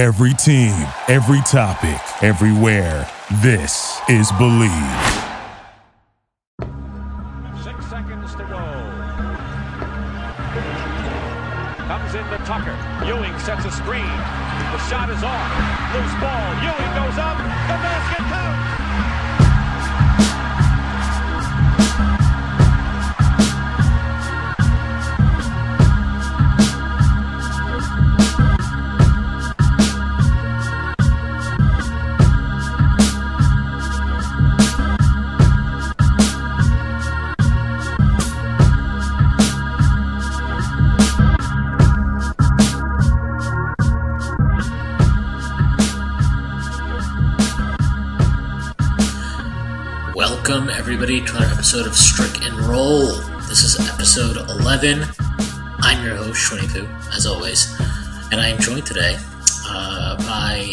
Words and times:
Every 0.00 0.32
team, 0.32 0.72
every 1.08 1.42
topic, 1.42 2.00
everywhere. 2.24 3.06
This 3.42 4.00
is 4.08 4.32
Believe. 4.38 4.72
Six 7.62 7.84
seconds 7.84 8.32
to 8.32 8.44
go. 8.48 8.64
Comes 11.84 12.14
into 12.14 12.38
Tucker. 12.48 12.72
Ewing 13.04 13.38
sets 13.40 13.66
a 13.66 13.70
screen. 13.70 14.16
The 14.72 14.80
shot 14.88 15.10
is 15.10 15.22
off. 15.22 15.52
Loose 15.92 16.16
ball. 16.16 16.48
Ewing 16.64 16.92
goes 16.96 17.18
up. 17.18 17.36
The 17.36 17.76
basket 17.84 18.24
counts. 18.24 18.49
Everybody, 51.10 51.32
to 51.32 51.38
another 51.38 51.54
episode 51.54 51.86
of 51.88 51.96
Strick 51.96 52.46
and 52.46 52.56
Roll. 52.66 53.06
This 53.48 53.64
is 53.64 53.88
episode 53.88 54.36
11. 54.48 55.02
I'm 55.80 56.06
your 56.06 56.14
host, 56.14 56.38
Shwinny 56.38 56.72
Poo, 56.72 56.86
as 57.12 57.26
always, 57.26 57.74
and 58.30 58.40
I 58.40 58.46
am 58.46 58.60
joined 58.60 58.86
today 58.86 59.16
uh, 59.66 60.16
by 60.18 60.72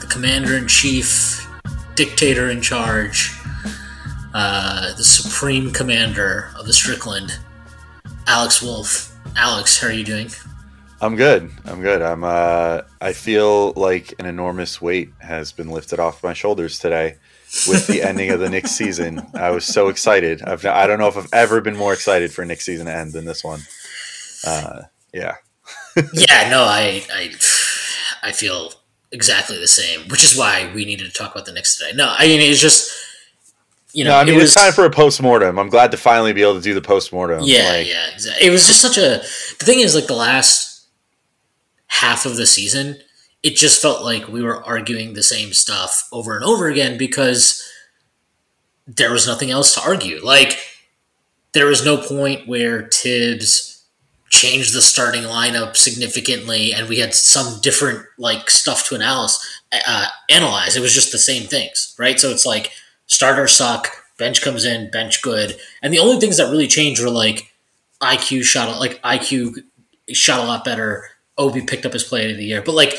the 0.00 0.06
Commander 0.06 0.56
in 0.56 0.66
Chief, 0.66 1.46
Dictator 1.94 2.48
in 2.48 2.62
Charge, 2.62 3.38
uh, 4.32 4.96
the 4.96 5.04
Supreme 5.04 5.70
Commander 5.70 6.48
of 6.58 6.64
the 6.64 6.72
Strickland, 6.72 7.38
Alex 8.26 8.62
Wolfe. 8.62 9.14
Alex, 9.36 9.78
how 9.78 9.88
are 9.88 9.92
you 9.92 10.04
doing? 10.04 10.30
I'm 11.02 11.16
good. 11.16 11.50
I'm 11.66 11.82
good. 11.82 12.00
I'm. 12.00 12.24
Uh, 12.24 12.80
I 13.02 13.12
feel 13.12 13.72
like 13.72 14.14
an 14.18 14.24
enormous 14.24 14.80
weight 14.80 15.12
has 15.18 15.52
been 15.52 15.68
lifted 15.68 16.00
off 16.00 16.22
my 16.22 16.32
shoulders 16.32 16.78
today 16.78 17.16
with 17.68 17.86
the 17.86 18.02
ending 18.02 18.30
of 18.30 18.40
the 18.40 18.50
Knicks 18.50 18.72
season. 18.72 19.26
I 19.34 19.50
was 19.50 19.64
so 19.64 19.88
excited. 19.88 20.42
I've, 20.42 20.64
I 20.66 20.86
don't 20.86 20.98
know 20.98 21.08
if 21.08 21.16
I've 21.16 21.32
ever 21.32 21.60
been 21.60 21.76
more 21.76 21.92
excited 21.92 22.32
for 22.32 22.44
Knicks 22.44 22.64
season 22.64 22.86
to 22.86 22.94
end 22.94 23.12
than 23.12 23.24
this 23.24 23.42
one. 23.42 23.60
Uh, 24.46 24.82
yeah. 25.12 25.36
yeah, 26.12 26.48
no, 26.50 26.62
I, 26.62 27.02
I, 27.12 27.34
I 28.22 28.32
feel 28.32 28.72
exactly 29.12 29.58
the 29.58 29.68
same, 29.68 30.08
which 30.08 30.24
is 30.24 30.36
why 30.36 30.70
we 30.74 30.84
needed 30.84 31.06
to 31.06 31.12
talk 31.12 31.32
about 31.32 31.46
the 31.46 31.52
Knicks 31.52 31.78
today. 31.78 31.92
No, 31.94 32.12
I 32.16 32.26
mean 32.26 32.40
it's 32.40 32.60
just, 32.60 32.92
you 33.92 34.04
know, 34.04 34.10
No, 34.10 34.16
I 34.18 34.24
mean 34.24 34.34
it 34.34 34.36
was 34.36 34.52
it's 34.52 34.54
time 34.54 34.72
for 34.72 34.84
a 34.84 34.90
post 34.90 35.22
mortem. 35.22 35.58
I'm 35.58 35.70
glad 35.70 35.90
to 35.92 35.96
finally 35.96 36.32
be 36.32 36.42
able 36.42 36.54
to 36.56 36.60
do 36.60 36.74
the 36.74 36.82
post 36.82 37.12
mortem. 37.12 37.40
yeah, 37.42 37.68
like, 37.70 37.88
yeah, 37.88 38.08
exactly. 38.12 38.46
It 38.46 38.50
was 38.50 38.66
just 38.66 38.82
such 38.82 38.98
a. 38.98 39.22
The 39.58 39.64
thing 39.64 39.80
is, 39.80 39.94
like 39.94 40.06
the 40.06 40.14
last 40.14 40.86
half 41.86 42.26
of 42.26 42.36
the 42.36 42.46
season, 42.46 42.98
it 43.46 43.54
just 43.54 43.80
felt 43.80 44.02
like 44.02 44.26
we 44.26 44.42
were 44.42 44.64
arguing 44.64 45.12
the 45.12 45.22
same 45.22 45.52
stuff 45.52 46.08
over 46.10 46.34
and 46.34 46.44
over 46.44 46.66
again 46.66 46.98
because 46.98 47.64
there 48.88 49.12
was 49.12 49.28
nothing 49.28 49.52
else 49.52 49.72
to 49.72 49.80
argue. 49.80 50.18
Like 50.20 50.58
there 51.52 51.66
was 51.66 51.84
no 51.84 51.96
point 51.96 52.48
where 52.48 52.88
Thibs 52.92 53.84
changed 54.30 54.74
the 54.74 54.82
starting 54.82 55.22
lineup 55.22 55.76
significantly, 55.76 56.74
and 56.74 56.88
we 56.88 56.98
had 56.98 57.14
some 57.14 57.60
different 57.60 58.04
like 58.18 58.50
stuff 58.50 58.88
to 58.88 58.96
analyze. 58.96 59.38
Uh, 59.86 60.06
analyze. 60.28 60.74
It 60.76 60.82
was 60.82 60.92
just 60.92 61.12
the 61.12 61.18
same 61.18 61.44
things, 61.44 61.94
right? 62.00 62.18
So 62.18 62.30
it's 62.30 62.46
like 62.46 62.72
starters 63.06 63.52
suck, 63.52 63.92
bench 64.18 64.42
comes 64.42 64.64
in, 64.64 64.90
bench 64.90 65.22
good, 65.22 65.56
and 65.82 65.94
the 65.94 66.00
only 66.00 66.18
things 66.18 66.38
that 66.38 66.50
really 66.50 66.66
changed 66.66 67.00
were 67.00 67.10
like 67.10 67.52
IQ 68.02 68.42
shot, 68.42 68.80
like 68.80 69.00
IQ 69.02 69.62
shot 70.08 70.40
a 70.40 70.48
lot 70.48 70.64
better. 70.64 71.10
Obi 71.38 71.60
picked 71.60 71.86
up 71.86 71.92
his 71.92 72.02
play 72.02 72.30
of 72.30 72.38
the 72.38 72.44
year, 72.44 72.62
but 72.62 72.74
like 72.74 72.94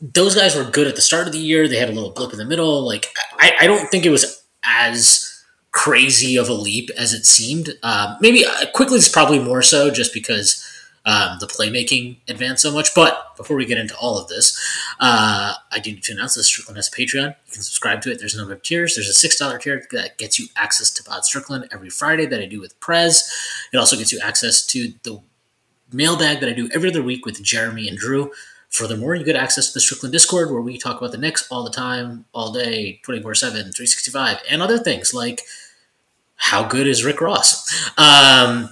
those 0.00 0.34
guys 0.34 0.54
were 0.54 0.64
good 0.64 0.86
at 0.86 0.96
the 0.96 1.02
start 1.02 1.26
of 1.26 1.32
the 1.32 1.38
year. 1.38 1.68
They 1.68 1.78
had 1.78 1.88
a 1.88 1.92
little 1.92 2.10
blip 2.10 2.32
in 2.32 2.38
the 2.38 2.44
middle. 2.44 2.84
Like 2.84 3.14
I, 3.38 3.52
I 3.60 3.66
don't 3.66 3.88
think 3.90 4.04
it 4.04 4.10
was 4.10 4.44
as 4.62 5.44
crazy 5.72 6.36
of 6.36 6.48
a 6.48 6.54
leap 6.54 6.90
as 6.96 7.12
it 7.12 7.26
seemed. 7.26 7.70
Um, 7.82 8.16
maybe 8.20 8.44
uh, 8.44 8.66
Quickley 8.74 8.96
is 8.96 9.08
probably 9.08 9.38
more 9.38 9.62
so 9.62 9.90
just 9.90 10.12
because 10.12 10.64
um, 11.06 11.38
the 11.38 11.46
playmaking 11.46 12.16
advanced 12.28 12.62
so 12.62 12.72
much. 12.72 12.94
But 12.94 13.36
before 13.36 13.56
we 13.56 13.64
get 13.64 13.78
into 13.78 13.96
all 13.96 14.18
of 14.18 14.28
this, 14.28 14.58
uh, 15.00 15.54
I 15.70 15.78
do 15.78 15.92
need 15.92 16.02
to 16.04 16.12
announce 16.12 16.34
that 16.34 16.44
Strickland 16.44 16.76
has 16.76 16.88
a 16.88 16.90
Patreon. 16.90 17.28
You 17.28 17.52
can 17.52 17.62
subscribe 17.62 18.02
to 18.02 18.10
it. 18.10 18.18
There's 18.18 18.34
a 18.34 18.38
number 18.38 18.54
of 18.54 18.62
tiers. 18.62 18.96
There's 18.96 19.08
a 19.08 19.14
six 19.14 19.38
dollar 19.38 19.58
tier 19.58 19.86
that 19.92 20.18
gets 20.18 20.38
you 20.38 20.46
access 20.56 20.90
to 20.90 21.04
Pod 21.04 21.24
Strickland 21.24 21.68
every 21.72 21.90
Friday 21.90 22.26
that 22.26 22.40
I 22.40 22.46
do 22.46 22.60
with 22.60 22.78
Prez. 22.80 23.30
It 23.72 23.76
also 23.76 23.96
gets 23.96 24.12
you 24.12 24.20
access 24.20 24.66
to 24.66 24.92
the 25.04 25.20
mailbag 25.92 26.40
that 26.40 26.48
I 26.48 26.52
do 26.52 26.68
every 26.74 26.90
other 26.90 27.02
week 27.02 27.24
with 27.24 27.42
Jeremy 27.42 27.88
and 27.88 27.96
Drew. 27.96 28.32
Furthermore, 28.76 29.14
you 29.14 29.24
get 29.24 29.36
access 29.36 29.68
to 29.68 29.74
the 29.74 29.80
Strickland 29.80 30.12
Discord 30.12 30.50
where 30.50 30.60
we 30.60 30.76
talk 30.76 30.98
about 30.98 31.10
the 31.10 31.16
Knicks 31.16 31.50
all 31.50 31.64
the 31.64 31.70
time, 31.70 32.26
all 32.34 32.52
day, 32.52 33.00
24 33.04 33.34
7, 33.34 33.54
365, 33.72 34.42
and 34.50 34.60
other 34.60 34.76
things 34.76 35.14
like 35.14 35.44
how 36.36 36.62
good 36.62 36.86
is 36.86 37.02
Rick 37.02 37.22
Ross? 37.22 37.90
Um, 37.96 38.68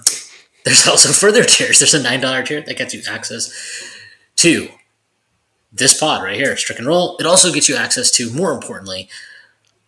there's 0.63 0.87
also 0.87 1.11
further 1.11 1.43
tiers. 1.43 1.79
There's 1.79 1.95
a 1.95 2.03
$9 2.03 2.45
tier 2.45 2.61
that 2.61 2.77
gets 2.77 2.93
you 2.93 3.01
access 3.09 3.51
to 4.35 4.69
this 5.73 5.99
pod 5.99 6.23
right 6.23 6.35
here, 6.35 6.55
Strick 6.55 6.77
and 6.77 6.87
Roll. 6.87 7.17
It 7.17 7.25
also 7.25 7.51
gets 7.51 7.67
you 7.67 7.75
access 7.75 8.11
to, 8.11 8.31
more 8.31 8.53
importantly, 8.53 9.09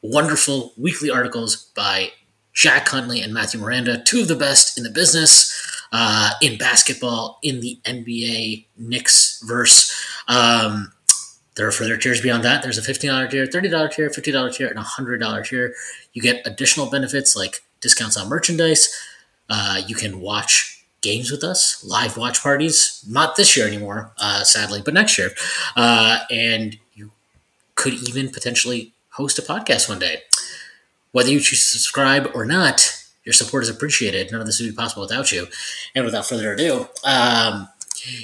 wonderful 0.01 0.73
weekly 0.77 1.11
articles 1.11 1.71
by 1.75 2.11
Jack 2.57 2.87
Huntley 2.87 3.21
and 3.21 3.31
Matthew 3.35 3.59
Miranda, 3.59 4.01
two 4.01 4.21
of 4.21 4.27
the 4.27 4.35
best 4.35 4.79
in 4.79 4.83
the 4.83 4.89
business 4.89 5.55
uh, 5.91 6.31
in 6.41 6.57
basketball 6.57 7.37
in 7.43 7.59
the 7.59 7.79
NBA 7.85 8.65
Knicks 8.75 9.43
verse. 9.45 9.93
Um, 10.27 10.91
there 11.55 11.67
are 11.67 11.71
further 11.71 11.97
tiers 11.97 12.19
beyond 12.19 12.43
that. 12.45 12.63
There's 12.63 12.79
a 12.79 12.81
$15 12.81 13.29
tier, 13.29 13.45
$30 13.45 13.91
tier, 13.91 14.09
$50 14.09 14.55
tier, 14.55 14.67
and 14.67 14.79
a 14.79 14.81
$100 14.81 15.45
tier. 15.47 15.75
You 16.13 16.21
get 16.23 16.41
additional 16.47 16.89
benefits 16.89 17.35
like 17.35 17.63
discounts 17.79 18.17
on 18.17 18.27
merchandise. 18.27 18.91
Uh, 19.47 19.79
you 19.85 19.95
can 19.95 20.19
watch 20.19 20.83
games 21.01 21.29
with 21.29 21.43
us, 21.43 21.83
live 21.83 22.17
watch 22.17 22.41
parties. 22.41 23.05
Not 23.07 23.35
this 23.35 23.55
year 23.55 23.67
anymore, 23.67 24.11
uh, 24.17 24.43
sadly, 24.43 24.81
but 24.83 24.95
next 24.95 25.19
year. 25.19 25.29
Uh, 25.75 26.21
and 26.31 26.75
you 26.95 27.11
could 27.75 27.93
even 27.93 28.29
potentially 28.29 28.93
host 29.11 29.37
a 29.37 29.43
podcast 29.43 29.87
one 29.87 29.99
day. 29.99 30.23
Whether 31.11 31.29
you 31.29 31.39
choose 31.39 31.63
to 31.63 31.69
subscribe 31.69 32.29
or 32.33 32.45
not, 32.45 33.05
your 33.23 33.33
support 33.33 33.63
is 33.63 33.69
appreciated. 33.69 34.31
None 34.31 34.41
of 34.41 34.47
this 34.47 34.59
would 34.59 34.69
be 34.69 34.75
possible 34.75 35.01
without 35.01 35.31
you. 35.31 35.47
And 35.95 36.05
without 36.05 36.25
further 36.25 36.53
ado, 36.53 36.87
um, 37.03 37.67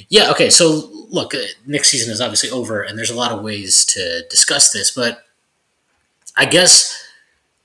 yeah, 0.09 0.31
okay. 0.31 0.49
So 0.49 0.89
look, 1.09 1.33
uh, 1.33 1.39
next 1.65 1.89
season 1.89 2.11
is 2.11 2.21
obviously 2.21 2.49
over, 2.51 2.81
and 2.81 2.97
there's 2.97 3.09
a 3.09 3.15
lot 3.15 3.31
of 3.31 3.43
ways 3.43 3.85
to 3.87 4.23
discuss 4.29 4.71
this, 4.71 4.91
but 4.91 5.25
I 6.37 6.45
guess 6.45 6.99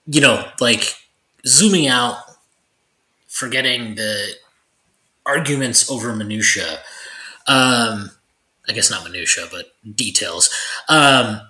you 0.09 0.21
know, 0.21 0.49
like 0.61 0.95
zooming 1.47 1.87
out, 1.87 2.17
forgetting 3.27 3.95
the 3.95 4.33
arguments 5.27 5.91
over 5.91 6.15
minutia. 6.17 6.79
Um, 7.47 8.11
I 8.69 8.73
guess 8.73 8.91
not 8.91 9.05
minutia, 9.05 9.47
but 9.50 9.67
details. 9.95 10.50
Um, 10.89 11.41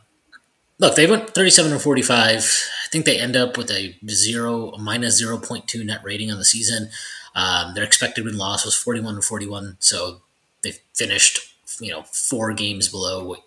look, 0.79 0.97
they 0.97 1.09
went 1.09 1.31
37 1.31 1.73
and 1.73 1.81
45. 1.81 2.69
I 2.88 2.91
think 2.91 3.04
they 3.04 3.21
end 3.21 3.37
up 3.37 3.59
with 3.59 3.71
a 3.71 3.94
zero, 4.09 4.72
minus 4.78 5.22
0.2 5.22 5.84
net 5.84 6.00
rating 6.03 6.32
on 6.32 6.38
the 6.38 6.44
season. 6.47 6.88
Um, 7.34 7.75
their 7.75 7.84
expected 7.84 8.25
win 8.25 8.38
loss 8.38 8.65
was 8.65 8.75
41 8.75 9.16
to 9.16 9.21
41, 9.21 9.76
so 9.78 10.22
they 10.62 10.72
finished, 10.94 11.54
you 11.81 11.91
know, 11.91 12.04
four 12.04 12.54
games 12.54 12.88
below 12.88 13.22
what 13.22 13.43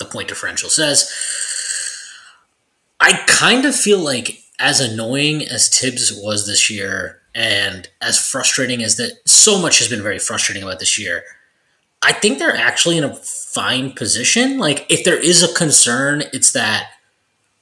the 0.00 0.04
point 0.04 0.26
differential 0.26 0.68
says. 0.68 1.08
I 2.98 3.22
kind 3.28 3.64
of 3.64 3.76
feel 3.76 4.00
like 4.00 4.40
as 4.58 4.80
annoying 4.80 5.42
as 5.42 5.68
Thibs 5.68 6.12
was 6.12 6.44
this 6.44 6.68
year, 6.68 7.20
and 7.32 7.88
as 8.02 8.18
frustrating 8.18 8.82
as 8.82 8.96
that, 8.96 9.20
so 9.24 9.56
much 9.62 9.78
has 9.78 9.86
been 9.86 10.02
very 10.02 10.18
frustrating 10.18 10.64
about 10.64 10.80
this 10.80 10.98
year. 10.98 11.22
I 12.02 12.12
think 12.12 12.40
they're 12.40 12.56
actually 12.56 12.98
in 12.98 13.04
a 13.04 13.14
fine 13.14 13.92
position. 13.92 14.58
Like, 14.58 14.84
if 14.90 15.04
there 15.04 15.16
is 15.16 15.44
a 15.44 15.54
concern, 15.54 16.24
it's 16.32 16.50
that 16.52 16.88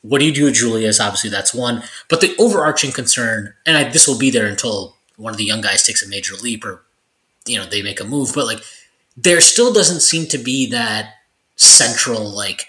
what 0.03 0.19
do 0.19 0.27
you 0.27 0.33
do 0.33 0.45
with 0.45 0.55
Julius? 0.55 1.01
Obviously, 1.01 1.31
that's 1.31 1.55
one. 1.55 1.83
But 2.09 2.21
the 2.21 2.35
overarching 2.39 2.93
concern, 2.93 3.55
and 3.65 3.77
I, 3.77 3.89
this 3.89 4.07
will 4.07 4.19
be 4.19 4.31
there 4.31 4.47
until 4.47 4.97
one 5.17 5.33
of 5.33 5.39
the 5.39 5.45
young 5.45 5.61
guys 5.61 5.85
takes 5.85 6.05
a 6.05 6.09
major 6.09 6.35
leap 6.35 6.65
or, 6.65 6.83
you 7.47 7.59
know, 7.59 7.65
they 7.65 7.83
make 7.83 8.01
a 8.01 8.05
move. 8.05 8.33
But 8.35 8.47
like, 8.47 8.63
there 9.17 9.41
still 9.41 9.73
doesn't 9.73 10.01
seem 10.01 10.27
to 10.29 10.39
be 10.39 10.67
that 10.71 11.15
central 11.57 12.29
like, 12.29 12.67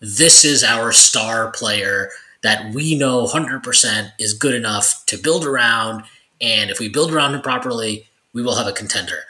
this 0.00 0.44
is 0.44 0.62
our 0.62 0.92
star 0.92 1.50
player 1.50 2.10
that 2.42 2.74
we 2.74 2.94
know 2.94 3.26
100% 3.26 4.12
is 4.18 4.34
good 4.34 4.54
enough 4.54 5.02
to 5.06 5.16
build 5.16 5.46
around. 5.46 6.04
And 6.40 6.70
if 6.70 6.78
we 6.78 6.90
build 6.90 7.12
around 7.12 7.34
him 7.34 7.40
properly, 7.40 8.06
we 8.34 8.42
will 8.42 8.56
have 8.56 8.66
a 8.66 8.72
contender. 8.72 9.20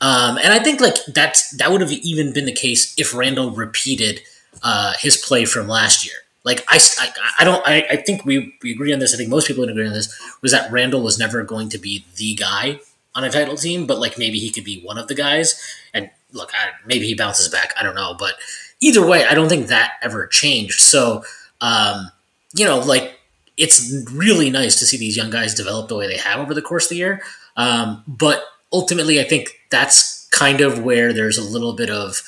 Um, 0.00 0.38
and 0.38 0.54
I 0.54 0.60
think 0.60 0.80
like 0.80 0.96
that's 1.08 1.50
that 1.56 1.70
would 1.70 1.80
have 1.80 1.92
even 1.92 2.32
been 2.32 2.46
the 2.46 2.52
case 2.52 2.98
if 2.98 3.14
Randle 3.14 3.50
repeated 3.50 4.22
uh, 4.62 4.94
his 4.98 5.16
play 5.16 5.44
from 5.44 5.68
last 5.68 6.06
year. 6.06 6.16
Like 6.44 6.64
I, 6.68 6.78
I, 6.98 7.08
I 7.40 7.44
don't 7.44 7.66
I, 7.66 7.86
I 7.90 7.96
think 7.96 8.24
we, 8.24 8.56
we 8.62 8.72
agree 8.72 8.92
on 8.92 8.98
this. 8.98 9.14
I 9.14 9.16
think 9.16 9.30
most 9.30 9.46
people 9.46 9.60
would 9.62 9.70
agree 9.70 9.86
on 9.86 9.92
this 9.92 10.18
was 10.40 10.52
that 10.52 10.70
Randle 10.72 11.02
was 11.02 11.18
never 11.18 11.42
going 11.44 11.68
to 11.70 11.78
be 11.78 12.04
the 12.16 12.34
guy 12.34 12.80
on 13.14 13.24
a 13.24 13.30
title 13.30 13.56
team, 13.56 13.86
but 13.86 13.98
like 13.98 14.18
maybe 14.18 14.38
he 14.38 14.50
could 14.50 14.64
be 14.64 14.82
one 14.82 14.98
of 14.98 15.08
the 15.08 15.14
guys. 15.14 15.60
And 15.94 16.10
look, 16.32 16.50
I, 16.54 16.70
maybe 16.86 17.06
he 17.06 17.14
bounces 17.14 17.48
back. 17.48 17.72
I 17.78 17.82
don't 17.82 17.94
know, 17.94 18.14
but 18.18 18.34
either 18.80 19.06
way, 19.06 19.24
I 19.24 19.34
don't 19.34 19.48
think 19.48 19.68
that 19.68 19.92
ever 20.02 20.26
changed. 20.26 20.80
So, 20.80 21.22
um, 21.60 22.10
you 22.54 22.64
know, 22.64 22.78
like 22.78 23.18
it's 23.56 23.94
really 24.12 24.50
nice 24.50 24.78
to 24.78 24.86
see 24.86 24.96
these 24.96 25.16
young 25.16 25.30
guys 25.30 25.54
develop 25.54 25.88
the 25.88 25.96
way 25.96 26.06
they 26.06 26.16
have 26.16 26.40
over 26.40 26.54
the 26.54 26.62
course 26.62 26.86
of 26.86 26.90
the 26.90 26.96
year. 26.96 27.22
Um, 27.56 28.02
but 28.06 28.44
ultimately, 28.72 29.20
I 29.20 29.24
think 29.24 29.60
that's 29.70 30.26
kind 30.28 30.60
of 30.60 30.82
where 30.82 31.12
there's 31.12 31.38
a 31.38 31.44
little 31.44 31.74
bit 31.74 31.90
of 31.90 32.22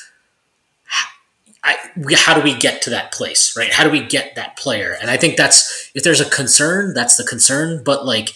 I, 1.65 1.77
how 2.15 2.35
do 2.35 2.43
we 2.43 2.55
get 2.55 2.83
to 2.83 2.91
that 2.91 3.11
place, 3.13 3.57
right? 3.57 3.73
How 3.73 3.85
do 3.85 3.91
we 3.91 4.05
get 4.05 4.35
that 4.35 4.57
player? 4.57 4.97
And 5.01 5.11
I 5.11 5.17
think 5.17 5.37
that's 5.37 5.91
if 5.95 6.05
there's 6.05 6.21
a 6.21 6.29
concern, 6.29 6.93
that's 6.93 7.17
the 7.17 7.25
concern. 7.25 7.83
But 7.83 8.05
like 8.05 8.35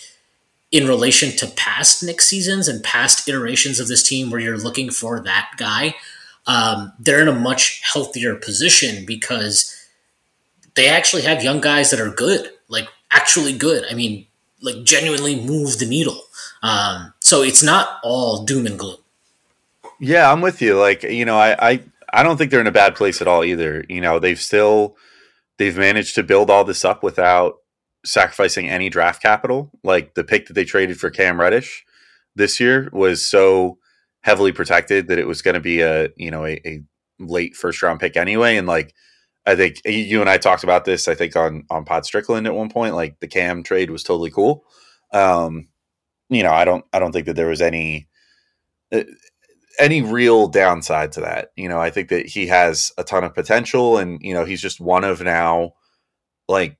in 0.72 0.88
relation 0.88 1.36
to 1.36 1.46
past 1.46 2.02
Knicks 2.02 2.26
seasons 2.26 2.68
and 2.68 2.82
past 2.82 3.28
iterations 3.28 3.80
of 3.80 3.88
this 3.88 4.02
team, 4.02 4.30
where 4.30 4.40
you're 4.40 4.58
looking 4.58 4.90
for 4.90 5.20
that 5.20 5.50
guy, 5.58 5.94
um, 6.46 6.92
they're 6.98 7.20
in 7.20 7.28
a 7.28 7.38
much 7.38 7.82
healthier 7.84 8.34
position 8.34 9.04
because 9.04 9.74
they 10.74 10.88
actually 10.88 11.22
have 11.22 11.44
young 11.44 11.60
guys 11.60 11.90
that 11.90 12.00
are 12.00 12.10
good, 12.10 12.50
like 12.68 12.88
actually 13.10 13.56
good. 13.56 13.84
I 13.90 13.94
mean, 13.94 14.26
like 14.62 14.84
genuinely 14.84 15.38
move 15.38 15.78
the 15.78 15.86
needle. 15.86 16.22
Um, 16.62 17.12
so 17.20 17.42
it's 17.42 17.62
not 17.62 17.98
all 18.02 18.44
doom 18.44 18.66
and 18.66 18.78
gloom. 18.78 18.96
Yeah, 20.00 20.32
I'm 20.32 20.40
with 20.40 20.62
you. 20.62 20.78
Like, 20.78 21.02
you 21.02 21.24
know, 21.24 21.36
I, 21.36 21.56
I 21.70 21.80
I 22.12 22.22
don't 22.22 22.36
think 22.36 22.50
they're 22.50 22.60
in 22.60 22.66
a 22.66 22.72
bad 22.72 22.94
place 22.94 23.20
at 23.20 23.28
all 23.28 23.44
either. 23.44 23.84
You 23.88 24.00
know, 24.00 24.18
they've 24.18 24.40
still 24.40 24.96
they've 25.58 25.76
managed 25.76 26.14
to 26.14 26.22
build 26.22 26.50
all 26.50 26.64
this 26.64 26.84
up 26.84 27.02
without 27.02 27.56
sacrificing 28.04 28.68
any 28.68 28.88
draft 28.88 29.22
capital. 29.22 29.70
Like 29.84 30.14
the 30.14 30.24
pick 30.24 30.46
that 30.46 30.54
they 30.54 30.64
traded 30.64 30.98
for 30.98 31.10
Cam 31.10 31.40
Reddish 31.40 31.84
this 32.34 32.60
year 32.60 32.88
was 32.92 33.24
so 33.24 33.78
heavily 34.22 34.52
protected 34.52 35.08
that 35.08 35.18
it 35.18 35.26
was 35.26 35.42
going 35.42 35.54
to 35.54 35.60
be 35.60 35.80
a 35.80 36.08
you 36.16 36.30
know 36.30 36.44
a, 36.44 36.60
a, 36.66 36.82
late 37.20 37.56
first 37.56 37.82
round 37.82 37.98
pick 37.98 38.16
anyway. 38.16 38.56
And 38.56 38.68
like 38.68 38.94
I 39.44 39.56
think 39.56 39.80
you 39.84 40.20
and 40.20 40.30
I 40.30 40.38
talked 40.38 40.62
about 40.62 40.84
this. 40.84 41.08
I 41.08 41.14
think 41.14 41.34
on 41.36 41.64
on 41.70 41.84
Pod 41.84 42.04
Strickland 42.04 42.46
at 42.46 42.54
one 42.54 42.68
point. 42.68 42.94
Like 42.94 43.18
the 43.20 43.28
Cam 43.28 43.62
trade 43.62 43.90
was 43.90 44.02
totally 44.02 44.30
cool. 44.30 44.64
Um, 45.12 45.68
you 46.28 46.42
know, 46.42 46.52
I 46.52 46.64
don't 46.64 46.84
I 46.92 46.98
don't 46.98 47.12
think 47.12 47.26
that 47.26 47.36
there 47.36 47.48
was 47.48 47.62
any. 47.62 48.08
Uh, 49.78 49.82
any 49.82 50.02
real 50.02 50.48
downside 50.48 51.12
to 51.12 51.20
that. 51.20 51.52
You 51.56 51.68
know, 51.68 51.80
I 51.80 51.90
think 51.90 52.08
that 52.08 52.26
he 52.26 52.46
has 52.48 52.92
a 52.98 53.04
ton 53.04 53.24
of 53.24 53.34
potential, 53.34 53.98
and 53.98 54.20
you 54.22 54.34
know, 54.34 54.44
he's 54.44 54.60
just 54.60 54.80
one 54.80 55.04
of 55.04 55.22
now, 55.22 55.74
like, 56.48 56.76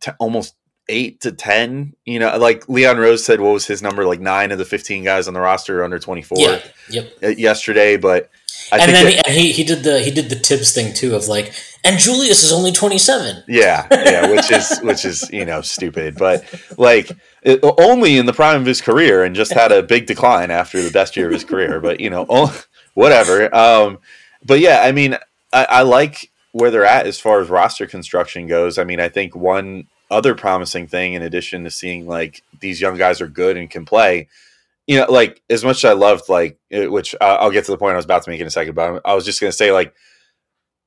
t- 0.00 0.12
almost 0.18 0.54
eight 0.88 1.20
to 1.22 1.32
ten. 1.32 1.94
You 2.04 2.18
know, 2.18 2.36
like 2.38 2.68
Leon 2.68 2.98
Rose 2.98 3.24
said, 3.24 3.40
what 3.40 3.52
was 3.52 3.66
his 3.66 3.82
number? 3.82 4.04
Like 4.04 4.20
nine 4.20 4.52
of 4.52 4.58
the 4.58 4.64
fifteen 4.64 5.04
guys 5.04 5.26
on 5.26 5.34
the 5.34 5.40
roster 5.40 5.82
under 5.82 5.98
twenty 5.98 6.22
four. 6.22 6.38
Yeah. 6.38 6.60
Yep. 6.90 7.38
Yesterday, 7.38 7.96
but 7.96 8.30
I 8.72 8.78
and 8.78 8.92
then 8.92 9.16
that, 9.16 9.26
he, 9.28 9.52
he 9.52 9.64
did 9.64 9.82
the 9.82 10.00
he 10.00 10.10
did 10.10 10.28
the 10.28 10.36
Thibs 10.36 10.72
thing 10.72 10.94
too 10.94 11.14
of 11.14 11.28
like, 11.28 11.52
and 11.86 11.98
Julius 11.98 12.42
is 12.42 12.52
only 12.52 12.72
twenty 12.72 12.98
seven. 12.98 13.42
Yeah, 13.46 13.86
yeah, 13.90 14.30
which 14.30 14.50
is 14.50 14.78
which 14.82 15.04
is 15.04 15.30
you 15.30 15.44
know 15.44 15.62
stupid, 15.62 16.16
but 16.16 16.44
like 16.76 17.10
it, 17.42 17.60
only 17.62 18.18
in 18.18 18.26
the 18.26 18.32
prime 18.32 18.60
of 18.60 18.66
his 18.66 18.80
career, 18.80 19.24
and 19.24 19.34
just 19.34 19.52
had 19.52 19.72
a 19.72 19.82
big 19.82 20.06
decline 20.06 20.50
after 20.50 20.82
the 20.82 20.90
best 20.90 21.16
year 21.16 21.26
of 21.26 21.32
his 21.32 21.44
career. 21.44 21.80
But 21.80 22.00
you 22.00 22.10
know, 22.10 22.26
oh, 22.30 22.62
whatever. 22.94 23.54
Um, 23.54 23.98
but 24.44 24.60
yeah, 24.60 24.82
I 24.82 24.92
mean, 24.92 25.14
I, 25.52 25.66
I 25.68 25.82
like 25.82 26.30
where 26.52 26.70
they're 26.70 26.84
at 26.84 27.06
as 27.06 27.20
far 27.20 27.40
as 27.40 27.48
roster 27.48 27.86
construction 27.86 28.46
goes. 28.46 28.78
I 28.78 28.84
mean, 28.84 29.00
I 29.00 29.08
think 29.08 29.36
one 29.36 29.86
other 30.10 30.34
promising 30.34 30.86
thing, 30.86 31.14
in 31.14 31.22
addition 31.22 31.64
to 31.64 31.70
seeing 31.70 32.06
like 32.06 32.42
these 32.60 32.80
young 32.80 32.96
guys 32.96 33.20
are 33.20 33.28
good 33.28 33.56
and 33.56 33.70
can 33.70 33.84
play 33.84 34.28
you 34.86 34.98
know, 34.98 35.10
like 35.10 35.42
as 35.50 35.64
much 35.64 35.78
as 35.78 35.90
I 35.90 35.94
loved, 35.94 36.28
like, 36.28 36.58
which 36.70 37.14
I'll 37.20 37.50
get 37.50 37.64
to 37.64 37.72
the 37.72 37.78
point 37.78 37.94
I 37.94 37.96
was 37.96 38.04
about 38.04 38.22
to 38.22 38.30
make 38.30 38.40
in 38.40 38.46
a 38.46 38.50
second, 38.50 38.74
but 38.74 39.02
I 39.04 39.14
was 39.14 39.24
just 39.24 39.40
going 39.40 39.50
to 39.50 39.56
say, 39.56 39.72
like, 39.72 39.92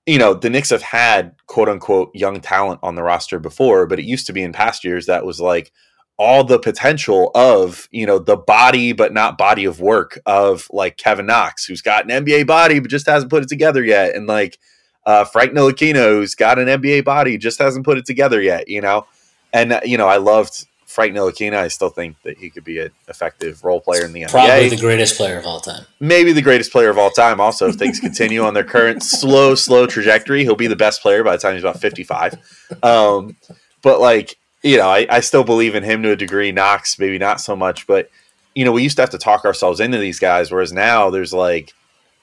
you 0.10 0.18
know, 0.18 0.34
the 0.34 0.50
Knicks 0.50 0.72
have 0.72 0.82
had 0.82 1.36
quote 1.46 1.70
unquote 1.70 2.10
young 2.16 2.42
talent 2.42 2.80
on 2.82 2.96
the 2.96 3.04
roster 3.04 3.38
before, 3.40 3.86
but 3.86 4.00
it 4.00 4.06
used 4.06 4.26
to 4.26 4.34
be 4.34 4.42
in 4.42 4.52
past 4.52 4.84
years 4.84 5.06
that 5.06 5.24
was 5.24 5.40
like 5.40 5.72
all 6.18 6.44
the 6.44 6.58
potential 6.58 7.30
of, 7.36 7.88
you 7.92 8.08
know, 8.08 8.18
the 8.18 8.36
body, 8.36 8.92
but 8.92 9.14
not 9.14 9.38
body 9.38 9.66
of 9.66 9.80
work 9.80 10.20
of 10.26 10.68
like 10.72 10.98
Kevin 10.98 11.28
Knox, 11.28 11.64
who's 11.64 11.84
got 11.84 12.10
an 12.10 12.26
NBA 12.26 12.48
body, 12.48 12.80
but 12.80 12.90
just 12.90 13.06
hasn't 13.06 13.32
put 13.32 13.44
it 13.44 13.50
together 13.50 13.84
yet. 13.84 14.16
And 14.16 14.26
like 14.26 14.58
uh, 15.06 15.26
Frank 15.26 15.54
Ntilikina, 15.54 16.10
who's 16.10 16.34
got 16.34 16.58
an 16.58 16.68
NBA 16.68 17.06
body, 17.06 17.38
just 17.38 17.60
hasn't 17.60 17.86
put 17.86 18.00
it 18.00 18.06
together 18.06 18.42
yet, 18.42 18.68
you 18.68 18.82
know? 18.82 19.06
And, 19.54 19.80
you 19.86 19.98
know, 19.98 20.08
I 20.08 20.18
loved 20.18 20.66
Frank 20.90 21.16
Ntilikina, 21.16 21.54
I 21.54 21.68
still 21.68 21.90
think 21.90 22.20
that 22.24 22.40
he 22.40 22.50
could 22.50 22.64
be 22.64 22.80
an 22.80 22.90
effective 23.08 23.64
role 23.64 23.80
player 23.80 24.06
in 24.06 24.12
the 24.12 24.24
NBA. 24.24 24.32
Probably 24.32 24.70
the 24.70 24.76
greatest 24.76 25.18
player 25.18 25.38
of 25.38 25.46
all 25.46 25.60
time. 25.60 25.86
Maybe 26.00 26.34
the 26.34 26.42
greatest 26.42 26.72
player 26.72 26.90
of 26.90 26.98
all 26.98 27.12
time. 27.12 27.40
Also, 27.40 27.68
if 27.68 27.76
things 27.76 28.00
continue 28.00 28.42
on 28.44 28.56
their 28.56 28.64
current 28.64 29.04
slow, 29.04 29.54
slow 29.54 29.86
trajectory, 29.86 30.44
he'll 30.44 30.56
be 30.56 30.66
the 30.66 30.76
best 30.76 31.04
player 31.04 31.24
by 31.24 31.34
the 31.36 31.38
time 31.38 31.54
he's 31.54 31.64
about 31.64 31.80
55. 31.80 32.34
Um, 32.82 33.38
but, 33.84 34.02
like, 34.02 34.36
you 34.64 34.78
know, 34.78 34.90
I, 34.90 35.06
I 35.12 35.20
still 35.20 35.44
believe 35.44 35.76
in 35.76 35.84
him 35.84 36.02
to 36.02 36.12
a 36.12 36.16
degree. 36.16 36.52
Knox, 36.52 36.98
maybe 36.98 37.20
not 37.20 37.40
so 37.40 37.56
much. 37.56 37.86
But, 37.86 38.10
you 38.56 38.66
know, 38.66 38.72
we 38.72 38.82
used 38.82 38.96
to 38.96 39.04
have 39.04 39.12
to 39.12 39.20
talk 39.20 39.46
ourselves 39.46 39.80
into 39.80 40.00
these 40.00 40.18
guys, 40.18 40.52
whereas 40.52 40.74
now 40.74 41.12
there's 41.12 41.34
like, 41.34 41.72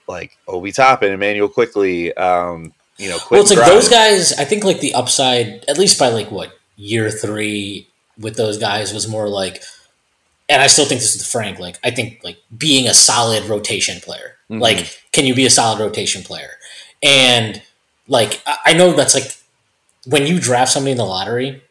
like 0.08 0.36
Obi 0.48 0.72
Toppin, 0.72 1.12
Immanuel 1.12 1.48
Quickley, 1.48 2.12
um, 2.16 2.72
you 2.96 3.10
know, 3.10 3.18
well, 3.30 3.42
it's 3.42 3.54
like 3.54 3.64
those 3.64 3.88
guys. 3.88 4.32
I 4.32 4.44
think 4.44 4.64
like 4.64 4.80
the 4.80 4.94
upside, 4.94 5.64
at 5.68 5.78
least 5.78 5.98
by 5.98 6.08
like 6.08 6.30
what 6.30 6.50
year 6.76 7.10
three, 7.10 7.88
with 8.18 8.36
those 8.36 8.58
guys 8.58 8.92
was 8.92 9.08
more 9.08 9.28
like, 9.28 9.62
and 10.48 10.62
I 10.62 10.68
still 10.68 10.86
think 10.86 11.00
this 11.00 11.14
is 11.14 11.30
Frank. 11.30 11.58
Like 11.58 11.78
I 11.84 11.90
think 11.90 12.20
like 12.22 12.38
being 12.56 12.86
a 12.86 12.94
solid 12.94 13.44
rotation 13.44 14.00
player. 14.00 14.36
Mm-hmm. 14.50 14.62
Like, 14.62 15.02
can 15.12 15.26
you 15.26 15.34
be 15.34 15.46
a 15.46 15.50
solid 15.50 15.80
rotation 15.80 16.22
player? 16.22 16.50
And 17.02 17.62
like 18.08 18.42
I 18.64 18.72
know 18.72 18.92
that's 18.92 19.14
like 19.14 19.36
when 20.06 20.26
you 20.26 20.40
draft 20.40 20.72
somebody 20.72 20.92
in 20.92 20.98
the 20.98 21.04
lottery, 21.04 21.62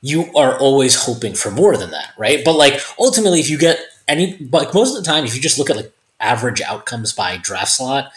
you 0.00 0.30
are 0.36 0.58
always 0.58 0.94
hoping 1.04 1.34
for 1.34 1.50
more 1.50 1.76
than 1.76 1.90
that, 1.90 2.12
right? 2.18 2.44
But 2.44 2.54
like 2.56 2.80
ultimately, 2.98 3.40
if 3.40 3.48
you 3.48 3.58
get 3.58 3.78
any, 4.08 4.48
like 4.52 4.74
most 4.74 4.96
of 4.96 5.02
the 5.02 5.10
time, 5.10 5.24
if 5.24 5.34
you 5.34 5.40
just 5.40 5.58
look 5.58 5.70
at 5.70 5.76
like 5.76 5.92
average 6.20 6.60
outcomes 6.60 7.12
by 7.12 7.36
draft 7.36 7.72
slot, 7.72 8.10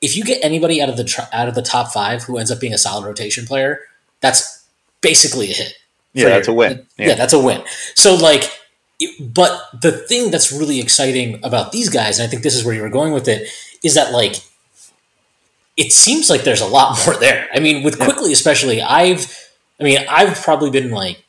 if 0.00 0.16
you 0.16 0.24
get 0.24 0.44
anybody 0.44 0.80
out 0.80 0.88
of 0.88 0.96
the 0.96 1.28
out 1.32 1.48
of 1.48 1.54
the 1.54 1.62
top 1.62 1.92
five 1.92 2.22
who 2.22 2.38
ends 2.38 2.50
up 2.50 2.60
being 2.60 2.72
a 2.72 2.78
solid 2.78 3.04
rotation 3.06 3.46
player, 3.46 3.80
that's 4.20 4.66
basically 5.00 5.50
a 5.50 5.54
hit. 5.54 5.74
Yeah, 6.16 6.30
that's 6.30 6.48
your, 6.48 6.54
a 6.54 6.58
win. 6.58 6.86
Yeah. 6.98 7.08
yeah, 7.08 7.14
that's 7.14 7.32
a 7.32 7.38
win. 7.38 7.62
So 7.94 8.14
like, 8.14 8.50
it, 8.98 9.34
but 9.34 9.60
the 9.80 9.92
thing 9.92 10.30
that's 10.30 10.50
really 10.50 10.80
exciting 10.80 11.40
about 11.44 11.72
these 11.72 11.88
guys, 11.88 12.18
and 12.18 12.26
I 12.26 12.30
think 12.30 12.42
this 12.42 12.54
is 12.54 12.64
where 12.64 12.74
you 12.74 12.82
were 12.82 12.88
going 12.88 13.12
with 13.12 13.28
it, 13.28 13.48
is 13.84 13.94
that 13.94 14.12
like, 14.12 14.36
it 15.76 15.92
seems 15.92 16.30
like 16.30 16.44
there's 16.44 16.62
a 16.62 16.66
lot 16.66 16.98
more 17.06 17.16
there. 17.16 17.48
I 17.52 17.60
mean, 17.60 17.84
with 17.84 17.98
Quickley 17.98 18.32
especially, 18.32 18.80
I've, 18.80 19.26
I 19.78 19.84
mean, 19.84 19.98
I've 20.08 20.40
probably 20.42 20.70
been 20.70 20.90
like, 20.90 21.22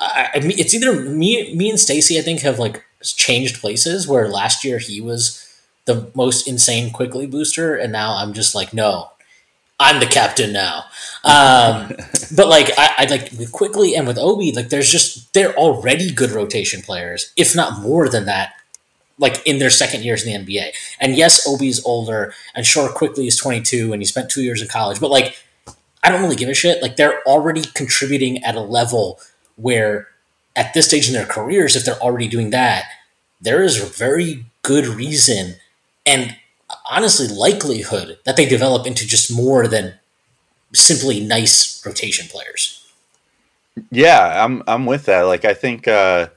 I, 0.00 0.28
I 0.34 0.40
mean, 0.40 0.58
it's 0.58 0.74
either 0.74 1.00
me, 1.02 1.54
me 1.54 1.70
and 1.70 1.80
Stacy, 1.80 2.18
I 2.18 2.22
think, 2.22 2.40
have 2.40 2.58
like 2.58 2.84
changed 3.02 3.60
places. 3.60 4.06
Where 4.06 4.28
last 4.28 4.64
year 4.64 4.78
he 4.78 5.00
was 5.00 5.46
the 5.86 6.10
most 6.14 6.46
insane 6.46 6.92
Quickley 6.92 7.26
booster, 7.26 7.74
and 7.74 7.92
now 7.92 8.16
I'm 8.16 8.32
just 8.32 8.54
like, 8.54 8.72
no, 8.72 9.10
I'm 9.80 9.98
the 9.98 10.06
captain 10.06 10.52
now. 10.52 10.84
Um, 11.24 11.92
but 12.36 12.48
like 12.48 12.70
I, 12.78 12.94
I 12.98 13.04
like 13.06 13.32
with 13.32 13.50
Quickley 13.50 13.96
and 13.96 14.06
with 14.06 14.18
Obi, 14.18 14.52
like 14.52 14.68
there's 14.68 14.90
just 14.90 15.32
they're 15.34 15.54
already 15.56 16.12
good 16.12 16.30
rotation 16.30 16.82
players, 16.82 17.32
if 17.36 17.56
not 17.56 17.80
more 17.80 18.08
than 18.08 18.26
that. 18.26 18.52
Like 19.18 19.46
in 19.46 19.58
their 19.58 19.68
second 19.68 20.02
years 20.02 20.24
in 20.24 20.44
the 20.44 20.52
NBA, 20.52 20.70
and 20.98 21.14
yes, 21.14 21.46
Obi's 21.46 21.84
older, 21.84 22.32
and 22.54 22.64
sure, 22.64 22.88
Quickley 22.88 23.26
is 23.26 23.36
22, 23.36 23.92
and 23.92 24.00
he 24.00 24.06
spent 24.06 24.30
two 24.30 24.42
years 24.42 24.62
in 24.62 24.68
college. 24.68 24.98
But 24.98 25.10
like, 25.10 25.36
I 26.02 26.10
don't 26.10 26.22
really 26.22 26.36
give 26.36 26.48
a 26.48 26.54
shit. 26.54 26.80
Like 26.80 26.96
they're 26.96 27.20
already 27.24 27.62
contributing 27.74 28.42
at 28.42 28.54
a 28.54 28.62
level 28.62 29.20
where, 29.56 30.08
at 30.56 30.72
this 30.72 30.86
stage 30.86 31.06
in 31.06 31.12
their 31.12 31.26
careers, 31.26 31.76
if 31.76 31.84
they're 31.84 32.00
already 32.00 32.28
doing 32.28 32.48
that, 32.50 32.84
there 33.42 33.62
is 33.62 33.78
a 33.78 33.84
very 33.84 34.46
good 34.62 34.86
reason 34.86 35.56
and 36.06 36.36
honestly 36.90 37.28
likelihood 37.28 38.18
that 38.24 38.36
they 38.36 38.46
develop 38.46 38.86
into 38.86 39.06
just 39.06 39.34
more 39.34 39.66
than 39.68 39.94
simply 40.74 41.20
nice 41.20 41.84
rotation 41.86 42.26
players. 42.28 42.76
Yeah, 43.90 44.44
I'm 44.44 44.62
I'm 44.66 44.86
with 44.86 45.06
that. 45.06 45.22
Like 45.22 45.44
I 45.44 45.54
think 45.54 45.88
uh, 45.88 46.28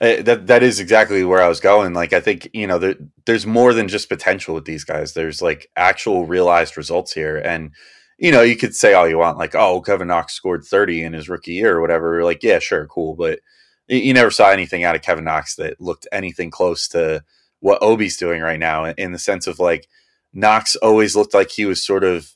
eh, 0.00 0.22
that 0.22 0.46
that 0.46 0.62
is 0.62 0.80
exactly 0.80 1.24
where 1.24 1.42
I 1.42 1.48
was 1.48 1.60
going. 1.60 1.92
Like 1.92 2.12
I 2.12 2.20
think 2.20 2.48
you 2.52 2.66
know 2.66 2.78
there, 2.78 2.94
there's 3.26 3.46
more 3.46 3.74
than 3.74 3.88
just 3.88 4.08
potential 4.08 4.54
with 4.54 4.64
these 4.64 4.84
guys. 4.84 5.12
There's 5.12 5.42
like 5.42 5.70
actual 5.76 6.26
realized 6.26 6.76
results 6.76 7.12
here, 7.12 7.36
and 7.36 7.72
you 8.18 8.32
know 8.32 8.42
you 8.42 8.56
could 8.56 8.74
say 8.74 8.94
all 8.94 9.08
you 9.08 9.18
want, 9.18 9.38
like 9.38 9.54
oh 9.54 9.80
Kevin 9.82 10.08
Knox 10.08 10.32
scored 10.32 10.64
30 10.64 11.02
in 11.02 11.12
his 11.12 11.28
rookie 11.28 11.54
year 11.54 11.76
or 11.76 11.80
whatever. 11.80 12.24
Like 12.24 12.42
yeah, 12.42 12.60
sure, 12.60 12.86
cool, 12.86 13.14
but 13.14 13.40
you 13.88 14.14
never 14.14 14.30
saw 14.30 14.50
anything 14.50 14.84
out 14.84 14.94
of 14.94 15.02
Kevin 15.02 15.24
Knox 15.24 15.56
that 15.56 15.80
looked 15.80 16.06
anything 16.12 16.50
close 16.50 16.88
to 16.88 17.24
what 17.60 17.82
Obi's 17.82 18.16
doing 18.16 18.40
right 18.40 18.58
now 18.58 18.86
in 18.86 19.12
the 19.12 19.18
sense 19.18 19.46
of 19.46 19.58
like 19.58 19.88
Knox 20.32 20.76
always 20.76 21.16
looked 21.16 21.34
like 21.34 21.50
he 21.50 21.64
was 21.64 21.84
sort 21.84 22.04
of 22.04 22.34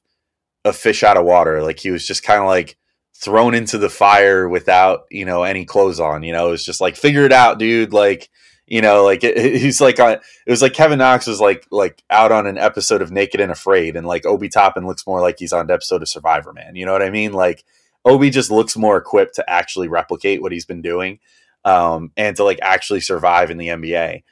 a 0.65 0.73
fish 0.73 1.03
out 1.03 1.17
of 1.17 1.25
water. 1.25 1.63
Like 1.63 1.79
he 1.79 1.91
was 1.91 2.07
just 2.07 2.23
kind 2.23 2.41
of 2.41 2.47
like 2.47 2.77
thrown 3.15 3.55
into 3.55 3.79
the 3.79 3.91
fire 3.91 4.49
without, 4.49 5.05
you 5.11 5.25
know, 5.25 5.43
any 5.43 5.65
clothes 5.65 6.01
on. 6.01 6.23
You 6.23 6.33
know, 6.33 6.49
it 6.49 6.53
was 6.53 6.65
just 6.65 6.81
like, 6.81 6.97
figure 6.97 7.25
it 7.25 7.33
out, 7.33 7.59
dude. 7.59 7.93
Like, 7.93 8.29
you 8.67 8.81
know, 8.81 9.05
like 9.05 9.23
it, 9.23 9.37
he's 9.61 9.81
like 9.81 10.01
on. 10.01 10.13
It 10.13 10.51
was 10.51 10.63
like 10.63 10.73
Kevin 10.73 10.99
Knox 10.99 11.27
was 11.27 11.41
like 11.41 11.67
like 11.71 12.03
out 12.11 12.33
on 12.33 12.47
an 12.47 12.59
episode 12.59 13.03
of 13.03 13.11
Naked 13.11 13.41
and 13.41 13.53
Afraid, 13.53 13.97
and 13.97 14.07
like 14.07 14.25
Obi 14.25 14.49
Toppin 14.49 14.87
looks 14.87 15.07
more 15.07 15.21
like 15.21 15.39
he's 15.39 15.53
on 15.53 15.67
an 15.67 15.71
episode 15.71 16.01
of 16.03 16.09
Survivor 16.09 16.53
Man. 16.53 16.77
You 16.77 16.87
know 16.87 16.93
what 16.93 17.03
I 17.03 17.11
mean? 17.11 17.33
Like 17.33 17.65
Obi 18.05 18.31
just 18.31 18.51
looks 18.51 18.77
more 18.77 18.97
equipped 18.97 19.35
to 19.35 19.51
actually 19.51 19.89
replicate 19.89 20.41
what 20.41 20.53
he's 20.53 20.65
been 20.65 20.81
doing, 20.81 21.19
um, 21.65 22.13
and 22.17 22.35
to 22.37 22.45
like 22.45 22.61
actually 22.63 23.01
survive 23.01 23.51
in 23.51 23.59
the 23.59 23.69
NBA. 23.69 24.23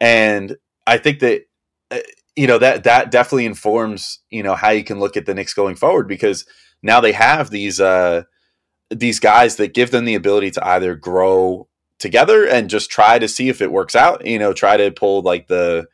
And 0.00 0.56
I 0.86 0.98
think 0.98 1.20
that 1.20 1.42
uh, 1.90 1.98
you 2.34 2.46
know 2.46 2.58
that 2.58 2.84
that 2.84 3.10
definitely 3.10 3.46
informs 3.46 4.20
you 4.30 4.42
know 4.42 4.54
how 4.54 4.70
you 4.70 4.84
can 4.84 5.00
look 5.00 5.16
at 5.16 5.26
the 5.26 5.34
Knicks 5.34 5.54
going 5.54 5.76
forward 5.76 6.08
because 6.08 6.46
now 6.82 7.00
they 7.00 7.12
have 7.12 7.50
these 7.50 7.80
uh 7.80 8.22
these 8.90 9.18
guys 9.18 9.56
that 9.56 9.74
give 9.74 9.90
them 9.90 10.04
the 10.04 10.14
ability 10.14 10.50
to 10.52 10.66
either 10.66 10.94
grow 10.94 11.68
together 11.98 12.46
and 12.46 12.70
just 12.70 12.90
try 12.90 13.18
to 13.18 13.26
see 13.26 13.48
if 13.48 13.62
it 13.62 13.72
works 13.72 13.96
out 13.96 14.24
you 14.24 14.38
know 14.38 14.52
try 14.52 14.76
to 14.76 14.90
pull 14.90 15.22
like 15.22 15.48
the 15.48 15.86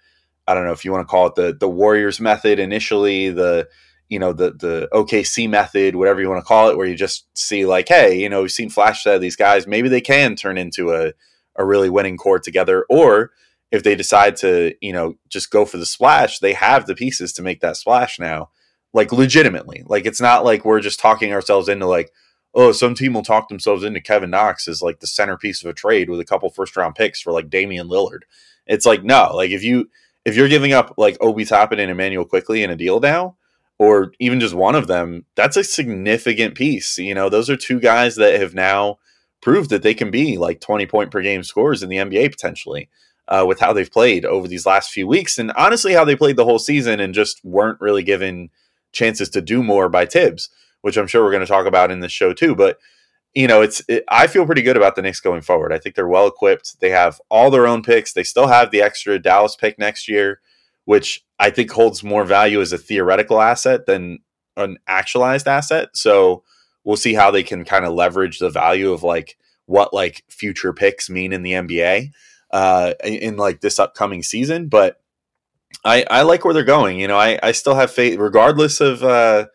i 0.48 0.52
don't 0.52 0.66
know 0.66 0.72
if 0.72 0.84
you 0.84 0.90
want 0.90 1.00
to 1.00 1.10
call 1.10 1.28
it 1.28 1.34
the 1.36 1.56
the 1.58 1.68
warriors 1.68 2.20
method 2.20 2.58
initially 2.58 3.30
the 3.30 3.66
you 4.12 4.18
know 4.18 4.34
the 4.34 4.50
the 4.50 4.88
okc 4.92 5.48
method 5.48 5.96
whatever 5.96 6.20
you 6.20 6.28
want 6.28 6.38
to 6.38 6.46
call 6.46 6.68
it 6.68 6.76
where 6.76 6.86
you 6.86 6.94
just 6.94 7.26
see 7.34 7.64
like 7.64 7.88
hey 7.88 8.20
you 8.20 8.28
know 8.28 8.42
we've 8.42 8.52
seen 8.52 8.68
flashes 8.68 9.06
of 9.06 9.22
these 9.22 9.36
guys. 9.36 9.66
Maybe 9.66 9.88
they 9.88 10.02
can 10.02 10.36
turn 10.36 10.58
into 10.58 10.92
a 10.92 11.14
a 11.56 11.64
really 11.64 11.88
winning 11.88 12.18
core 12.18 12.38
together 12.38 12.84
or 12.90 13.30
if 13.72 13.82
they 13.82 13.96
decide 13.96 14.36
to, 14.36 14.74
you 14.82 14.92
know, 14.92 15.16
just 15.28 15.50
go 15.50 15.64
for 15.64 15.78
the 15.78 15.86
splash, 15.86 16.38
they 16.38 16.52
have 16.52 16.86
the 16.86 16.94
pieces 16.94 17.32
to 17.32 17.42
make 17.42 17.60
that 17.60 17.78
splash 17.78 18.20
now. 18.20 18.50
Like 18.92 19.10
legitimately. 19.10 19.82
Like 19.86 20.04
it's 20.04 20.20
not 20.20 20.44
like 20.44 20.66
we're 20.66 20.80
just 20.80 21.00
talking 21.00 21.32
ourselves 21.32 21.70
into 21.70 21.86
like, 21.86 22.12
oh, 22.54 22.72
some 22.72 22.94
team 22.94 23.14
will 23.14 23.22
talk 23.22 23.48
themselves 23.48 23.82
into 23.82 24.02
Kevin 24.02 24.28
Knox 24.28 24.68
as 24.68 24.82
like 24.82 25.00
the 25.00 25.06
centerpiece 25.06 25.64
of 25.64 25.70
a 25.70 25.72
trade 25.72 26.10
with 26.10 26.20
a 26.20 26.26
couple 26.26 26.50
first 26.50 26.76
round 26.76 26.94
picks 26.94 27.22
for 27.22 27.32
like 27.32 27.48
Damian 27.48 27.88
Lillard. 27.88 28.20
It's 28.66 28.84
like, 28.84 29.02
no, 29.02 29.30
like 29.34 29.50
if 29.50 29.64
you 29.64 29.88
if 30.26 30.36
you're 30.36 30.48
giving 30.48 30.74
up 30.74 30.94
like 30.98 31.16
Obi 31.22 31.46
Toppin 31.46 31.80
and 31.80 31.90
Immanuel 31.90 32.26
Quickley 32.26 32.62
in 32.62 32.68
a 32.68 32.76
deal 32.76 33.00
now, 33.00 33.36
or 33.78 34.12
even 34.20 34.38
just 34.38 34.54
one 34.54 34.74
of 34.74 34.86
them, 34.86 35.24
that's 35.34 35.56
a 35.56 35.64
significant 35.64 36.54
piece. 36.54 36.98
You 36.98 37.14
know, 37.14 37.30
those 37.30 37.48
are 37.48 37.56
two 37.56 37.80
guys 37.80 38.16
that 38.16 38.38
have 38.38 38.54
now 38.54 38.98
proved 39.40 39.70
that 39.70 39.82
they 39.82 39.94
can 39.94 40.10
be 40.10 40.36
like 40.36 40.60
20 40.60 40.84
point 40.84 41.10
per 41.10 41.22
game 41.22 41.42
scores 41.42 41.82
in 41.82 41.88
the 41.88 41.96
NBA 41.96 42.30
potentially 42.30 42.90
uh, 43.32 43.46
with 43.46 43.60
how 43.60 43.72
they've 43.72 43.90
played 43.90 44.26
over 44.26 44.46
these 44.46 44.66
last 44.66 44.90
few 44.90 45.06
weeks, 45.06 45.38
and 45.38 45.50
honestly, 45.52 45.94
how 45.94 46.04
they 46.04 46.14
played 46.14 46.36
the 46.36 46.44
whole 46.44 46.58
season 46.58 47.00
and 47.00 47.14
just 47.14 47.42
weren't 47.42 47.80
really 47.80 48.02
given 48.02 48.50
chances 48.92 49.30
to 49.30 49.40
do 49.40 49.62
more 49.62 49.88
by 49.88 50.04
Thibs, 50.04 50.50
which 50.82 50.98
I'm 50.98 51.06
sure 51.06 51.24
we're 51.24 51.30
going 51.30 51.40
to 51.40 51.46
talk 51.46 51.66
about 51.66 51.90
in 51.90 52.00
this 52.00 52.12
show 52.12 52.34
too. 52.34 52.54
But 52.54 52.78
you 53.34 53.46
know, 53.46 53.62
it's 53.62 53.80
it, 53.88 54.04
I 54.08 54.26
feel 54.26 54.44
pretty 54.44 54.60
good 54.60 54.76
about 54.76 54.96
the 54.96 55.02
Knicks 55.02 55.20
going 55.20 55.40
forward. 55.40 55.72
I 55.72 55.78
think 55.78 55.94
they're 55.94 56.06
well 56.06 56.26
equipped. 56.26 56.78
They 56.80 56.90
have 56.90 57.20
all 57.30 57.50
their 57.50 57.66
own 57.66 57.82
picks. 57.82 58.12
They 58.12 58.22
still 58.22 58.48
have 58.48 58.70
the 58.70 58.82
extra 58.82 59.18
Dallas 59.18 59.56
pick 59.56 59.78
next 59.78 60.08
year, 60.08 60.40
which 60.84 61.24
I 61.38 61.48
think 61.48 61.70
holds 61.70 62.04
more 62.04 62.24
value 62.24 62.60
as 62.60 62.74
a 62.74 62.78
theoretical 62.78 63.40
asset 63.40 63.86
than 63.86 64.18
an 64.58 64.76
actualized 64.86 65.48
asset. 65.48 65.88
So 65.94 66.42
we'll 66.84 66.96
see 66.96 67.14
how 67.14 67.30
they 67.30 67.42
can 67.42 67.64
kind 67.64 67.86
of 67.86 67.94
leverage 67.94 68.38
the 68.38 68.50
value 68.50 68.92
of 68.92 69.02
like 69.02 69.38
what 69.64 69.94
like 69.94 70.22
future 70.28 70.74
picks 70.74 71.08
mean 71.08 71.32
in 71.32 71.42
the 71.42 71.52
NBA 71.52 72.10
uh, 72.52 72.94
in, 73.02 73.36
like 73.36 73.60
this 73.60 73.78
upcoming 73.78 74.22
season. 74.22 74.68
But 74.68 75.00
I, 75.84 76.04
I 76.10 76.22
like 76.22 76.44
where 76.44 76.54
they're 76.54 76.64
going. 76.64 76.98
You 76.98 77.08
know, 77.08 77.18
I, 77.18 77.38
I 77.42 77.52
still 77.52 77.74
have 77.74 77.90
faith, 77.90 78.18
regardless 78.18 78.80
of 78.80 79.02
uh, 79.02 79.46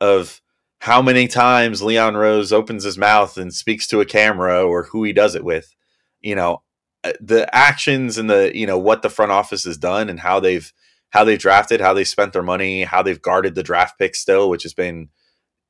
of 0.00 0.40
how 0.80 1.02
many 1.02 1.26
times 1.26 1.82
Leon 1.82 2.16
Rose 2.16 2.52
opens 2.52 2.84
his 2.84 2.98
mouth 2.98 3.36
and 3.36 3.52
speaks 3.52 3.86
to 3.88 4.00
a 4.00 4.06
camera 4.06 4.64
or 4.64 4.84
who 4.84 5.04
he 5.04 5.12
does 5.12 5.34
it 5.34 5.44
with. 5.44 5.74
You 6.20 6.34
know, 6.34 6.62
uh, 7.04 7.12
the 7.20 7.52
actions 7.54 8.18
and 8.18 8.30
the 8.30 8.52
you 8.54 8.66
know 8.66 8.78
what 8.78 9.02
the 9.02 9.10
front 9.10 9.32
office 9.32 9.64
has 9.64 9.76
done 9.76 10.08
and 10.08 10.20
how 10.20 10.40
they've 10.40 10.72
how 11.10 11.24
they've 11.24 11.38
drafted, 11.38 11.80
how 11.80 11.94
they 11.94 12.04
spent 12.04 12.32
their 12.32 12.42
money, 12.42 12.84
how 12.84 13.02
they've 13.02 13.22
guarded 13.22 13.54
the 13.54 13.62
draft 13.62 13.98
pick 13.98 14.14
still, 14.14 14.50
which 14.50 14.64
has 14.64 14.74
been, 14.74 15.08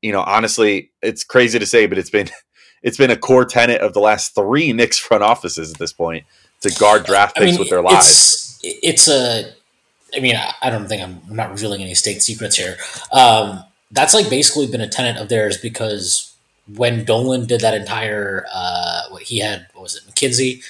you 0.01 0.11
know, 0.11 0.21
honestly, 0.21 0.91
it's 1.01 1.23
crazy 1.23 1.59
to 1.59 1.65
say, 1.65 1.85
but 1.85 1.97
it's 1.97 2.09
been 2.09 2.29
it's 2.83 2.97
been 2.97 3.11
a 3.11 3.17
core 3.17 3.45
tenet 3.45 3.81
of 3.81 3.93
the 3.93 3.99
last 3.99 4.35
three 4.35 4.71
Knicks 4.71 4.97
front 4.97 5.23
offices 5.23 5.71
at 5.71 5.79
this 5.79 5.93
point 5.93 6.25
to 6.61 6.71
guard 6.79 7.05
draft 7.05 7.35
picks 7.35 7.47
I 7.47 7.51
mean, 7.51 7.59
with 7.59 7.69
their 7.69 7.81
lives. 7.81 8.59
It's, 8.63 8.79
it's, 8.83 9.07
a. 9.07 9.53
I 10.15 10.19
mean, 10.19 10.35
I 10.61 10.69
don't 10.69 10.87
think 10.87 11.03
I'm, 11.03 11.21
I'm 11.29 11.35
not 11.35 11.51
revealing 11.51 11.81
any 11.81 11.93
state 11.93 12.21
secrets 12.21 12.55
here. 12.55 12.77
Um, 13.11 13.63
that's 13.91 14.13
like 14.13 14.29
basically 14.29 14.67
been 14.67 14.81
a 14.81 14.87
tenant 14.87 15.17
of 15.17 15.29
theirs 15.29 15.57
because 15.57 16.33
when 16.75 17.05
Dolan 17.05 17.45
did 17.45 17.61
that 17.61 17.73
entire 17.73 18.45
uh, 18.53 19.03
what 19.09 19.23
he 19.23 19.39
had 19.39 19.67
what 19.73 19.83
was 19.83 19.95
it 19.95 20.03
McKinsey 20.03 20.63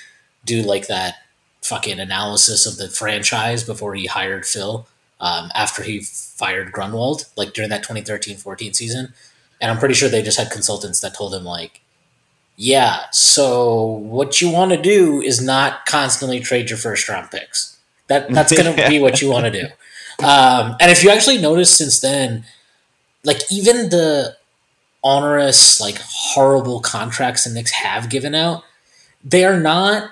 do 0.46 0.62
like 0.62 0.88
that 0.88 1.15
fucking 1.62 2.00
analysis 2.00 2.65
of 2.65 2.77
the 2.77 2.89
franchise 2.89 3.63
before 3.63 3.96
he 3.96 4.06
hired 4.06 4.46
Phil 4.46 4.88
um, 5.20 5.50
after 5.56 5.84
he 5.84 6.01
fired 6.01 6.72
Grunwald 6.72 7.25
like 7.36 7.53
during 7.53 7.70
that 7.72 7.84
2013-14 7.84 8.75
season 8.75 9.13
and 9.60 9.72
I'm 9.72 9.79
pretty 9.79 9.96
sure 9.96 10.08
they 10.08 10.22
just 10.22 10.38
had 10.38 10.51
consultants 10.51 11.00
that 11.00 11.15
told 11.15 11.34
him 11.34 11.44
like 11.44 11.82
yeah, 12.57 13.03
so 13.11 13.83
what 13.85 14.41
you 14.41 14.51
want 14.51 14.71
to 14.71 14.81
do 14.81 15.21
is 15.21 15.39
not 15.39 15.85
constantly 15.85 16.39
trade 16.39 16.71
your 16.71 16.79
first 16.79 17.07
round 17.07 17.29
picks. 17.29 17.77
That 18.07 18.29
that's 18.29 18.51
going 18.51 18.75
to 18.75 18.89
be 18.89 18.99
what 18.99 19.21
you 19.21 19.29
want 19.31 19.45
to 19.45 19.51
do. 19.51 19.67
Um, 20.19 20.75
and 20.79 20.89
if 20.89 21.03
you 21.03 21.11
actually 21.11 21.37
notice 21.37 21.77
since 21.77 21.99
then, 21.99 22.43
like 23.23 23.39
even 23.51 23.89
the 23.89 24.35
onerous, 25.03 25.79
like 25.79 25.99
horrible 26.03 26.79
contracts 26.79 27.43
the 27.43 27.51
Knicks 27.51 27.69
have 27.69 28.09
given 28.09 28.33
out, 28.33 28.63
they 29.23 29.45
are 29.45 29.59
not 29.59 30.09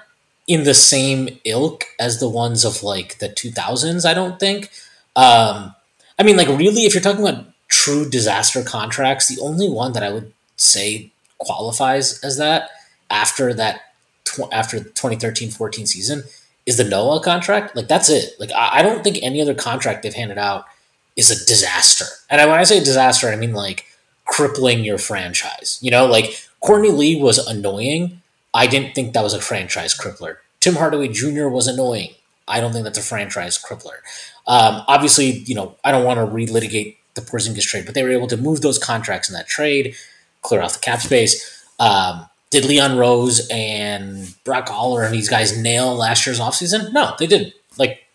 in 0.47 0.63
the 0.63 0.75
same 0.75 1.39
ilk 1.43 1.85
as 1.99 2.19
the 2.19 2.29
ones 2.29 2.63
of 2.63 2.83
like 2.83 3.17
the 3.17 3.29
2000s. 3.29 4.07
I 4.07 4.13
don't 4.13 4.39
think. 4.39 4.69
Um, 5.15 5.73
I 6.19 6.23
mean, 6.23 6.37
like 6.37 6.49
really, 6.49 6.85
if 6.85 6.93
you're 6.93 7.01
talking 7.01 7.27
about 7.27 7.45
true 7.67 8.07
disaster 8.07 8.61
contracts, 8.61 9.27
the 9.27 9.41
only 9.41 9.67
one 9.67 9.93
that 9.93 10.03
I 10.03 10.11
would 10.11 10.31
say 10.55 11.11
qualifies 11.37 12.21
as 12.23 12.37
that 12.37 12.69
after 13.09 13.53
that 13.53 13.81
tw- 14.23 14.51
after 14.51 14.79
2013-14 14.79 15.87
season 15.87 16.23
is 16.65 16.77
the 16.77 16.83
Noah 16.83 17.21
contract. 17.21 17.75
Like 17.75 17.87
that's 17.87 18.09
it. 18.09 18.39
Like 18.39 18.51
I, 18.51 18.79
I 18.79 18.81
don't 18.81 19.03
think 19.03 19.19
any 19.21 19.41
other 19.41 19.53
contract 19.53 20.03
they've 20.03 20.13
handed 20.13 20.37
out 20.37 20.65
is 21.15 21.31
a 21.31 21.45
disaster. 21.45 22.05
And 22.29 22.49
when 22.49 22.59
I 22.59 22.63
say 22.63 22.79
disaster, 22.79 23.29
I 23.29 23.35
mean 23.35 23.53
like 23.53 23.85
crippling 24.25 24.83
your 24.83 24.97
franchise. 24.97 25.79
You 25.81 25.91
know, 25.91 26.05
like 26.05 26.47
Courtney 26.59 26.91
Lee 26.91 27.21
was 27.21 27.37
annoying. 27.37 28.21
I 28.53 28.67
didn't 28.67 28.95
think 28.95 29.13
that 29.13 29.23
was 29.23 29.33
a 29.33 29.41
franchise 29.41 29.97
crippler. 29.97 30.37
Tim 30.59 30.75
Hardaway 30.75 31.09
Jr. 31.09 31.47
was 31.47 31.67
annoying. 31.67 32.15
I 32.47 32.59
don't 32.59 32.71
think 32.71 32.83
that's 32.83 32.97
a 32.97 33.03
franchise 33.03 33.57
crippler. 33.57 33.97
Um, 34.47 34.83
obviously, 34.87 35.31
you 35.31 35.55
know, 35.55 35.75
I 35.83 35.91
don't 35.91 36.05
want 36.05 36.19
to 36.19 36.25
relitigate 36.25 36.97
the 37.15 37.21
Porzingis 37.21 37.63
trade, 37.63 37.85
but 37.85 37.95
they 37.95 38.03
were 38.03 38.11
able 38.11 38.27
to 38.27 38.37
move 38.37 38.61
those 38.61 38.77
contracts 38.77 39.29
in 39.29 39.33
that 39.33 39.47
trade 39.47 39.95
clear 40.45 40.61
off 40.61 40.73
the 40.73 40.79
cap 40.79 41.01
space. 41.01 41.63
Um, 41.79 42.27
did 42.51 42.65
Leon 42.65 42.97
Rose 42.97 43.47
and 43.51 44.33
Brock 44.43 44.69
Aller 44.71 45.03
and 45.03 45.13
these 45.13 45.29
guys 45.29 45.57
nail 45.57 45.93
last 45.95 46.25
year's 46.25 46.39
offseason? 46.39 46.93
No, 46.93 47.13
they 47.19 47.27
didn't. 47.27 47.53
Like, 47.77 48.05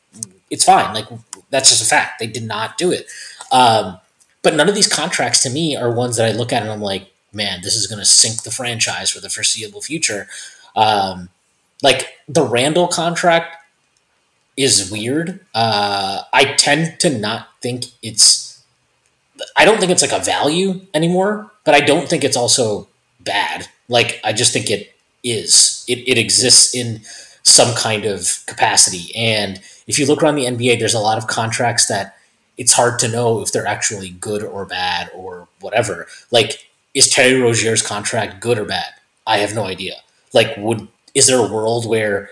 it's 0.51 0.65
fine. 0.65 0.95
Like, 0.95 1.07
that's 1.51 1.69
just 1.69 1.83
a 1.83 1.87
fact. 1.87 2.19
They 2.19 2.27
did 2.27 2.45
not 2.45 2.79
do 2.79 2.91
it. 2.91 3.07
Um, 3.53 3.99
but 4.43 4.55
none 4.55 4.69
of 4.69 4.75
these 4.75 4.89
contracts 4.89 5.43
to 5.43 5.51
me 5.51 5.77
are 5.77 5.91
ones 5.91 6.17
that 6.17 6.27
I 6.27 6.33
look 6.33 6.53
at 6.53 6.63
and 6.63 6.71
I'm 6.71 6.81
like, 6.81 7.13
man, 7.33 7.61
this 7.63 7.77
is 7.77 7.87
going 7.87 7.99
to 7.99 8.07
sink 8.07 8.43
the 8.43 8.51
franchise 8.51 9.11
for 9.11 9.21
the 9.21 9.29
foreseeable 9.29 9.83
future. 9.83 10.27
Um, 10.75 11.29
like, 11.83 12.15
the 12.29 12.45
Randle 12.45 12.89
contract 12.89 13.57
is 14.57 14.91
weird. 14.91 15.41
Uh, 15.55 16.23
I 16.33 16.45
tend 16.55 17.01
to 17.01 17.11
not 17.11 17.49
think 17.61 17.87
it's 18.03 18.51
I 19.57 19.65
don't 19.65 19.79
think 19.79 19.91
it's 19.91 20.03
like 20.03 20.13
a 20.13 20.25
value 20.25 20.87
anymore, 20.95 21.50
but 21.65 21.75
I 21.75 21.81
don't 21.81 22.09
think 22.09 22.25
it's 22.25 22.37
also 22.37 22.89
bad. 23.21 23.69
Like 23.89 24.21
I 24.25 24.33
just 24.33 24.53
think 24.53 24.71
it 24.71 24.95
is. 25.23 25.85
It 25.89 25.99
it 26.09 26.19
exists 26.19 26.75
in 26.75 27.01
some 27.43 27.75
kind 27.75 28.05
of 28.05 28.45
capacity. 28.47 29.15
And 29.15 29.61
if 29.87 29.99
you 29.99 30.07
look 30.07 30.23
around 30.23 30.37
the 30.37 30.45
NBA, 30.45 30.79
there's 30.79 30.95
a 30.95 31.01
lot 31.01 31.19
of 31.19 31.27
contracts 31.27 31.87
that 31.89 32.17
it's 32.59 32.73
hard 32.73 32.99
to 33.01 33.09
know 33.09 33.41
if 33.41 33.53
they're 33.53 33.67
actually 33.67 34.11
good 34.11 34.43
or 34.43 34.67
bad 34.67 35.11
or 35.15 35.49
whatever. 35.61 36.07
Like, 36.31 36.69
is 36.95 37.09
Terry 37.09 37.41
Rozier's 37.41 37.83
contract 37.83 38.41
good 38.41 38.59
or 38.59 38.65
bad? 38.65 38.93
I 39.27 39.39
have 39.39 39.55
no 39.55 39.65
idea. 39.65 39.95
Like, 40.33 40.57
would 40.59 40.89
is 41.15 41.27
there 41.27 41.39
a 41.39 41.53
world 41.53 41.89
where 41.89 42.31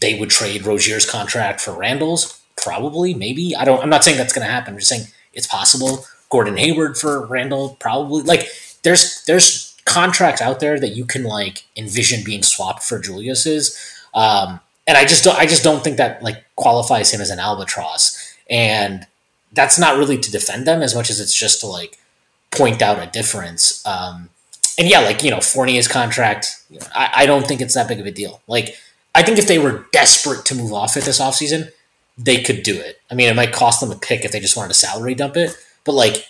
they 0.00 0.18
would 0.18 0.30
trade 0.30 0.66
Rozier's 0.66 1.08
contract 1.08 1.60
for 1.60 1.72
Randle's? 1.72 2.40
Probably, 2.56 3.14
maybe. 3.14 3.54
I 3.54 3.64
don't. 3.64 3.82
I'm 3.82 3.90
not 3.90 4.02
saying 4.02 4.16
that's 4.16 4.32
going 4.32 4.46
to 4.46 4.52
happen. 4.52 4.74
I'm 4.74 4.78
just 4.78 4.88
saying 4.88 5.06
it's 5.32 5.46
possible. 5.46 6.04
Gordon 6.36 6.58
Hayward 6.58 6.98
for 6.98 7.24
Randle, 7.24 7.78
probably. 7.80 8.22
Like 8.22 8.50
there's 8.82 9.24
there's 9.24 9.74
contracts 9.86 10.42
out 10.42 10.60
there 10.60 10.78
that 10.78 10.90
you 10.90 11.06
can 11.06 11.24
like 11.24 11.64
envision 11.78 12.22
being 12.22 12.42
swapped 12.42 12.82
for 12.82 12.98
Julius's. 12.98 13.74
Um, 14.12 14.60
and 14.86 14.98
I 14.98 15.06
just 15.06 15.24
don't, 15.24 15.38
I 15.38 15.46
just 15.46 15.64
don't 15.64 15.82
think 15.82 15.96
that 15.96 16.22
like 16.22 16.44
qualifies 16.56 17.10
him 17.10 17.22
as 17.22 17.30
an 17.30 17.38
albatross. 17.38 18.36
And 18.50 19.06
that's 19.54 19.78
not 19.78 19.96
really 19.96 20.18
to 20.18 20.30
defend 20.30 20.66
them 20.66 20.82
as 20.82 20.94
much 20.94 21.08
as 21.08 21.20
it's 21.20 21.32
just 21.32 21.60
to 21.60 21.68
like 21.68 21.98
point 22.50 22.82
out 22.82 23.02
a 23.02 23.10
difference. 23.10 23.82
Um, 23.86 24.28
and 24.78 24.86
yeah, 24.86 25.00
like 25.00 25.22
you 25.22 25.30
know, 25.30 25.40
Fournier's 25.40 25.88
contract, 25.88 26.62
I, 26.94 27.12
I 27.22 27.26
don't 27.26 27.46
think 27.46 27.62
it's 27.62 27.72
that 27.72 27.88
big 27.88 27.98
of 27.98 28.04
a 28.04 28.10
deal. 28.10 28.42
Like 28.46 28.76
I 29.14 29.22
think 29.22 29.38
if 29.38 29.48
they 29.48 29.58
were 29.58 29.86
desperate 29.90 30.44
to 30.44 30.54
move 30.54 30.74
off 30.74 30.98
it 30.98 31.04
this 31.04 31.18
offseason, 31.18 31.70
they 32.18 32.42
could 32.42 32.62
do 32.62 32.78
it. 32.78 33.00
I 33.10 33.14
mean, 33.14 33.30
it 33.30 33.36
might 33.36 33.54
cost 33.54 33.80
them 33.80 33.90
a 33.90 33.96
pick 33.96 34.26
if 34.26 34.32
they 34.32 34.40
just 34.40 34.54
wanted 34.54 34.68
to 34.68 34.74
salary 34.74 35.14
dump 35.14 35.38
it, 35.38 35.56
but 35.86 35.92
like 35.92 36.28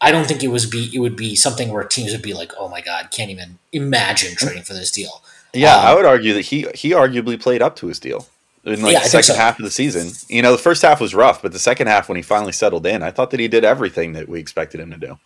I 0.00 0.10
don't 0.10 0.26
think 0.26 0.42
it 0.42 0.48
was 0.48 0.66
be 0.66 0.90
it 0.92 0.98
would 0.98 1.16
be 1.16 1.36
something 1.36 1.70
where 1.70 1.84
teams 1.84 2.12
would 2.12 2.22
be 2.22 2.34
like, 2.34 2.52
"Oh 2.58 2.68
my 2.68 2.80
god, 2.80 3.10
can't 3.10 3.30
even 3.30 3.58
imagine 3.72 4.34
trading 4.34 4.62
for 4.62 4.74
this 4.74 4.90
deal." 4.90 5.22
Yeah, 5.54 5.76
um, 5.76 5.86
I 5.86 5.94
would 5.94 6.04
argue 6.04 6.32
that 6.34 6.46
he 6.46 6.66
he 6.74 6.90
arguably 6.90 7.40
played 7.40 7.62
up 7.62 7.76
to 7.76 7.86
his 7.86 8.00
deal 8.00 8.26
in 8.66 8.82
like 8.82 8.94
yeah, 8.94 9.02
the 9.02 9.08
second 9.08 9.34
so. 9.34 9.36
half 9.36 9.58
of 9.58 9.64
the 9.64 9.70
season. 9.70 10.10
You 10.28 10.42
know, 10.42 10.52
the 10.52 10.58
first 10.58 10.82
half 10.82 11.00
was 11.00 11.14
rough, 11.14 11.40
but 11.40 11.52
the 11.52 11.58
second 11.58 11.86
half 11.86 12.08
when 12.08 12.16
he 12.16 12.22
finally 12.22 12.52
settled 12.52 12.84
in, 12.84 13.02
I 13.02 13.10
thought 13.10 13.30
that 13.30 13.40
he 13.40 13.48
did 13.48 13.64
everything 13.64 14.12
that 14.14 14.28
we 14.28 14.40
expected 14.40 14.80
him 14.80 14.90
to 14.90 14.96
do. 14.96 15.18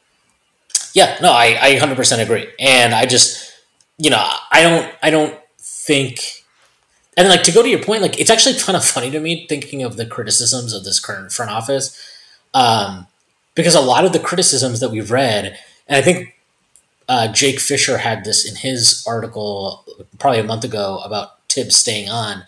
Yeah, 0.93 1.17
no, 1.23 1.33
I, 1.33 1.57
I 1.61 1.71
100% 1.77 2.23
agree. 2.23 2.49
And 2.59 2.95
I 2.95 3.07
just, 3.07 3.53
you 3.97 4.11
know, 4.11 4.29
I 4.51 4.63
don't, 4.63 4.95
I 5.03 5.11
don't 5.11 5.39
think, 5.59 6.45
and 7.17 7.29
like 7.29 7.45
to 7.45 7.53
go 7.53 7.63
to 7.63 7.69
your 7.69 7.83
point, 7.83 8.03
like 8.03 8.19
it's 8.19 8.31
actually 8.31 8.59
kind 8.59 8.77
of 8.77 8.85
funny 8.85 9.11
to 9.11 9.21
me 9.21 9.47
thinking 9.49 9.83
of 9.83 9.97
the 9.97 10.05
criticisms 10.05 10.73
of 10.73 10.85
this 10.85 10.99
current 10.99 11.33
front 11.33 11.51
office. 11.51 11.97
Um, 12.55 13.07
because 13.55 13.75
a 13.75 13.81
lot 13.81 14.05
of 14.05 14.13
the 14.13 14.19
criticisms 14.19 14.81
that 14.81 14.91
we've 14.91 15.11
read, 15.11 15.59
and 15.87 15.97
I 15.97 16.03
think 16.03 16.37
uh, 17.09 17.29
Jake 17.33 17.61
Fisher 17.61 17.99
had 17.99 18.25
this 18.25 18.49
in 18.49 18.57
his 18.57 19.05
article 19.07 19.85
probably 20.19 20.41
a 20.41 20.45
month 20.45 20.65
ago 20.65 21.01
about 21.05 21.47
Thibs 21.49 21.77
staying 21.77 22.09
on, 22.09 22.45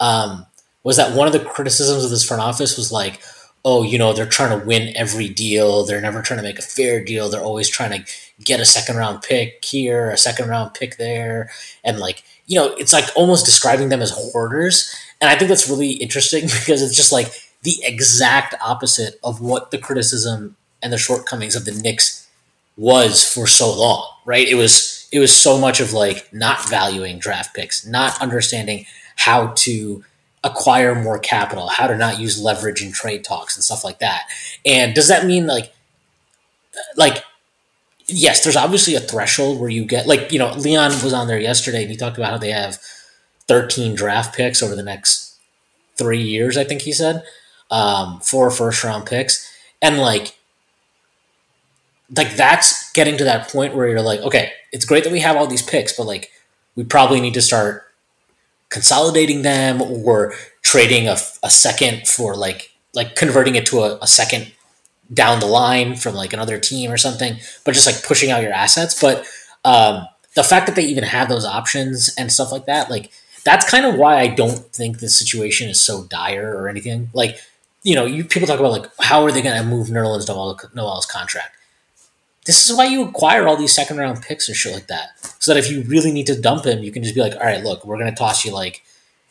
um, 0.00 0.46
was 0.84 0.96
that 0.96 1.16
one 1.16 1.26
of 1.26 1.32
the 1.32 1.40
criticisms 1.40 2.04
of 2.04 2.10
this 2.10 2.24
front 2.24 2.42
office 2.42 2.76
was 2.76 2.92
like, 2.92 3.22
oh, 3.64 3.82
you 3.82 3.96
know, 3.96 4.12
they're 4.12 4.26
trying 4.26 4.58
to 4.58 4.66
win 4.66 4.92
every 4.96 5.28
deal. 5.28 5.84
They're 5.84 6.00
never 6.00 6.20
trying 6.20 6.38
to 6.38 6.44
make 6.44 6.58
a 6.58 6.62
fair 6.62 7.02
deal. 7.02 7.28
They're 7.28 7.40
always 7.40 7.68
trying 7.68 8.02
to 8.02 8.12
get 8.42 8.60
a 8.60 8.64
second 8.64 8.96
round 8.96 9.22
pick 9.22 9.64
here, 9.64 10.10
a 10.10 10.18
second 10.18 10.48
round 10.48 10.74
pick 10.74 10.96
there. 10.96 11.50
And 11.84 11.98
like, 11.98 12.24
you 12.46 12.58
know, 12.58 12.74
it's 12.74 12.92
like 12.92 13.04
almost 13.14 13.44
describing 13.44 13.88
them 13.88 14.02
as 14.02 14.10
hoarders. 14.10 14.92
And 15.20 15.30
I 15.30 15.36
think 15.36 15.48
that's 15.48 15.70
really 15.70 15.92
interesting 15.92 16.42
because 16.46 16.82
it's 16.82 16.96
just 16.96 17.12
like 17.12 17.32
the 17.62 17.82
exact 17.84 18.54
opposite 18.60 19.18
of 19.22 19.40
what 19.40 19.70
the 19.70 19.78
criticism 19.78 20.56
and 20.82 20.92
the 20.92 20.98
shortcomings 20.98 21.54
of 21.54 21.64
the 21.64 21.72
Knicks 21.72 22.28
was 22.76 23.24
for 23.24 23.46
so 23.46 23.72
long, 23.72 24.08
right? 24.24 24.48
It 24.48 24.54
was 24.56 25.08
it 25.12 25.18
was 25.18 25.34
so 25.34 25.58
much 25.58 25.80
of 25.80 25.92
like 25.92 26.32
not 26.32 26.68
valuing 26.68 27.18
draft 27.18 27.54
picks, 27.54 27.86
not 27.86 28.20
understanding 28.20 28.86
how 29.16 29.48
to 29.56 30.04
acquire 30.42 30.94
more 30.94 31.18
capital, 31.18 31.68
how 31.68 31.86
to 31.86 31.96
not 31.96 32.18
use 32.18 32.42
leverage 32.42 32.82
in 32.82 32.90
trade 32.90 33.22
talks 33.22 33.56
and 33.56 33.62
stuff 33.62 33.84
like 33.84 34.00
that. 34.00 34.24
And 34.66 34.94
does 34.94 35.08
that 35.08 35.26
mean 35.26 35.46
like 35.46 35.72
like 36.96 37.22
yes, 38.06 38.42
there's 38.42 38.56
obviously 38.56 38.94
a 38.94 39.00
threshold 39.00 39.60
where 39.60 39.70
you 39.70 39.84
get 39.84 40.06
like, 40.06 40.32
you 40.32 40.38
know, 40.38 40.52
Leon 40.54 40.90
was 41.02 41.12
on 41.12 41.28
there 41.28 41.38
yesterday 41.38 41.82
and 41.82 41.90
he 41.90 41.96
talked 41.96 42.18
about 42.18 42.30
how 42.30 42.38
they 42.38 42.50
have 42.50 42.78
13 43.48 43.94
draft 43.94 44.34
picks 44.34 44.62
over 44.62 44.74
the 44.74 44.82
next 44.82 45.36
3 45.98 46.20
years, 46.20 46.56
I 46.56 46.64
think 46.64 46.82
he 46.82 46.92
said. 46.92 47.22
Um, 47.72 48.20
four 48.20 48.50
first 48.50 48.84
round 48.84 49.06
picks. 49.06 49.50
And 49.80 49.98
like 49.98 50.36
like 52.14 52.36
that's 52.36 52.92
getting 52.92 53.16
to 53.16 53.24
that 53.24 53.48
point 53.48 53.74
where 53.74 53.88
you're 53.88 54.02
like, 54.02 54.20
okay, 54.20 54.52
it's 54.70 54.84
great 54.84 55.04
that 55.04 55.12
we 55.12 55.20
have 55.20 55.36
all 55.36 55.46
these 55.46 55.62
picks, 55.62 55.96
but 55.96 56.04
like 56.04 56.30
we 56.76 56.84
probably 56.84 57.20
need 57.20 57.34
to 57.34 57.42
start 57.42 57.84
consolidating 58.68 59.42
them 59.42 59.82
or 59.82 60.34
trading 60.62 61.08
a, 61.08 61.16
a 61.42 61.50
second 61.50 62.06
for 62.06 62.36
like 62.36 62.70
like 62.94 63.16
converting 63.16 63.54
it 63.54 63.66
to 63.66 63.80
a, 63.80 63.98
a 64.02 64.06
second 64.06 64.52
down 65.12 65.40
the 65.40 65.46
line 65.46 65.96
from 65.96 66.14
like 66.14 66.32
another 66.32 66.58
team 66.58 66.90
or 66.90 66.96
something, 66.96 67.36
but 67.64 67.72
just 67.72 67.86
like 67.86 68.04
pushing 68.04 68.30
out 68.30 68.42
your 68.42 68.52
assets. 68.52 69.00
But 69.00 69.26
um, 69.64 70.06
the 70.34 70.44
fact 70.44 70.66
that 70.66 70.76
they 70.76 70.84
even 70.84 71.04
have 71.04 71.28
those 71.28 71.44
options 71.44 72.14
and 72.16 72.32
stuff 72.32 72.52
like 72.52 72.66
that, 72.66 72.90
like 72.90 73.10
that's 73.44 73.68
kind 73.68 73.84
of 73.84 73.96
why 73.96 74.18
I 74.20 74.28
don't 74.28 74.58
think 74.72 74.98
the 74.98 75.08
situation 75.08 75.68
is 75.68 75.80
so 75.80 76.04
dire 76.04 76.54
or 76.56 76.68
anything. 76.68 77.10
Like, 77.12 77.38
you 77.82 77.94
know, 77.94 78.04
you 78.04 78.24
people 78.24 78.46
talk 78.46 78.60
about 78.60 78.72
like 78.72 78.90
how 79.00 79.22
are 79.22 79.32
they 79.32 79.42
going 79.42 79.60
to 79.60 79.68
move 79.68 79.88
Nerlens 79.88 80.28
Noel's 80.74 81.06
contract? 81.06 81.56
This 82.44 82.68
is 82.68 82.76
why 82.76 82.86
you 82.86 83.04
acquire 83.04 83.46
all 83.46 83.56
these 83.56 83.74
second 83.74 83.98
round 83.98 84.22
picks 84.22 84.48
and 84.48 84.56
shit 84.56 84.74
like 84.74 84.88
that. 84.88 85.10
So 85.38 85.52
that 85.52 85.58
if 85.58 85.70
you 85.70 85.82
really 85.82 86.10
need 86.10 86.26
to 86.26 86.40
dump 86.40 86.64
him, 86.64 86.82
you 86.82 86.90
can 86.90 87.02
just 87.02 87.14
be 87.14 87.20
like, 87.20 87.34
all 87.34 87.42
right, 87.42 87.62
look, 87.62 87.84
we're 87.84 87.98
going 87.98 88.10
to 88.10 88.16
toss 88.16 88.44
you 88.44 88.52
like 88.52 88.82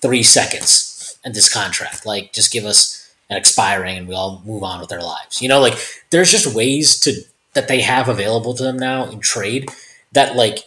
three 0.02 0.24
seconds 0.24 1.18
and 1.24 1.34
this 1.34 1.52
contract. 1.52 2.06
Like, 2.06 2.32
just 2.32 2.54
give 2.54 2.66
us 2.66 3.14
an 3.30 3.38
expiring 3.38 3.98
and 3.98 4.08
we 4.08 4.16
all 4.16 4.42
move 4.46 4.64
on 4.64 4.80
with 4.80 4.94
our 4.94 5.04
lives. 5.04 5.42
You 5.42 5.50
know, 5.50 5.60
like, 5.60 5.78
there's 6.10 6.32
just 6.32 6.56
ways 6.56 7.00
to 7.02 7.14
that 7.54 7.68
they 7.68 7.82
have 7.82 8.08
available 8.08 8.54
to 8.54 8.64
them 8.64 8.78
now 8.78 9.10
in 9.10 9.20
trade 9.20 9.70
that, 10.14 10.38
like, 10.38 10.60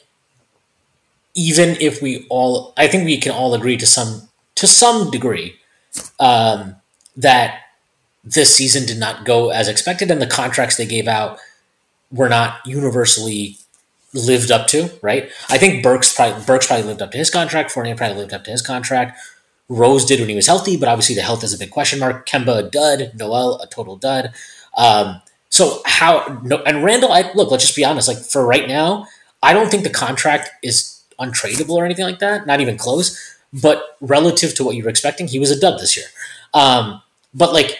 even 1.34 1.70
if 1.80 2.02
we 2.02 2.26
all, 2.28 2.74
I 2.76 2.88
think 2.88 3.04
we 3.04 3.18
can 3.18 3.32
all 3.32 3.54
agree 3.54 3.78
to 3.78 3.86
some 3.86 4.28
to 4.56 4.66
some 4.66 5.10
degree 5.10 5.56
um, 6.20 6.76
that 7.16 7.63
this 8.24 8.54
season 8.54 8.87
did 8.87 8.98
not 8.98 9.24
go 9.24 9.50
as 9.50 9.68
expected, 9.68 10.10
and 10.10 10.20
the 10.20 10.26
contracts 10.26 10.76
they 10.76 10.87
gave 10.87 11.06
out 11.06 11.38
were 12.10 12.28
not 12.28 12.66
universally 12.66 13.58
lived 14.14 14.50
up 14.50 14.68
to, 14.68 14.90
right? 15.02 15.30
I 15.50 15.58
think 15.58 15.82
Burks 15.82 16.14
probably 16.14 16.42
Burks 16.44 16.66
probably 16.66 16.87
lived 16.87 17.02
up 17.02 17.10
to 17.10 17.18
his 17.18 17.30
contract. 17.30 17.70
Fournier 17.70 17.96
probably 17.96 18.18
lived 18.18 18.32
up 18.32 18.44
to 18.44 18.50
his 18.50 18.62
contract. 18.62 19.18
Rose 19.68 20.04
did 20.04 20.20
when 20.20 20.28
he 20.28 20.34
was 20.34 20.46
healthy, 20.46 20.76
but 20.76 20.88
obviously 20.88 21.14
the 21.14 21.22
health 21.22 21.42
is 21.42 21.52
a 21.52 21.58
big 21.58 21.70
question 21.70 21.98
mark. 21.98 22.26
Kemba 22.28 22.58
a 22.58 22.70
dud, 22.70 23.12
Noel 23.14 23.58
a 23.60 23.66
total 23.66 23.96
dud. 23.96 24.32
Um, 24.76 25.20
so 25.50 25.82
how 25.84 26.40
no, 26.44 26.58
and 26.62 26.84
Randle, 26.84 27.12
I 27.12 27.30
look. 27.34 27.50
Let's 27.50 27.64
just 27.64 27.76
be 27.76 27.84
honest. 27.84 28.08
Like 28.08 28.18
for 28.18 28.46
right 28.46 28.68
now, 28.68 29.06
I 29.42 29.52
don't 29.52 29.70
think 29.70 29.82
the 29.82 29.90
contract 29.90 30.50
is 30.62 31.02
untradeable 31.20 31.74
or 31.74 31.84
anything 31.84 32.04
like 32.04 32.18
that. 32.20 32.46
Not 32.46 32.60
even 32.60 32.76
close. 32.76 33.32
But 33.52 33.96
relative 34.00 34.54
to 34.56 34.64
what 34.64 34.74
you 34.74 34.82
were 34.82 34.90
expecting, 34.90 35.28
he 35.28 35.38
was 35.38 35.50
a 35.50 35.58
dud 35.58 35.78
this 35.78 35.96
year. 35.96 36.06
Um, 36.54 37.00
but 37.32 37.52
like 37.52 37.78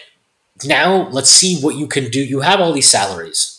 now, 0.63 1.09
let's 1.09 1.29
see 1.29 1.59
what 1.59 1.75
you 1.75 1.87
can 1.87 2.09
do. 2.09 2.23
You 2.23 2.39
have 2.41 2.61
all 2.61 2.71
these 2.71 2.89
salaries 2.89 3.55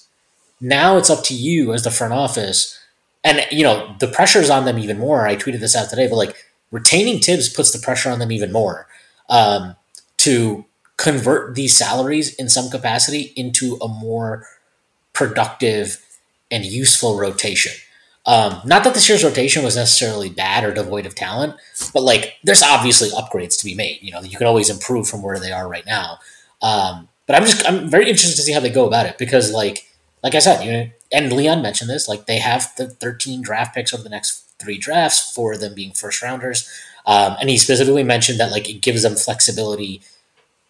now 0.61 0.97
it's 0.97 1.11
up 1.11 1.23
to 1.25 1.35
you 1.35 1.73
as 1.73 1.83
the 1.83 1.91
front 1.91 2.13
office. 2.13 2.79
And, 3.25 3.47
you 3.51 3.63
know, 3.63 3.95
the 3.99 4.09
pressure 4.09 4.41
is 4.41 4.51
on 4.51 4.65
them 4.65 4.79
even 4.79 4.99
more. 4.99 5.27
I 5.27 5.37
tweeted 5.37 5.61
this 5.61 5.77
out 5.77 5.91
today, 5.91 6.09
but 6.09 6.17
like 6.17 6.37
retaining 6.71 7.21
Thibs 7.21 7.49
puts 7.49 7.73
the 7.73 7.79
pressure 7.79 8.11
on 8.11 8.19
them 8.19 8.33
even 8.33 8.53
more 8.53 8.87
um, 9.29 9.77
to 10.19 10.65
convert 10.97 11.55
these 11.55 11.77
salaries 11.77 12.35
in 12.37 12.49
some 12.49 12.71
capacity 12.71 13.33
into 13.37 13.77
a 13.83 13.89
more 13.89 14.47
productive 15.13 16.03
and 16.51 16.65
useful 16.65 17.19
rotation. 17.19 17.73
Um, 18.25 18.61
not 18.65 18.83
that 18.85 18.95
this 18.95 19.09
year's 19.09 19.23
rotation 19.23 19.63
was 19.63 19.77
necessarily 19.77 20.31
bad 20.31 20.65
or 20.65 20.73
devoid 20.75 21.07
of 21.07 21.15
talent, 21.15 21.55
but 21.93 22.03
like 22.03 22.35
there's 22.43 22.63
obviously 22.63 23.11
upgrades 23.11 23.59
to 23.59 23.65
be 23.65 23.75
made. 23.75 23.99
You 24.03 24.11
know, 24.13 24.21
you 24.23 24.37
can 24.37 24.49
always 24.49 24.71
improve 24.71 25.09
from 25.09 25.23
where 25.23 25.39
they 25.39 25.53
are 25.53 25.69
right 25.69 25.87
now. 25.87 26.19
Um, 26.63 27.09
but 27.27 27.37
I'm 27.37 27.43
just 27.43 27.69
I'm 27.69 27.89
very 27.89 28.09
interested 28.09 28.37
to 28.37 28.43
see 28.43 28.53
how 28.53 28.61
they 28.61 28.71
go 28.71 28.87
about 28.87 29.07
it 29.07 29.19
because 29.19 29.53
like 29.53 29.87
like 30.23 30.35
I 30.35 30.39
said, 30.39 30.65
you 30.65 30.73
know, 30.73 30.91
and 31.13 31.33
Leon 31.33 31.63
mentioned 31.63 31.91
this, 31.91 32.09
like 32.09 32.27
they 32.27 32.39
have 32.39 32.75
the 32.77 32.89
13 32.89 33.43
draft 33.43 33.75
picks 33.75 33.93
over 33.95 34.03
the 34.03 34.09
next 34.09 34.45
three 34.59 34.79
drafts, 34.79 35.33
four 35.33 35.53
of 35.53 35.61
them 35.61 35.75
being 35.75 35.93
first 35.93 36.23
rounders. 36.23 36.69
Um, 37.07 37.37
and 37.41 37.49
he 37.49 37.59
specifically 37.59 38.03
mentioned 38.03 38.41
that 38.41 38.51
like 38.51 38.69
it 38.69 38.81
gives 38.81 39.03
them 39.03 39.15
flexibility 39.15 40.03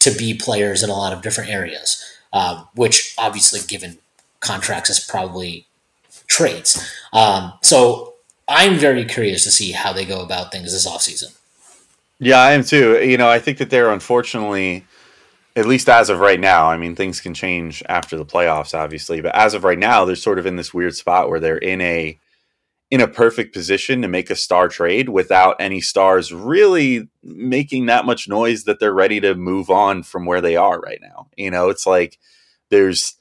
to 0.00 0.10
be 0.10 0.34
players 0.34 0.82
in 0.82 0.90
a 0.90 0.94
lot 0.94 1.12
of 1.12 1.22
different 1.22 1.50
areas, 1.50 2.04
um, 2.32 2.68
which 2.74 3.14
obviously 3.16 3.60
given 3.66 3.98
contracts 4.40 4.90
is 4.90 5.00
probably 5.00 5.66
trades. 6.26 6.92
Um, 7.12 7.54
so 7.62 8.14
I'm 8.48 8.74
very 8.74 9.04
curious 9.04 9.44
to 9.44 9.50
see 9.50 9.72
how 9.72 9.92
they 9.92 10.04
go 10.04 10.22
about 10.22 10.52
things 10.52 10.72
this 10.72 10.86
offseason. 10.86 11.36
Yeah, 12.18 12.38
I 12.38 12.52
am 12.52 12.64
too. 12.64 13.02
You 13.02 13.18
know, 13.18 13.28
I 13.28 13.38
think 13.38 13.58
that 13.58 13.70
they're 13.70 13.90
unfortunately 13.90 14.84
at 15.56 15.66
least 15.66 15.88
as 15.88 16.10
of 16.10 16.20
right 16.20 16.38
now, 16.38 16.66
I 16.66 16.76
mean, 16.76 16.94
things 16.94 17.20
can 17.20 17.32
change 17.32 17.82
after 17.88 18.18
the 18.18 18.26
playoffs, 18.26 18.78
obviously, 18.78 19.22
but 19.22 19.34
as 19.34 19.54
of 19.54 19.64
right 19.64 19.78
now, 19.78 20.04
they're 20.04 20.14
sort 20.14 20.38
of 20.38 20.44
in 20.44 20.56
this 20.56 20.74
weird 20.74 20.94
spot 20.94 21.30
where 21.30 21.40
they're 21.40 21.56
in 21.56 21.80
a 21.80 22.18
in 22.88 23.00
a 23.00 23.08
perfect 23.08 23.52
position 23.52 24.00
to 24.02 24.06
make 24.06 24.30
a 24.30 24.36
star 24.36 24.68
trade 24.68 25.08
without 25.08 25.56
any 25.58 25.80
stars 25.80 26.32
really 26.32 27.08
making 27.24 27.86
that 27.86 28.04
much 28.04 28.28
noise 28.28 28.62
that 28.62 28.78
they're 28.78 28.94
ready 28.94 29.18
to 29.18 29.34
move 29.34 29.70
on 29.70 30.04
from 30.04 30.24
where 30.24 30.40
they 30.40 30.54
are 30.54 30.78
right 30.78 31.00
now. 31.02 31.26
You 31.36 31.50
know, 31.50 31.68
it's 31.68 31.84
like 31.84 32.16
there's 32.70 33.16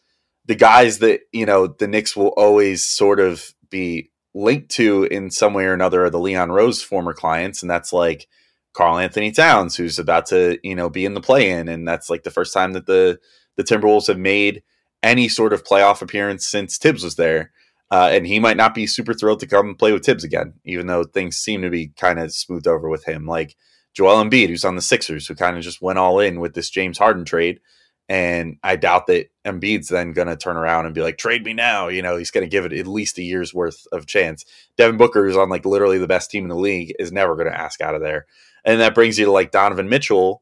the 0.46 0.54
guys 0.54 1.00
that, 1.00 1.22
you 1.32 1.48
know, 1.48 1.66
the 1.66 1.88
Knicks 1.88 2.16
will 2.16 2.34
always 2.38 2.86
sort 2.86 3.20
of 3.20 3.56
be 3.72 4.12
linked 4.36 4.70
to 4.70 5.06
in 5.06 5.32
some 5.32 5.56
way 5.56 5.66
or 5.66 5.74
another 5.74 6.06
are 6.06 6.10
the 6.12 6.20
Leon 6.20 6.52
Rose 6.52 6.84
former 6.84 7.14
clients, 7.14 7.64
and 7.64 7.70
that's 7.72 7.92
like 7.92 8.28
Karl-Anthony 8.76 9.32
Towns, 9.32 9.76
who's 9.76 9.98
about 9.98 10.26
to, 10.28 10.60
you 10.64 10.76
know, 10.76 10.90
be 10.90 11.06
in 11.06 11.14
the 11.14 11.22
play 11.22 11.50
in. 11.50 11.68
And 11.68 11.88
that's 11.88 12.10
like 12.10 12.24
the 12.24 12.32
first 12.32 12.54
time 12.54 12.74
that 12.74 12.86
the 12.86 13.20
the 13.58 13.64
Timberwolves 13.64 14.08
have 14.08 14.20
made 14.20 14.64
any 15.02 15.30
sort 15.30 15.54
of 15.54 15.64
playoff 15.64 16.02
appearance 16.02 16.46
since 16.46 16.78
Thibs 16.78 17.04
was 17.04 17.16
there. 17.16 17.52
Uh, 17.92 18.10
and 18.12 18.28
he 18.28 18.40
might 18.40 18.58
not 18.58 18.74
be 18.74 18.88
super 18.88 19.14
thrilled 19.14 19.40
to 19.40 19.48
come 19.48 19.76
play 19.76 19.94
with 19.94 20.06
Thibs 20.06 20.24
again, 20.24 20.54
even 20.66 20.88
though 20.88 21.04
things 21.04 21.38
seem 21.38 21.62
to 21.62 21.70
be 21.70 21.90
kind 21.90 22.20
of 22.20 22.34
smoothed 22.34 22.68
over 22.68 22.90
with 22.90 23.06
him. 23.06 23.26
Like 23.26 23.56
Joel 23.94 24.24
Embiid, 24.24 24.50
who's 24.50 24.66
on 24.66 24.76
the 24.76 24.82
Sixers, 24.82 25.28
who 25.28 25.36
kind 25.36 25.56
of 25.56 25.64
just 25.64 25.82
went 25.82 26.00
all 26.00 26.20
in 26.20 26.40
with 26.40 26.54
this 26.54 26.70
James 26.70 26.98
Harden 26.98 27.24
trade. 27.24 27.62
And 28.10 28.58
I 28.62 28.76
doubt 28.76 29.08
that 29.08 29.30
Embiid's 29.46 29.88
then 29.88 30.14
going 30.14 30.28
to 30.28 30.36
turn 30.36 30.58
around 30.58 30.86
and 30.86 30.94
be 30.94 31.02
like, 31.02 31.18
trade 31.18 31.44
me 31.44 31.54
now. 31.54 31.88
You 31.88 32.02
know, 32.02 32.18
he's 32.18 32.30
going 32.32 32.44
to 32.44 32.50
give 32.50 32.66
it 32.66 32.74
at 32.74 32.88
least 32.88 33.18
a 33.18 33.24
year's 33.24 33.54
worth 33.54 33.88
of 33.92 34.06
chance. 34.06 34.46
Devin 34.78 34.98
Booker, 34.98 35.26
who's 35.26 35.38
on 35.38 35.50
like 35.50 35.66
literally 35.66 35.98
the 35.98 36.08
best 36.08 36.30
team 36.30 36.44
in 36.44 36.50
the 36.50 36.56
league, 36.56 36.94
is 37.00 37.12
never 37.12 37.36
going 37.36 37.50
to 37.50 37.60
ask 37.60 37.82
out 37.82 37.96
of 37.96 38.02
there. 38.02 38.26
And 38.66 38.82
that 38.82 38.96
brings 38.96 39.18
you 39.18 39.26
to 39.26 39.32
like 39.32 39.52
Donovan 39.52 39.88
Mitchell, 39.88 40.42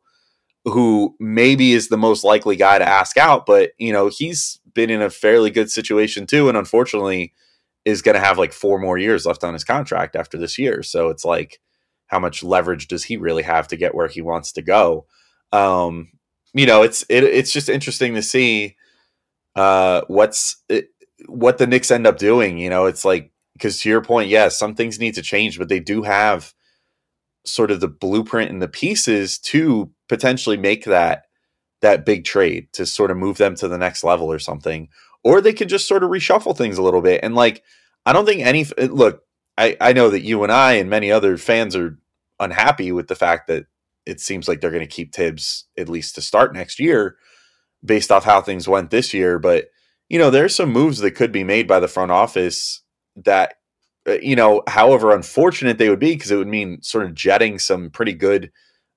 who 0.65 1.15
maybe 1.19 1.73
is 1.73 1.89
the 1.89 1.97
most 1.97 2.23
likely 2.23 2.55
guy 2.55 2.79
to 2.79 2.87
ask 2.87 3.17
out, 3.17 3.45
but, 3.45 3.71
you 3.77 3.91
know, 3.91 4.07
he's 4.07 4.59
been 4.73 4.89
in 4.89 5.01
a 5.01 5.09
fairly 5.09 5.51
good 5.51 5.69
situation 5.69 6.25
too. 6.25 6.47
And 6.47 6.57
unfortunately, 6.57 7.33
is 7.85 8.01
going 8.01 8.15
to 8.15 8.21
have 8.21 8.37
like 8.37 8.53
four 8.53 8.79
more 8.79 8.97
years 8.97 9.25
left 9.25 9.43
on 9.43 9.53
his 9.53 9.65
contract 9.65 10.15
after 10.15 10.37
this 10.37 10.57
year. 10.57 10.81
So 10.81 11.09
it's 11.09 11.25
like, 11.25 11.59
how 12.07 12.19
much 12.19 12.43
leverage 12.43 12.87
does 12.87 13.03
he 13.03 13.17
really 13.17 13.43
have 13.43 13.67
to 13.69 13.75
get 13.75 13.95
where 13.95 14.07
he 14.07 14.21
wants 14.21 14.53
to 14.53 14.61
go? 14.61 15.05
Um, 15.51 16.11
you 16.53 16.65
know, 16.65 16.83
it's 16.83 17.03
it, 17.09 17.23
it's 17.23 17.51
just 17.51 17.69
interesting 17.69 18.13
to 18.13 18.21
see 18.21 18.77
uh, 19.55 20.01
what's 20.07 20.63
it, 20.69 20.89
what 21.27 21.57
the 21.57 21.67
Knicks 21.67 21.91
end 21.91 22.07
up 22.07 22.17
doing. 22.17 22.57
You 22.57 22.69
know, 22.69 22.85
it's 22.85 23.03
like 23.03 23.31
because 23.53 23.79
to 23.81 23.89
your 23.89 24.01
point, 24.01 24.29
yes, 24.29 24.57
some 24.57 24.75
things 24.75 24.99
need 24.99 25.15
to 25.15 25.21
change, 25.21 25.57
but 25.57 25.69
they 25.69 25.79
do 25.79 26.03
have 26.03 26.53
sort 27.45 27.71
of 27.71 27.79
the 27.79 27.87
blueprint 27.87 28.51
and 28.51 28.61
the 28.61 28.67
pieces 28.67 29.37
to 29.37 29.91
potentially 30.09 30.57
make 30.57 30.85
that 30.85 31.23
that 31.81 32.05
big 32.05 32.23
trade 32.23 32.67
to 32.71 32.85
sort 32.85 33.11
of 33.11 33.17
move 33.17 33.37
them 33.37 33.55
to 33.55 33.67
the 33.67 33.77
next 33.77 34.03
level 34.03 34.31
or 34.31 34.39
something 34.39 34.87
or 35.23 35.41
they 35.41 35.53
could 35.53 35.69
just 35.69 35.87
sort 35.87 36.03
of 36.03 36.09
reshuffle 36.09 36.55
things 36.55 36.77
a 36.77 36.83
little 36.83 37.01
bit. 37.01 37.21
And 37.23 37.33
like, 37.35 37.63
I 38.05 38.13
don't 38.13 38.25
think 38.25 38.41
any 38.41 38.65
look. 38.77 39.23
I 39.57 39.77
I 39.79 39.93
know 39.93 40.09
that 40.09 40.21
you 40.23 40.43
and 40.43 40.51
I 40.51 40.73
and 40.73 40.89
many 40.89 41.11
other 41.11 41.37
fans 41.37 41.75
are 41.75 41.97
unhappy 42.39 42.91
with 42.91 43.07
the 43.07 43.15
fact 43.15 43.47
that 43.47 43.65
it 44.05 44.19
seems 44.19 44.47
like 44.47 44.59
they're 44.59 44.71
going 44.71 44.81
to 44.81 44.87
keep 44.87 45.13
Thibs 45.13 45.65
at 45.77 45.87
least 45.87 46.15
to 46.15 46.21
start 46.21 46.53
next 46.53 46.79
year, 46.79 47.15
based 47.83 48.11
off 48.11 48.25
how 48.25 48.41
things 48.41 48.67
went 48.67 48.89
this 48.89 49.13
year. 49.13 49.39
But 49.39 49.69
you 50.09 50.19
know, 50.19 50.29
there's 50.29 50.55
some 50.55 50.71
moves 50.71 50.99
that 50.99 51.11
could 51.11 51.31
be 51.31 51.43
made 51.43 51.67
by 51.67 51.79
the 51.79 51.87
front 51.87 52.11
office 52.11 52.81
that 53.15 53.51
uh, 53.51 53.53
you 54.05 54.35
know, 54.35 54.63
however 54.67 55.13
unfortunate 55.13 55.77
they 55.77 55.89
would 55.89 55.99
be, 55.99 56.13
because 56.13 56.31
it 56.31 56.35
would 56.37 56.47
mean 56.47 56.81
sort 56.81 57.05
of 57.05 57.13
jetting 57.13 57.59
some 57.59 57.89
pretty 57.89 58.13
good 58.13 58.51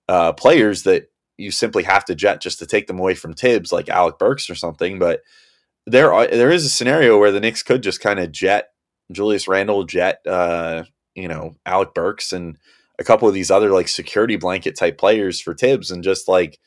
uh, 0.09 0.33
players 0.33 0.83
that 0.85 1.11
you 1.37 1.51
simply 1.51 1.83
have 1.83 2.05
to 2.07 2.15
jet 2.15 2.41
just 2.41 2.59
to 2.59 2.67
take 2.67 2.87
them 2.87 2.99
away 2.99 3.15
from 3.15 3.35
Thibs, 3.35 3.73
like 3.73 3.89
Alec 3.89 4.19
Burks 4.19 4.49
or 4.49 4.55
something. 4.55 4.99
But 4.99 5.21
there 5.87 6.13
are 6.13 6.27
there 6.27 6.51
is 6.51 6.65
a 6.65 6.71
scenario 6.71 7.19
where 7.19 7.31
the 7.31 7.41
Knicks 7.41 7.63
could 7.63 7.83
just 7.83 8.01
kind 8.01 8.19
of 8.19 8.33
jet 8.33 8.71
Julius 9.13 9.47
Randle, 9.49 9.85
jet 9.85 10.21
uh, 10.27 10.85
you 11.15 11.29
know 11.29 11.57
Alec 11.67 11.95
Burks, 11.95 12.33
and 12.33 12.59
a 12.99 13.05
couple 13.05 13.29
of 13.29 13.35
these 13.35 13.51
other 13.51 13.71
like 13.71 13.89
security 13.89 14.37
blanket 14.37 14.77
type 14.77 14.99
players 14.99 15.41
for 15.41 15.55
Thibs, 15.55 15.91
and 15.91 16.03
just 16.03 16.29
like 16.29 16.59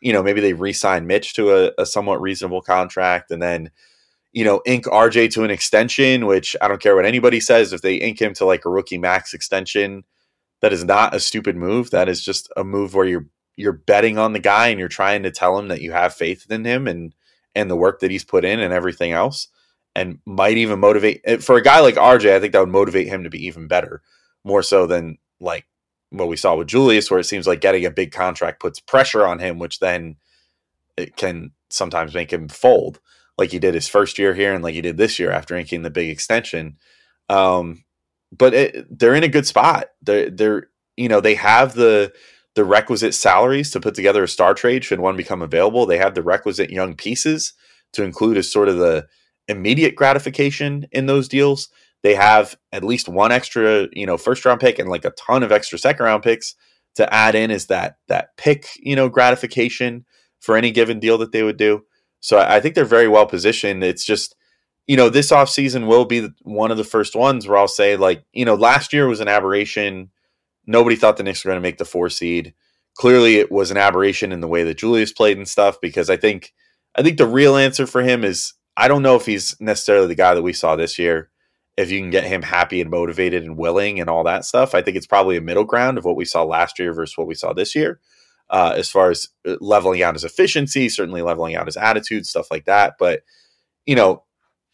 you 0.00 0.12
know 0.12 0.22
maybe 0.22 0.40
they 0.40 0.52
re-sign 0.52 1.06
Mitch 1.06 1.34
to 1.34 1.52
a, 1.52 1.72
a 1.78 1.86
somewhat 1.86 2.20
reasonable 2.20 2.60
contract, 2.60 3.30
and 3.30 3.42
then 3.42 3.70
you 4.36 4.44
know 4.44 4.60
ink 4.66 4.84
RJ 4.84 5.32
to 5.32 5.44
an 5.44 5.50
extension, 5.50 6.26
which 6.26 6.54
I 6.60 6.68
don't 6.68 6.80
care 6.80 6.94
what 6.94 7.06
anybody 7.06 7.40
says. 7.40 7.72
If 7.72 7.80
they 7.80 7.94
ink 7.94 8.20
him 8.20 8.34
to 8.34 8.44
like 8.44 8.66
a 8.66 8.70
rookie 8.70 8.98
max 8.98 9.32
extension, 9.32 10.04
that 10.60 10.74
is 10.74 10.84
not 10.84 11.14
a 11.14 11.20
stupid 11.20 11.56
move. 11.56 11.90
That 11.90 12.06
is 12.06 12.22
just 12.22 12.52
a 12.54 12.62
move 12.62 12.94
where 12.94 13.06
you're 13.06 13.26
you're 13.56 13.72
betting 13.72 14.18
on 14.18 14.34
the 14.34 14.38
guy 14.38 14.68
and 14.68 14.78
you're 14.78 14.88
trying 14.88 15.22
to 15.22 15.30
tell 15.30 15.58
him 15.58 15.68
that 15.68 15.80
you 15.80 15.92
have 15.92 16.12
faith 16.12 16.50
in 16.50 16.66
him 16.66 16.86
and 16.86 17.14
and 17.54 17.70
the 17.70 17.76
work 17.76 18.00
that 18.00 18.10
he's 18.10 18.26
put 18.26 18.44
in 18.44 18.60
and 18.60 18.74
everything 18.74 19.12
else, 19.12 19.48
and 19.94 20.18
might 20.26 20.58
even 20.58 20.80
motivate 20.80 21.22
eh, 21.24 21.38
for 21.38 21.56
a 21.56 21.62
guy 21.62 21.80
like 21.80 21.94
RJ. 21.94 22.36
I 22.36 22.38
think 22.38 22.52
that 22.52 22.60
would 22.60 22.68
motivate 22.68 23.08
him 23.08 23.24
to 23.24 23.30
be 23.30 23.46
even 23.46 23.68
better, 23.68 24.02
more 24.44 24.62
so 24.62 24.86
than 24.86 25.16
like 25.40 25.64
what 26.10 26.28
we 26.28 26.36
saw 26.36 26.54
with 26.56 26.68
Julius, 26.68 27.10
where 27.10 27.20
it 27.20 27.24
seems 27.24 27.46
like 27.46 27.62
getting 27.62 27.86
a 27.86 27.90
big 27.90 28.12
contract 28.12 28.60
puts 28.60 28.80
pressure 28.80 29.26
on 29.26 29.38
him, 29.38 29.58
which 29.58 29.78
then 29.78 30.16
it 30.98 31.16
can 31.16 31.52
sometimes 31.70 32.12
make 32.12 32.30
him 32.30 32.48
fold, 32.50 33.00
like 33.38 33.50
he 33.50 33.58
did 33.58 33.74
his 33.74 33.88
first 33.88 34.18
year 34.18 34.34
here 34.34 34.52
and 34.52 34.62
like 34.64 34.74
he 34.74 34.80
did 34.80 34.96
this 34.96 35.18
year 35.18 35.30
after 35.30 35.56
inking 35.56 35.82
the 35.82 35.90
big 35.90 36.08
extension. 36.08 36.76
Um, 37.28 37.84
but 38.36 38.54
it, 38.54 38.98
they're 38.98 39.14
in 39.14 39.24
a 39.24 39.28
good 39.28 39.46
spot. 39.46 39.88
They're 40.02 40.30
they're 40.30 40.68
you 40.96 41.08
know 41.08 41.20
they 41.20 41.34
have 41.34 41.74
the 41.74 42.12
the 42.54 42.64
requisite 42.64 43.14
salaries 43.14 43.70
to 43.70 43.80
put 43.80 43.94
together 43.94 44.24
a 44.24 44.28
star 44.28 44.54
trade 44.54 44.84
should 44.84 45.00
one 45.00 45.16
become 45.16 45.42
available. 45.42 45.86
They 45.86 45.98
have 45.98 46.14
the 46.14 46.22
requisite 46.22 46.70
young 46.70 46.94
pieces 46.94 47.52
to 47.92 48.02
include 48.02 48.38
as 48.38 48.50
sort 48.50 48.68
of 48.68 48.78
the 48.78 49.06
immediate 49.46 49.94
gratification 49.94 50.86
in 50.90 51.06
those 51.06 51.28
deals. 51.28 51.68
They 52.02 52.14
have 52.14 52.56
at 52.72 52.84
least 52.84 53.08
one 53.08 53.30
extra, 53.30 53.88
you 53.92 54.06
know, 54.06 54.16
first 54.16 54.44
round 54.44 54.60
pick 54.60 54.78
and 54.78 54.88
like 54.88 55.04
a 55.04 55.10
ton 55.10 55.42
of 55.42 55.52
extra 55.52 55.78
second 55.78 56.04
round 56.04 56.22
picks 56.22 56.54
to 56.94 57.12
add 57.12 57.34
in 57.34 57.50
is 57.50 57.66
that 57.66 57.96
that 58.08 58.36
pick, 58.36 58.68
you 58.78 58.96
know, 58.96 59.08
gratification 59.08 60.06
for 60.40 60.56
any 60.56 60.70
given 60.70 60.98
deal 60.98 61.18
that 61.18 61.32
they 61.32 61.42
would 61.42 61.56
do. 61.56 61.82
So 62.20 62.38
I 62.38 62.60
think 62.60 62.74
they're 62.74 62.84
very 62.84 63.08
well 63.08 63.26
positioned. 63.26 63.84
It's 63.84 64.04
just, 64.04 64.34
you 64.86 64.96
know, 64.96 65.08
this 65.08 65.30
offseason 65.30 65.86
will 65.86 66.04
be 66.04 66.28
one 66.42 66.70
of 66.70 66.76
the 66.76 66.84
first 66.84 67.14
ones 67.14 67.46
where 67.46 67.58
I'll 67.58 67.68
say, 67.68 67.96
like, 67.96 68.24
you 68.32 68.44
know, 68.44 68.54
last 68.54 68.92
year 68.92 69.06
was 69.06 69.20
an 69.20 69.28
aberration 69.28 70.10
Nobody 70.66 70.96
thought 70.96 71.16
the 71.16 71.22
Knicks 71.22 71.44
were 71.44 71.50
going 71.50 71.62
to 71.62 71.66
make 71.66 71.78
the 71.78 71.84
four 71.84 72.10
seed. 72.10 72.54
Clearly, 72.96 73.36
it 73.36 73.52
was 73.52 73.70
an 73.70 73.76
aberration 73.76 74.32
in 74.32 74.40
the 74.40 74.48
way 74.48 74.64
that 74.64 74.78
Julius 74.78 75.12
played 75.12 75.36
and 75.36 75.48
stuff. 75.48 75.80
Because 75.80 76.10
I 76.10 76.16
think, 76.16 76.52
I 76.96 77.02
think 77.02 77.18
the 77.18 77.26
real 77.26 77.56
answer 77.56 77.86
for 77.86 78.02
him 78.02 78.24
is 78.24 78.54
I 78.76 78.88
don't 78.88 79.02
know 79.02 79.16
if 79.16 79.26
he's 79.26 79.58
necessarily 79.60 80.08
the 80.08 80.14
guy 80.14 80.34
that 80.34 80.42
we 80.42 80.52
saw 80.52 80.76
this 80.76 80.98
year. 80.98 81.30
If 81.76 81.90
you 81.90 82.00
can 82.00 82.10
get 82.10 82.24
him 82.24 82.42
happy 82.42 82.80
and 82.80 82.90
motivated 82.90 83.44
and 83.44 83.58
willing 83.58 84.00
and 84.00 84.08
all 84.08 84.24
that 84.24 84.46
stuff, 84.46 84.74
I 84.74 84.80
think 84.80 84.96
it's 84.96 85.06
probably 85.06 85.36
a 85.36 85.42
middle 85.42 85.64
ground 85.64 85.98
of 85.98 86.04
what 86.04 86.16
we 86.16 86.24
saw 86.24 86.42
last 86.42 86.78
year 86.78 86.92
versus 86.92 87.18
what 87.18 87.26
we 87.26 87.34
saw 87.34 87.52
this 87.52 87.74
year. 87.74 88.00
Uh, 88.48 88.74
as 88.76 88.88
far 88.88 89.10
as 89.10 89.28
uh, 89.46 89.56
leveling 89.60 90.02
out 90.02 90.14
his 90.14 90.22
efficiency, 90.22 90.88
certainly 90.88 91.20
leveling 91.20 91.56
out 91.56 91.66
his 91.66 91.76
attitude, 91.76 92.26
stuff 92.26 92.48
like 92.50 92.64
that. 92.66 92.94
But 92.98 93.22
you 93.86 93.96
know, 93.96 94.22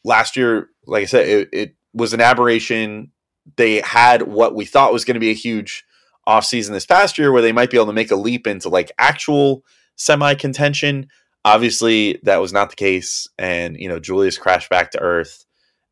last 0.05 0.37
year, 0.37 0.69
like 0.87 1.03
I 1.03 1.07
said, 1.07 1.29
it, 1.29 1.49
it 1.53 1.75
was 1.95 2.13
an 2.13 2.21
aberration 2.21 3.13
they 3.57 3.81
had 3.81 4.23
what 4.23 4.55
we 4.55 4.65
thought 4.65 4.93
was 4.93 5.05
going 5.05 5.15
to 5.15 5.21
be 5.21 5.31
a 5.31 5.35
huge 5.35 5.85
offseason 6.27 6.71
this 6.71 6.87
past 6.87 7.19
year 7.19 7.33
where 7.33 7.43
they 7.43 7.53
might 7.53 7.71
be 7.71 7.77
able 7.77 7.87
to 7.87 7.93
make 7.93 8.11
a 8.11 8.17
leap 8.17 8.47
into 8.47 8.69
like 8.69 8.93
actual 8.99 9.65
semi 9.97 10.35
contention. 10.35 11.09
Obviously, 11.45 12.21
that 12.23 12.41
was 12.41 12.53
not 12.53 12.71
the 12.71 12.77
case. 12.77 13.27
And, 13.39 13.77
you 13.77 13.89
know, 13.89 13.99
Julius 13.99 14.39
crashed 14.39 14.71
back 14.71 14.93
to 14.93 15.01
earth 15.01 15.45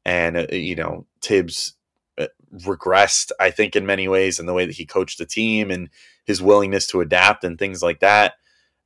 and, 0.04 0.36
uh, 0.36 0.46
you 0.52 0.76
know, 0.76 1.06
Thibs 1.22 1.74
uh, 2.18 2.28
regressed, 2.54 3.32
I 3.40 3.50
think, 3.50 3.74
in 3.74 3.84
many 3.84 4.06
ways 4.06 4.38
in 4.38 4.46
the 4.46 4.54
way 4.54 4.66
that 4.66 4.76
he 4.76 4.86
coached 4.86 5.18
the 5.18 5.26
team 5.26 5.70
and 5.70 5.90
his 6.30 6.40
willingness 6.40 6.86
to 6.86 7.00
adapt 7.00 7.44
and 7.44 7.58
things 7.58 7.82
like 7.82 8.00
that. 8.00 8.34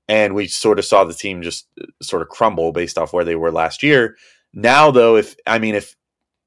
And 0.08 0.34
we 0.34 0.48
sort 0.48 0.78
of 0.78 0.84
saw 0.84 1.04
the 1.04 1.14
team 1.14 1.42
just 1.42 1.68
uh, 1.80 1.84
sort 2.02 2.22
of 2.22 2.28
crumble 2.28 2.72
based 2.72 2.98
off 2.98 3.12
where 3.12 3.24
they 3.24 3.36
were 3.36 3.52
last 3.52 3.82
year. 3.82 4.16
Now, 4.52 4.90
though, 4.90 5.16
if 5.16 5.36
I 5.46 5.58
mean, 5.58 5.74
if 5.74 5.94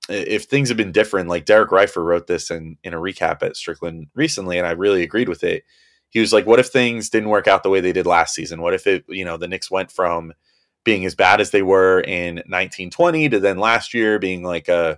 if 0.10 0.46
things 0.46 0.70
have 0.70 0.78
been 0.78 0.92
different, 0.92 1.30
like 1.30 1.46
Derek 1.46 1.70
Reifer 1.70 2.04
wrote 2.04 2.28
this 2.28 2.50
in, 2.50 2.78
in 2.84 2.94
a 2.94 2.98
recap 3.00 3.44
at 3.44 3.58
Strickland 3.58 4.08
recently, 4.16 4.58
and 4.58 4.66
I 4.66 4.72
really 4.72 5.04
agreed 5.04 5.30
with 5.30 5.44
it. 5.44 5.64
He 6.10 6.20
was 6.20 6.34
like, 6.34 6.46
What 6.46 6.60
if 6.60 6.68
things 6.68 7.10
didn't 7.10 7.30
work 7.30 7.48
out 7.48 7.64
the 7.64 7.70
way 7.70 7.82
they 7.82 7.94
did 7.94 8.06
last 8.06 8.34
season? 8.34 8.62
What 8.62 8.74
if 8.74 8.88
it, 8.88 9.06
you 9.10 9.26
know, 9.26 9.38
the 9.38 9.48
Knicks 9.48 9.70
went 9.70 9.92
from 9.92 10.34
being 10.84 11.06
as 11.06 11.16
bad 11.16 11.42
as 11.42 11.52
they 11.52 11.62
were 11.62 12.00
in 12.00 12.36
1920 12.36 13.30
to 13.30 13.40
then 13.40 13.58
last 13.58 13.94
year 13.94 14.20
being 14.20 14.42
like 14.42 14.70
a, 14.70 14.98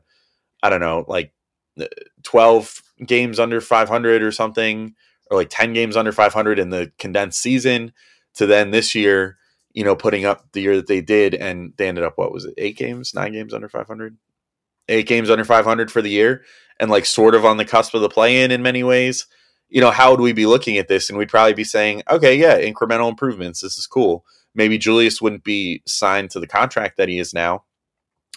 I 0.61 0.69
don't 0.69 0.81
know, 0.81 1.03
like 1.07 1.33
uh, 1.81 1.85
12 2.23 2.83
games 3.05 3.39
under 3.39 3.59
500 3.59 4.21
or 4.21 4.31
something, 4.31 4.93
or 5.29 5.37
like 5.37 5.49
10 5.49 5.73
games 5.73 5.95
under 5.95 6.11
500 6.11 6.59
in 6.59 6.69
the 6.69 6.91
condensed 6.97 7.41
season 7.41 7.93
to 8.35 8.45
then 8.45 8.71
this 8.71 8.95
year, 8.95 9.37
you 9.73 9.83
know, 9.83 9.95
putting 9.95 10.25
up 10.25 10.51
the 10.53 10.61
year 10.61 10.75
that 10.75 10.87
they 10.87 11.01
did 11.01 11.33
and 11.35 11.73
they 11.77 11.87
ended 11.87 12.03
up, 12.03 12.17
what 12.17 12.31
was 12.31 12.45
it, 12.45 12.53
eight 12.57 12.77
games, 12.77 13.13
nine 13.13 13.33
games 13.33 13.53
under 13.53 13.69
500? 13.69 14.17
eight 14.89 15.07
games 15.07 15.29
under 15.29 15.45
500 15.45 15.91
for 15.91 16.01
the 16.01 16.09
year 16.09 16.43
and 16.79 16.91
like 16.91 17.05
sort 17.05 17.35
of 17.35 17.45
on 17.45 17.57
the 17.57 17.65
cusp 17.65 17.93
of 17.93 18.01
the 18.01 18.09
play 18.09 18.41
in 18.41 18.51
in 18.51 18.61
many 18.61 18.83
ways, 18.83 19.27
you 19.69 19.79
know, 19.79 19.91
how 19.91 20.11
would 20.11 20.19
we 20.19 20.33
be 20.33 20.47
looking 20.47 20.77
at 20.77 20.87
this? 20.87 21.09
And 21.09 21.17
we'd 21.17 21.29
probably 21.29 21.53
be 21.53 21.63
saying, 21.63 22.03
okay, 22.09 22.35
yeah, 22.35 22.59
incremental 22.59 23.09
improvements. 23.09 23.61
This 23.61 23.77
is 23.77 23.87
cool. 23.87 24.25
Maybe 24.55 24.77
Julius 24.77 25.21
wouldn't 25.21 25.43
be 25.43 25.83
signed 25.85 26.31
to 26.31 26.39
the 26.39 26.47
contract 26.47 26.97
that 26.97 27.07
he 27.07 27.19
is 27.19 27.33
now, 27.33 27.65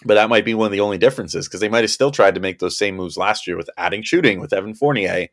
but 0.05 0.13
that 0.13 0.29
might 0.29 0.45
be 0.45 0.53
one 0.53 0.67
of 0.67 0.71
the 0.71 0.79
only 0.79 0.99
differences 0.99 1.47
because 1.47 1.59
they 1.59 1.69
might 1.69 1.83
have 1.83 1.91
still 1.91 2.11
tried 2.11 2.35
to 2.35 2.41
make 2.41 2.59
those 2.59 2.77
same 2.77 2.95
moves 2.95 3.17
last 3.17 3.47
year 3.47 3.57
with 3.57 3.69
adding 3.77 4.03
shooting 4.03 4.39
with 4.39 4.53
Evan 4.53 4.75
Fournier 4.75 5.27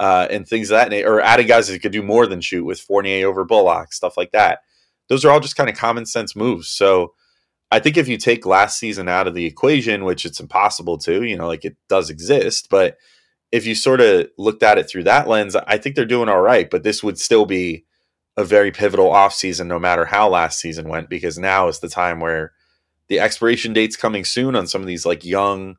uh, 0.00 0.26
and 0.30 0.46
things 0.46 0.70
of 0.70 0.90
that, 0.90 1.04
or 1.04 1.20
adding 1.20 1.46
guys 1.46 1.68
that 1.68 1.82
could 1.82 1.92
do 1.92 2.02
more 2.02 2.26
than 2.26 2.40
shoot 2.40 2.64
with 2.64 2.80
Fournier 2.80 3.26
over 3.26 3.44
Bullock, 3.44 3.92
stuff 3.92 4.16
like 4.16 4.32
that. 4.32 4.60
Those 5.08 5.24
are 5.24 5.30
all 5.30 5.40
just 5.40 5.56
kind 5.56 5.70
of 5.70 5.76
common 5.76 6.06
sense 6.06 6.36
moves. 6.36 6.68
So, 6.68 7.14
I 7.70 7.80
think 7.80 7.96
if 7.96 8.08
you 8.08 8.16
take 8.16 8.46
last 8.46 8.78
season 8.78 9.08
out 9.08 9.26
of 9.26 9.34
the 9.34 9.44
equation, 9.44 10.04
which 10.04 10.24
it's 10.24 10.40
impossible 10.40 10.96
to, 10.98 11.22
you 11.22 11.36
know, 11.36 11.46
like 11.46 11.64
it 11.64 11.76
does 11.88 12.08
exist, 12.08 12.68
but 12.70 12.96
if 13.52 13.66
you 13.66 13.74
sort 13.74 14.00
of 14.00 14.28
looked 14.38 14.62
at 14.62 14.78
it 14.78 14.88
through 14.88 15.04
that 15.04 15.28
lens, 15.28 15.54
I 15.54 15.78
think 15.78 15.94
they're 15.94 16.04
doing 16.04 16.28
all 16.28 16.40
right. 16.40 16.68
But 16.68 16.82
this 16.82 17.02
would 17.02 17.18
still 17.18 17.46
be 17.46 17.84
a 18.36 18.44
very 18.44 18.70
pivotal 18.70 19.10
offseason 19.10 19.66
no 19.66 19.78
matter 19.78 20.04
how 20.04 20.28
last 20.28 20.60
season 20.60 20.88
went, 20.88 21.10
because 21.10 21.38
now 21.38 21.68
is 21.68 21.80
the 21.80 21.88
time 21.88 22.20
where 22.20 22.52
the 23.08 23.20
expiration 23.20 23.72
date's 23.72 23.96
coming 23.96 24.24
soon 24.24 24.54
on 24.54 24.66
some 24.66 24.80
of 24.80 24.86
these 24.86 25.04
like 25.04 25.24
young 25.24 25.76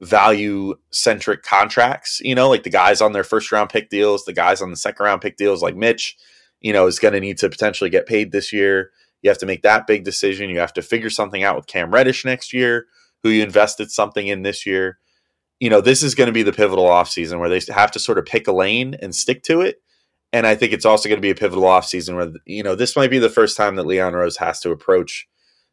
value 0.00 0.74
centric 0.90 1.42
contracts, 1.42 2.20
you 2.20 2.34
know, 2.34 2.48
like 2.48 2.62
the 2.62 2.70
guys 2.70 3.00
on 3.00 3.12
their 3.12 3.24
first 3.24 3.50
round 3.50 3.70
pick 3.70 3.90
deals, 3.90 4.24
the 4.24 4.32
guys 4.32 4.62
on 4.62 4.70
the 4.70 4.76
second 4.76 5.04
round 5.04 5.20
pick 5.20 5.36
deals, 5.36 5.62
like 5.62 5.76
Mitch, 5.76 6.16
you 6.60 6.72
know, 6.72 6.86
is 6.86 6.98
going 6.98 7.14
to 7.14 7.20
need 7.20 7.38
to 7.38 7.48
potentially 7.48 7.90
get 7.90 8.06
paid 8.06 8.32
this 8.32 8.52
year. 8.52 8.90
You 9.22 9.30
have 9.30 9.38
to 9.38 9.46
make 9.46 9.62
that 9.62 9.86
big 9.86 10.04
decision. 10.04 10.50
You 10.50 10.60
have 10.60 10.72
to 10.74 10.82
figure 10.82 11.10
something 11.10 11.42
out 11.42 11.56
with 11.56 11.66
Cam 11.66 11.90
Reddish 11.90 12.24
next 12.24 12.52
year, 12.52 12.86
who 13.22 13.30
you 13.30 13.42
invested 13.42 13.90
something 13.90 14.28
in 14.28 14.42
this 14.42 14.64
year. 14.64 14.98
You 15.58 15.70
know, 15.70 15.80
this 15.80 16.02
is 16.02 16.14
going 16.14 16.28
to 16.28 16.32
be 16.32 16.44
the 16.44 16.52
pivotal 16.52 16.84
offseason 16.84 17.40
where 17.40 17.48
they 17.48 17.60
have 17.72 17.90
to 17.92 17.98
sort 17.98 18.18
of 18.18 18.26
pick 18.26 18.46
a 18.46 18.52
lane 18.52 18.94
and 19.02 19.14
stick 19.14 19.42
to 19.44 19.60
it. 19.60 19.82
And 20.32 20.46
I 20.46 20.54
think 20.54 20.72
it's 20.72 20.84
also 20.84 21.08
going 21.08 21.18
to 21.18 21.22
be 21.22 21.30
a 21.30 21.34
pivotal 21.34 21.64
offseason 21.64 22.14
where, 22.14 22.32
you 22.44 22.62
know, 22.62 22.74
this 22.74 22.94
might 22.94 23.10
be 23.10 23.18
the 23.18 23.30
first 23.30 23.56
time 23.56 23.76
that 23.76 23.86
Leon 23.86 24.12
Rose 24.12 24.36
has 24.36 24.60
to 24.60 24.70
approach 24.70 25.26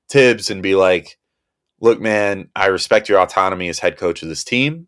Thibs 0.09 0.49
and 0.49 0.63
be 0.63 0.75
like, 0.75 1.17
look, 1.81 1.99
man, 1.99 2.49
I 2.55 2.67
respect 2.67 3.09
your 3.09 3.19
autonomy 3.19 3.69
as 3.69 3.79
head 3.79 3.97
coach 3.97 4.23
of 4.23 4.29
this 4.29 4.43
team, 4.43 4.87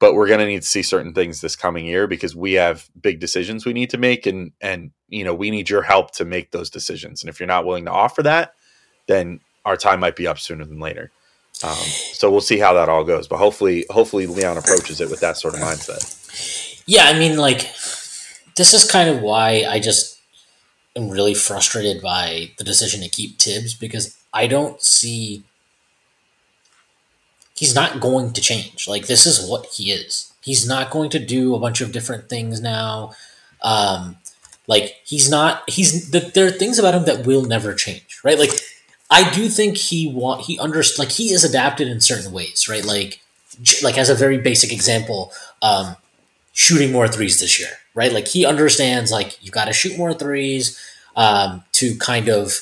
but 0.00 0.14
we're 0.14 0.26
going 0.26 0.40
to 0.40 0.46
need 0.46 0.62
to 0.62 0.68
see 0.68 0.82
certain 0.82 1.14
things 1.14 1.40
this 1.40 1.56
coming 1.56 1.86
year 1.86 2.06
because 2.06 2.34
we 2.34 2.54
have 2.54 2.88
big 3.00 3.20
decisions 3.20 3.64
we 3.64 3.72
need 3.72 3.90
to 3.90 3.98
make. 3.98 4.26
And, 4.26 4.52
and, 4.60 4.90
you 5.08 5.24
know, 5.24 5.34
we 5.34 5.50
need 5.50 5.70
your 5.70 5.82
help 5.82 6.10
to 6.12 6.24
make 6.24 6.50
those 6.50 6.70
decisions. 6.70 7.22
And 7.22 7.30
if 7.30 7.38
you're 7.38 7.46
not 7.46 7.66
willing 7.66 7.84
to 7.84 7.92
offer 7.92 8.22
that, 8.24 8.54
then 9.06 9.40
our 9.64 9.76
time 9.76 10.00
might 10.00 10.16
be 10.16 10.26
up 10.26 10.38
sooner 10.38 10.64
than 10.64 10.80
later. 10.80 11.10
Um, 11.62 11.76
so 12.12 12.30
we'll 12.30 12.40
see 12.40 12.58
how 12.58 12.72
that 12.74 12.88
all 12.88 13.04
goes, 13.04 13.28
but 13.28 13.36
hopefully, 13.36 13.84
hopefully 13.90 14.26
Leon 14.26 14.56
approaches 14.56 15.00
it 15.00 15.10
with 15.10 15.20
that 15.20 15.36
sort 15.36 15.54
of 15.54 15.60
mindset. 15.60 16.82
Yeah. 16.86 17.04
I 17.04 17.16
mean, 17.16 17.36
like, 17.36 17.60
this 18.56 18.74
is 18.74 18.90
kind 18.90 19.08
of 19.08 19.20
why 19.20 19.64
I 19.68 19.78
just 19.78 20.18
am 20.96 21.10
really 21.10 21.34
frustrated 21.34 22.02
by 22.02 22.50
the 22.58 22.64
decision 22.64 23.02
to 23.02 23.08
keep 23.08 23.38
Thibs 23.38 23.74
because 23.74 24.16
I 24.32 24.46
don't 24.46 24.82
see 24.82 25.44
he's 27.56 27.74
not 27.74 28.00
going 28.00 28.32
to 28.32 28.40
change. 28.40 28.88
Like 28.88 29.06
this 29.06 29.26
is 29.26 29.48
what 29.48 29.66
he 29.66 29.92
is. 29.92 30.32
He's 30.42 30.66
not 30.66 30.90
going 30.90 31.10
to 31.10 31.18
do 31.18 31.54
a 31.54 31.60
bunch 31.60 31.80
of 31.80 31.92
different 31.92 32.28
things 32.28 32.60
now. 32.60 33.12
Um, 33.62 34.16
like 34.66 34.96
he's 35.04 35.30
not. 35.30 35.68
He's 35.68 36.10
that 36.10 36.34
there 36.34 36.46
are 36.46 36.50
things 36.50 36.78
about 36.78 36.94
him 36.94 37.04
that 37.04 37.26
will 37.26 37.44
never 37.44 37.74
change. 37.74 38.20
Right. 38.24 38.38
Like 38.38 38.50
I 39.10 39.30
do 39.30 39.48
think 39.48 39.76
he 39.76 40.10
want 40.12 40.42
he 40.42 40.58
understands. 40.58 40.98
Like 40.98 41.12
he 41.12 41.32
is 41.32 41.44
adapted 41.44 41.88
in 41.88 42.00
certain 42.00 42.32
ways. 42.32 42.66
Right. 42.68 42.84
Like 42.84 43.20
like 43.82 43.98
as 43.98 44.08
a 44.08 44.14
very 44.14 44.38
basic 44.38 44.72
example, 44.72 45.32
um, 45.60 45.96
shooting 46.52 46.92
more 46.92 47.08
threes 47.08 47.40
this 47.40 47.60
year. 47.60 47.70
Right. 47.94 48.12
Like 48.12 48.28
he 48.28 48.46
understands. 48.46 49.12
Like 49.12 49.42
you 49.44 49.50
got 49.50 49.66
to 49.66 49.72
shoot 49.72 49.98
more 49.98 50.14
threes 50.14 50.78
um, 51.16 51.62
to 51.72 51.96
kind 51.98 52.28
of 52.28 52.60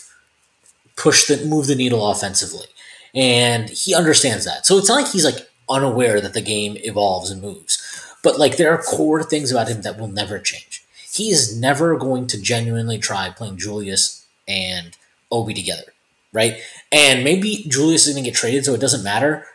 push 0.97 1.27
the 1.27 1.45
move 1.47 1.67
the 1.67 1.75
needle 1.75 2.11
offensively 2.11 2.67
and 3.15 3.69
he 3.69 3.95
understands 3.95 4.45
that. 4.45 4.67
So 4.67 4.79
it's 4.79 4.89
not 4.89 5.03
like 5.03 5.13
he's 5.13 5.25
like 5.25 5.49
unaware 5.69 6.21
that 6.21 6.35
the 6.35 6.43
game 6.43 6.77
evolves 6.79 7.31
and 7.31 7.43
moves. 7.43 7.79
But 8.23 8.39
like 8.39 8.57
there 8.57 8.73
are 8.73 8.83
core 8.83 9.23
things 9.23 9.51
about 9.51 9.69
him 9.69 9.83
that 9.83 9.99
will 9.99 10.09
never 10.09 10.39
change. 10.39 10.85
He 11.11 11.31
is 11.31 11.59
never 11.59 11.97
going 11.97 12.27
to 12.29 12.41
genuinely 12.41 12.99
try 12.99 13.31
playing 13.31 13.57
Julius 13.57 14.27
and 14.47 14.97
Obi 15.33 15.55
together, 15.55 15.93
right? 16.33 16.59
And 16.93 17.25
maybe 17.25 17.65
Julius 17.69 18.07
is 18.07 18.15
going 18.15 18.25
to 18.25 18.31
get 18.31 18.37
traded, 18.37 18.65
so 18.65 18.75
it 18.75 18.81
doesn't 18.81 19.03
matter 19.03 19.47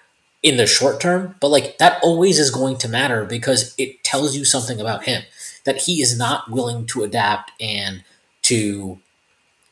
in 0.44 0.58
the 0.58 0.68
short 0.68 1.00
term. 1.00 1.36
But 1.39 1.50
like 1.50 1.78
that 1.78 2.00
always 2.04 2.39
is 2.39 2.52
going 2.52 2.78
to 2.78 2.89
matter 2.89 3.26
because 3.26 3.74
it 3.78 4.04
tells 4.04 4.36
you 4.36 4.46
something 4.46 4.80
about 4.82 5.06
him 5.06 5.24
that 5.63 5.84
he 5.84 6.02
is 6.02 6.18
not 6.18 6.52
willing 6.52 6.86
to 6.88 7.04
adapt 7.04 7.52
and 7.60 8.04
to 8.44 9.00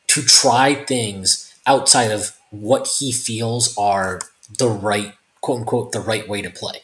to 0.07 0.21
try 0.21 0.75
things 0.75 1.53
outside 1.65 2.11
of 2.11 2.35
what 2.53 2.87
he 2.99 3.11
feels 3.11 3.75
are 3.77 4.21
the 4.59 4.69
right 4.69 5.13
quote 5.41 5.61
unquote 5.61 5.91
the 5.91 5.99
right 5.99 6.27
way 6.29 6.41
to 6.41 6.49
play. 6.49 6.77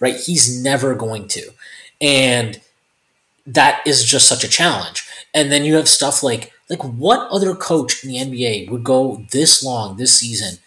Right? 0.00 0.16
He's 0.16 0.62
never 0.62 0.94
going 0.94 1.26
to. 1.28 1.50
And 2.00 2.60
that 3.46 3.80
is 3.84 4.04
just 4.04 4.28
such 4.28 4.44
a 4.44 4.48
challenge. 4.48 5.08
And 5.34 5.50
then 5.50 5.64
you 5.64 5.74
have 5.74 5.88
stuff 5.88 6.22
like 6.22 6.52
like 6.70 6.84
what 6.84 7.28
other 7.30 7.54
coach 7.54 8.04
in 8.04 8.10
the 8.10 8.18
NBA 8.18 8.70
would 8.70 8.84
go 8.84 9.24
this 9.32 9.62
long 9.62 9.96
this 9.96 10.18
season 10.18 10.58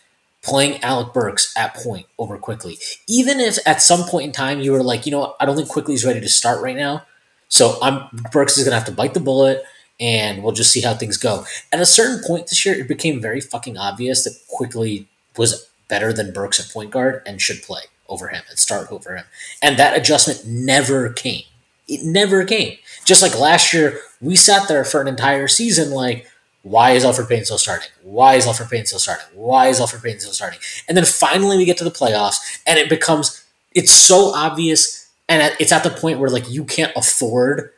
playing 0.42 0.84
Alec 0.84 1.14
Burks 1.14 1.54
at 1.56 1.76
point 1.76 2.08
over 2.18 2.38
Quickley 2.38 2.78
Even 3.08 3.40
if 3.40 3.58
at 3.66 3.82
some 3.82 4.04
point 4.04 4.26
in 4.26 4.32
time 4.32 4.60
you 4.60 4.72
were 4.72 4.84
like, 4.84 5.06
you 5.06 5.12
know, 5.12 5.36
I 5.40 5.46
don't 5.46 5.56
think 5.56 5.70
Quickley's 5.70 6.04
ready 6.04 6.20
to 6.20 6.30
start 6.30 6.62
right 6.62 6.76
now. 6.76 7.04
So 7.48 7.78
I'm 7.82 8.10
Burks 8.32 8.58
is 8.58 8.66
gonna 8.66 8.76
have 8.76 8.86
to 8.86 8.92
bite 8.92 9.14
the 9.14 9.20
bullet 9.22 9.64
and 10.02 10.42
we'll 10.42 10.52
just 10.52 10.72
see 10.72 10.82
how 10.82 10.96
things 10.96 11.16
go. 11.16 11.46
At 11.72 11.80
a 11.80 11.86
certain 11.86 12.24
point 12.26 12.48
this 12.48 12.66
year, 12.66 12.76
it 12.76 12.88
became 12.88 13.22
very 13.22 13.40
fucking 13.40 13.78
obvious 13.78 14.24
that 14.24 14.38
Quickley 14.50 15.08
was 15.38 15.70
better 15.88 16.12
than 16.12 16.34
Burks 16.34 16.60
at 16.60 16.74
point 16.74 16.92
guard 16.92 17.22
and 17.26 17.40
should 17.40 17.62
play 17.62 17.84
over 18.10 18.28
him 18.30 18.42
and 18.50 18.58
start 18.58 18.92
over 18.92 19.16
him. 19.16 19.26
And 19.62 19.78
that 19.78 19.96
adjustment 19.96 20.46
never 20.46 21.14
came. 21.14 21.44
It 21.88 22.04
never 22.04 22.44
came. 22.44 22.78
Just 23.06 23.22
like 23.22 23.38
last 23.40 23.74
year, 23.74 24.00
we 24.20 24.36
sat 24.36 24.68
there 24.68 24.84
for 24.84 25.02
an 25.02 25.08
entire 25.08 25.48
season 25.48 25.92
like, 25.92 26.28
why 26.64 26.92
is 26.92 27.04
Elfrid 27.04 27.28
Payton 27.28 27.46
still 27.46 27.58
starting? 27.58 27.90
Why 28.04 28.36
is 28.36 28.46
Elfrid 28.46 28.70
Payton 28.70 28.88
still 28.88 29.00
starting? 29.00 29.26
Why 29.34 29.68
is 29.68 29.80
Elfrid 29.80 30.04
Payton 30.04 30.20
still 30.20 30.34
starting? 30.34 30.60
And 30.88 30.96
then 30.96 31.06
finally 31.06 31.58
we 31.58 31.66
get 31.66 31.78
to 31.78 31.84
the 31.84 31.92
playoffs 31.92 32.60
and 32.68 32.78
it 32.78 32.90
becomes, 32.90 33.44
it's 33.74 33.92
so 33.92 34.34
obvious 34.34 35.10
and 35.28 35.56
it's 35.60 35.72
at 35.72 35.84
the 35.84 35.90
point 35.90 36.20
where 36.20 36.30
like 36.30 36.50
you 36.50 36.64
can't 36.64 36.92
afford 36.96 37.72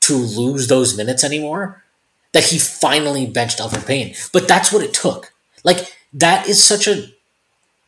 to 0.00 0.16
lose 0.16 0.68
those 0.68 0.96
minutes 0.96 1.24
anymore 1.24 1.84
that 2.32 2.44
he 2.44 2.58
finally 2.58 3.26
benched 3.26 3.58
Elfrid 3.58 3.86
Payton. 3.86 4.14
But 4.32 4.48
that's 4.48 4.72
what 4.72 4.82
it 4.82 4.94
took. 4.94 5.32
Like 5.64 5.94
that 6.12 6.48
is 6.48 6.62
such 6.62 6.86
a 6.86 7.08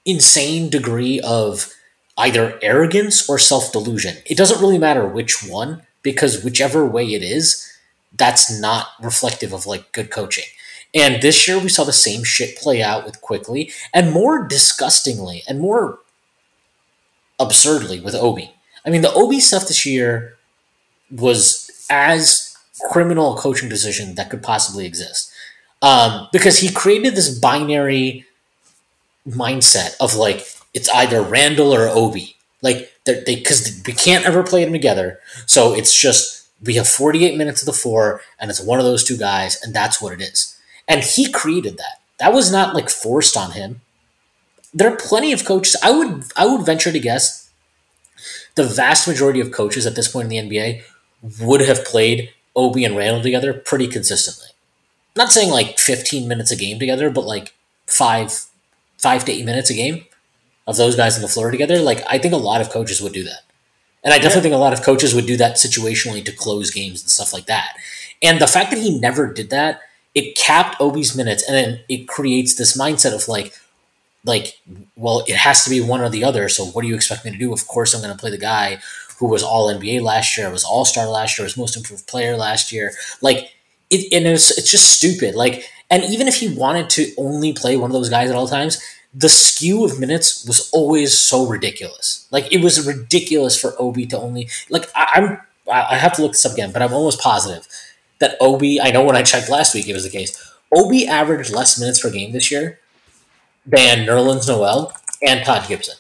insane 0.05 0.69
degree 0.69 1.21
of 1.21 1.73
either 2.19 2.59
arrogance 2.63 3.29
or 3.29 3.39
self-delusion. 3.39 4.17
It 4.27 4.37
doesn't 4.37 4.61
really 4.61 4.79
matter 4.79 5.07
which 5.07 5.43
one 5.43 5.83
because 6.03 6.45
whichever 6.45 6.85
way 6.85 7.07
it 7.07 7.23
is, 7.23 7.73
that's 8.15 8.61
not 8.61 8.89
reflective 9.01 9.53
of 9.53 9.67
like 9.67 9.93
good 9.93 10.11
coaching. 10.11 10.45
And 10.95 11.23
this 11.23 11.49
year 11.49 11.59
we 11.59 11.69
saw 11.69 11.85
the 11.85 11.93
same 11.93 12.23
shit 12.23 12.57
play 12.57 12.83
out 12.83 13.07
with 13.07 13.23
Quickley 13.23 13.73
and 13.95 14.13
more 14.13 14.47
disgustingly 14.47 15.43
and 15.49 15.59
more 15.59 16.01
absurdly 17.41 17.99
with 18.01 18.15
Obi. 18.15 18.53
I 18.85 18.91
mean, 18.91 19.01
the 19.01 19.13
Obi 19.15 19.41
stuff 19.41 19.69
this 19.69 19.87
year 19.87 20.37
was 21.11 21.62
as 21.93 22.57
criminal 22.91 23.37
coaching 23.37 23.69
decision 23.69 24.15
that 24.15 24.31
could 24.31 24.43
possibly 24.43 24.87
exist. 24.87 25.31
Um, 25.83 26.29
because 26.33 26.59
he 26.59 26.73
created 26.73 27.15
this 27.15 27.39
binary 27.39 28.25
mindset 29.29 29.97
of 30.01 30.15
like 30.15 30.47
it's 30.75 30.89
either 30.91 31.23
Randle 31.23 31.75
or 31.75 31.89
Obi. 31.89 32.37
Like 32.63 32.93
they 33.05 33.23
because 33.25 33.83
we 33.87 33.93
can't 33.93 34.25
ever 34.25 34.43
play 34.43 34.65
them 34.65 34.73
together, 34.73 35.19
so 35.47 35.75
it's 35.75 36.01
just 36.01 36.49
we 36.65 36.75
have 36.75 36.87
48 36.87 37.37
minutes 37.37 37.61
of 37.63 37.67
the 37.67 37.73
four, 37.73 38.21
and 38.39 38.49
it's 38.51 38.61
one 38.61 38.79
of 38.79 38.85
those 38.85 39.03
two 39.03 39.17
guys, 39.17 39.61
and 39.63 39.75
that's 39.75 40.01
what 40.01 40.13
it 40.13 40.21
is. 40.21 40.57
And 40.87 41.03
he 41.03 41.31
created 41.31 41.77
that. 41.79 42.01
That 42.21 42.33
was 42.33 42.53
not 42.53 42.75
like 42.75 42.89
forced 42.89 43.37
on 43.37 43.51
him. 43.51 43.81
There 44.73 44.91
are 44.91 44.97
plenty 44.97 45.33
of 45.33 45.45
coaches. 45.45 45.77
I 45.83 45.91
would 45.91 46.23
I 46.37 46.47
would 46.47 46.65
venture 46.65 46.93
to 46.93 47.01
guess 47.01 47.51
the 48.55 48.65
vast 48.65 49.09
majority 49.09 49.41
of 49.41 49.51
coaches 49.51 49.87
at 49.87 49.97
this 49.97 50.07
point 50.07 50.33
in 50.33 50.49
the 50.49 50.57
NBA 50.57 50.85
would 51.41 51.61
have 51.61 51.85
played 51.85 52.31
Obi 52.55 52.85
and 52.85 52.97
Randle 52.97 53.23
together 53.23 53.53
pretty 53.53 53.87
consistently. 53.87 54.49
Not 55.17 55.33
saying 55.33 55.51
like 55.51 55.79
15 55.79 56.27
minutes 56.27 56.51
a 56.51 56.57
game 56.57 56.79
together, 56.79 57.11
but 57.11 57.25
like 57.25 57.55
five, 57.87 58.47
five 58.99 59.25
to 59.25 59.33
eight 59.33 59.45
minutes 59.45 59.71
a 59.71 59.75
game 59.75 60.07
of 60.67 60.77
those 60.77 60.97
guys 60.97 61.17
on 61.17 61.23
the 61.23 61.29
floor 61.29 61.51
together. 61.51 61.79
Like 61.79 62.03
I 62.09 62.19
think 62.19 62.35
a 62.35 62.39
lot 62.39 62.61
of 62.61 62.71
coaches 62.71 63.01
would 63.01 63.13
do 63.13 63.25
that, 63.25 63.43
and 64.03 64.13
I 64.13 64.19
definitely 64.19 64.39
yeah. 64.39 64.43
think 64.43 64.55
a 64.55 64.65
lot 64.65 64.73
of 64.73 64.83
coaches 64.83 65.15
would 65.15 65.27
do 65.27 65.37
that 65.37 65.57
situationally 65.57 66.25
to 66.25 66.33
close 66.33 66.71
games 66.71 67.03
and 67.03 67.11
stuff 67.11 67.33
like 67.33 67.47
that. 67.47 67.77
And 68.23 68.41
the 68.41 68.47
fact 68.47 68.71
that 68.71 68.79
he 68.79 68.99
never 68.99 69.33
did 69.33 69.51
that, 69.51 69.81
it 70.15 70.37
capped 70.37 70.81
Obi's 70.81 71.17
minutes, 71.17 71.47
and 71.47 71.57
then 71.57 71.81
it 71.89 72.09
creates 72.09 72.55
this 72.55 72.77
mindset 72.79 73.15
of 73.15 73.29
like, 73.29 73.55
like, 74.25 74.61
well, 74.97 75.25
it 75.27 75.37
has 75.37 75.65
to 75.65 75.71
be 75.71 75.81
one 75.81 76.01
or 76.01 76.09
the 76.09 76.25
other. 76.25 76.49
So 76.49 76.65
what 76.67 76.83
do 76.83 76.89
you 76.89 76.95
expect 76.95 77.25
me 77.25 77.33
to 77.33 77.39
do? 77.39 77.53
Of 77.53 77.67
course, 77.67 77.93
I'm 77.93 78.01
going 78.01 78.13
to 78.13 78.21
play 78.21 78.31
the 78.31 78.39
guy 78.39 78.81
who 79.23 79.29
was 79.29 79.45
all 79.45 79.73
NBA 79.73 80.03
last 80.03 80.37
year, 80.37 80.51
was 80.51 80.65
all 80.65 80.85
star 80.85 81.07
last 81.07 81.39
year, 81.39 81.45
was 81.45 81.57
most 81.57 81.77
improved 81.77 82.09
player 82.09 82.37
last 82.37 82.73
year. 82.73 82.91
Like 83.21 83.53
it, 83.89 84.13
and 84.13 84.27
it's 84.27 84.51
it's 84.59 84.69
just 84.69 84.91
stupid. 84.91 85.37
Like, 85.37 85.71
and 85.89 86.03
even 86.03 86.27
if 86.27 86.35
he 86.35 86.53
wanted 86.53 86.91
to 86.91 87.13
only 87.17 87.53
play 87.53 87.77
one 87.77 87.89
of 87.89 87.93
those 87.93 88.11
guys 88.11 88.31
at 88.31 88.35
all 88.35 88.49
times, 88.49 88.83
the 89.15 89.29
skew 89.29 89.85
of 89.85 90.01
minutes 90.01 90.45
was 90.45 90.69
always 90.73 91.17
so 91.17 91.47
ridiculous. 91.47 92.27
Like 92.33 92.53
it 92.53 92.65
was 92.65 92.85
ridiculous 92.85 93.57
for 93.57 93.75
Obi 93.79 94.07
to 94.07 94.19
only 94.19 94.49
like 94.71 94.91
I, 94.97 95.07
I'm 95.15 95.39
I 95.73 95.99
have 95.99 96.15
to 96.15 96.23
look 96.23 96.33
this 96.33 96.45
up 96.45 96.55
again, 96.55 96.73
but 96.73 96.83
I'm 96.83 96.93
almost 96.93 97.21
positive 97.21 97.69
that 98.19 98.37
Obi. 98.41 98.81
I 98.81 98.91
know 98.91 99.05
when 99.05 99.15
I 99.15 99.23
checked 99.23 99.49
last 99.49 99.73
week, 99.73 99.87
it 99.87 99.95
was 99.95 100.03
the 100.03 100.11
case. 100.11 100.37
Obi 100.75 101.07
averaged 101.07 101.53
less 101.53 101.79
minutes 101.79 102.01
per 102.01 102.11
game 102.11 102.33
this 102.33 102.51
year 102.51 102.81
than 103.65 104.05
Nerlens 104.05 104.49
Noel 104.49 104.93
and 105.23 105.45
Taj 105.45 105.69
Gibson. 105.69 105.95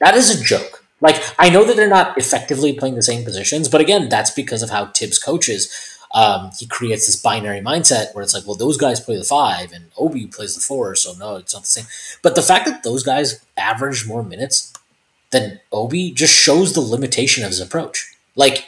That 0.00 0.16
is 0.16 0.28
a 0.28 0.42
joke. 0.42 0.81
Like 1.02 1.22
I 1.38 1.50
know 1.50 1.64
that 1.64 1.76
they're 1.76 1.88
not 1.88 2.16
effectively 2.16 2.72
playing 2.72 2.94
the 2.94 3.02
same 3.02 3.24
positions, 3.24 3.68
but 3.68 3.80
again, 3.80 4.08
that's 4.08 4.30
because 4.30 4.62
of 4.62 4.70
how 4.70 4.86
Thibs 4.86 5.18
coaches. 5.18 5.88
Um, 6.14 6.50
he 6.58 6.66
creates 6.66 7.06
this 7.06 7.16
binary 7.16 7.60
mindset 7.60 8.14
where 8.14 8.22
it's 8.22 8.34
like, 8.34 8.46
well, 8.46 8.54
those 8.54 8.76
guys 8.76 9.00
play 9.00 9.16
the 9.16 9.24
five 9.24 9.72
and 9.72 9.86
Obi 9.96 10.26
plays 10.26 10.54
the 10.54 10.60
four, 10.60 10.94
so 10.94 11.14
no, 11.14 11.36
it's 11.36 11.54
not 11.54 11.62
the 11.62 11.68
same. 11.68 11.86
But 12.22 12.34
the 12.34 12.42
fact 12.42 12.66
that 12.66 12.82
those 12.82 13.02
guys 13.02 13.42
average 13.56 14.06
more 14.06 14.22
minutes 14.22 14.72
than 15.30 15.60
Obi 15.72 16.12
just 16.12 16.34
shows 16.34 16.74
the 16.74 16.80
limitation 16.80 17.44
of 17.44 17.50
his 17.50 17.60
approach. 17.60 18.14
Like, 18.36 18.66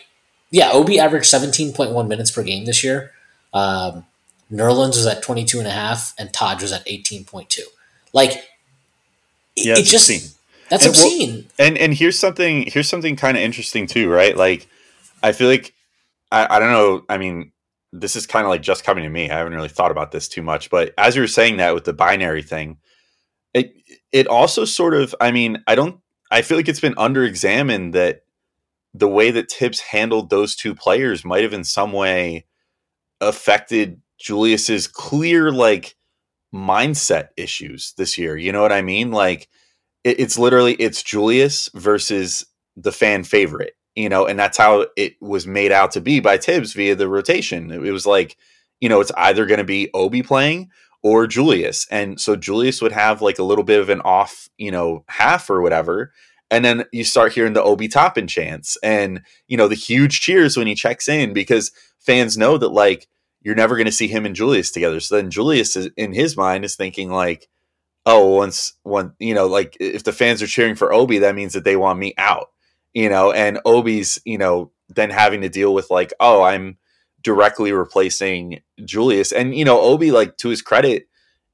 yeah, 0.51 0.71
Obi 0.73 0.99
averaged 0.99 1.27
17.1 1.27 2.09
minutes 2.09 2.31
per 2.31 2.43
game 2.43 2.65
this 2.65 2.83
year. 2.83 3.13
Um, 3.53 4.07
Nerlens 4.51 4.97
was 4.97 5.07
at 5.07 5.23
22 5.23 5.59
and 5.59 5.69
a 5.69 5.71
half 5.71 6.15
and 6.19 6.33
Taj 6.33 6.63
was 6.63 6.73
at 6.73 6.87
18.2. 6.87 7.61
Like, 8.13 8.49
yeah, 9.57 9.75
it 9.75 9.85
just 9.85 10.09
obscene. 10.09 10.34
That's 10.69 10.85
and 10.85 10.91
obscene. 10.91 11.35
Well, 11.35 11.67
and 11.67 11.79
and 11.79 11.95
here's 11.95 12.19
something 12.19 12.65
here's 12.67 12.89
something 12.89 13.17
kind 13.17 13.37
of 13.37 13.43
interesting 13.43 13.87
too, 13.87 14.11
right? 14.11 14.37
Like, 14.37 14.69
I 15.23 15.33
feel 15.33 15.49
like 15.49 15.75
I, 16.33 16.57
I 16.57 16.59
don't 16.59 16.73
know. 16.73 17.05
I 17.09 17.19
mean, 17.19 17.53
this 17.93 18.17
is 18.17 18.27
kind 18.27 18.45
of 18.45 18.51
like 18.51 18.63
just 18.63 18.85
coming 18.85 19.05
to 19.05 19.11
me. 19.11 19.31
I 19.31 19.39
haven't 19.39 19.55
really 19.55 19.69
thought 19.69 19.91
about 19.91 20.11
this 20.13 20.29
too 20.29 20.43
much, 20.43 20.71
but 20.71 20.93
as 20.99 21.17
you 21.17 21.23
were 21.23 21.29
saying 21.29 21.59
that 21.59 21.75
with 21.75 21.85
the 21.85 21.93
binary 21.93 22.43
thing, 22.43 22.79
it 23.53 23.75
it 24.13 24.27
also 24.27 24.65
sort 24.65 24.95
of. 24.95 25.15
I 25.21 25.31
mean, 25.31 25.63
I 25.67 25.75
don't. 25.75 26.01
I 26.31 26.43
feel 26.43 26.57
like 26.57 26.69
it's 26.69 26.81
been 26.81 26.95
under 26.97 27.25
examined 27.25 27.95
that 27.95 28.23
the 28.93 29.09
way 29.09 29.31
that 29.31 29.51
Thibs 29.51 29.81
handled 29.81 30.31
those 30.31 30.55
two 30.55 30.75
players 30.75 31.25
might 31.25 31.43
have 31.43 31.53
in 31.53 31.65
some 31.65 31.93
way 31.93 32.47
affected 33.21 34.01
Julius's 34.19 34.87
clear 34.87 35.53
like 35.53 35.97
mindset 36.55 37.29
issues 37.37 37.93
this 37.97 38.17
year. 38.17 38.37
You 38.37 38.53
know 38.53 38.63
what 38.63 38.73
I 38.73 38.83
mean? 38.83 39.11
Like 39.11 39.49
it, 40.05 40.21
it's 40.21 40.39
literally 40.39 40.75
it's 40.75 41.03
Julius 41.03 41.69
versus 41.75 42.47
the 42.77 42.93
fan 42.93 43.25
favorite, 43.25 43.75
you 43.97 44.09
know, 44.09 44.27
and 44.27 44.39
that's 44.39 44.59
how 44.59 44.87
it 44.97 45.15
was 45.21 45.47
made 45.47 45.73
out 45.73 45.91
to 45.93 46.01
be 46.01 46.21
by 46.21 46.37
Thibs 46.37 46.73
via 46.75 46.95
the 46.95 47.09
rotation. 47.09 47.71
It 47.71 47.93
was 47.93 48.07
like, 48.07 48.37
you 48.81 48.89
know, 48.89 49.01
it's 49.01 49.13
either 49.17 49.47
going 49.47 49.59
to 49.59 49.65
be 49.65 49.91
Obi 49.95 50.23
playing 50.23 50.71
or 51.03 51.27
Julius. 51.27 51.87
And 51.91 52.21
so 52.21 52.37
Julius 52.37 52.81
would 52.83 52.93
have 52.93 53.23
like 53.23 53.39
a 53.39 53.45
little 53.45 53.65
bit 53.65 53.81
of 53.81 53.89
an 53.89 54.01
off, 54.03 54.49
you 54.59 54.71
know, 54.71 55.05
half 55.09 55.51
or 55.51 55.61
whatever. 55.61 56.13
And 56.51 56.65
then 56.65 56.85
you 56.93 57.05
start 57.05 57.33
hearing 57.33 57.53
the 57.53 57.63
Obi 57.63 57.89
Toppin 57.89 58.27
chants 58.27 58.77
and, 58.83 59.23
you 59.49 59.57
know, 59.57 59.69
the 59.69 59.75
huge 59.75 60.21
cheers 60.21 60.57
when 60.57 60.67
he 60.67 60.75
checks 60.75 61.09
in 61.09 61.33
because 61.33 61.73
fans 61.99 62.37
know 62.37 62.59
that 62.59 62.69
like 62.71 63.07
you're 63.43 63.55
never 63.55 63.77
going 63.77 63.87
to 63.87 63.93
see 63.93 64.09
him 64.09 64.25
and 64.25 64.35
Julius 64.35 64.71
together. 64.71 65.01
So 65.01 65.17
then 65.17 65.31
Julius 65.31 65.77
is, 65.77 65.91
in 65.97 66.13
his 66.13 66.37
mind 66.37 66.65
is 66.65 66.77
thinking 66.77 67.11
like, 67.11 67.49
oh, 68.07 68.35
once 68.37 68.75
one, 68.83 69.15
you 69.19 69.35
know, 69.35 69.47
like 69.47 69.77
if 69.81 70.05
the 70.05 70.13
fans 70.13 70.43
are 70.43 70.47
cheering 70.47 70.75
for 70.75 70.93
Obi, 70.93 71.19
that 71.19 71.35
means 71.35 71.55
that 71.55 71.65
they 71.65 71.77
want 71.77 71.99
me 71.99 72.15
out, 72.19 72.49
you 72.93 73.09
know, 73.09 73.33
and 73.33 73.61
Obi's, 73.65 74.21
you 74.25 74.39
know, 74.39 74.71
then 74.89 75.11
having 75.11 75.41
to 75.41 75.49
deal 75.49 75.73
with 75.73 75.91
like, 75.91 76.13
oh, 76.21 76.43
I'm 76.43 76.79
directly 77.23 77.73
replacing 77.73 78.61
Julius. 78.85 79.33
And, 79.33 79.57
you 79.57 79.65
know, 79.65 79.81
Obi, 79.81 80.11
like 80.11 80.37
to 80.39 80.51
his 80.51 80.63
credit, 80.63 81.09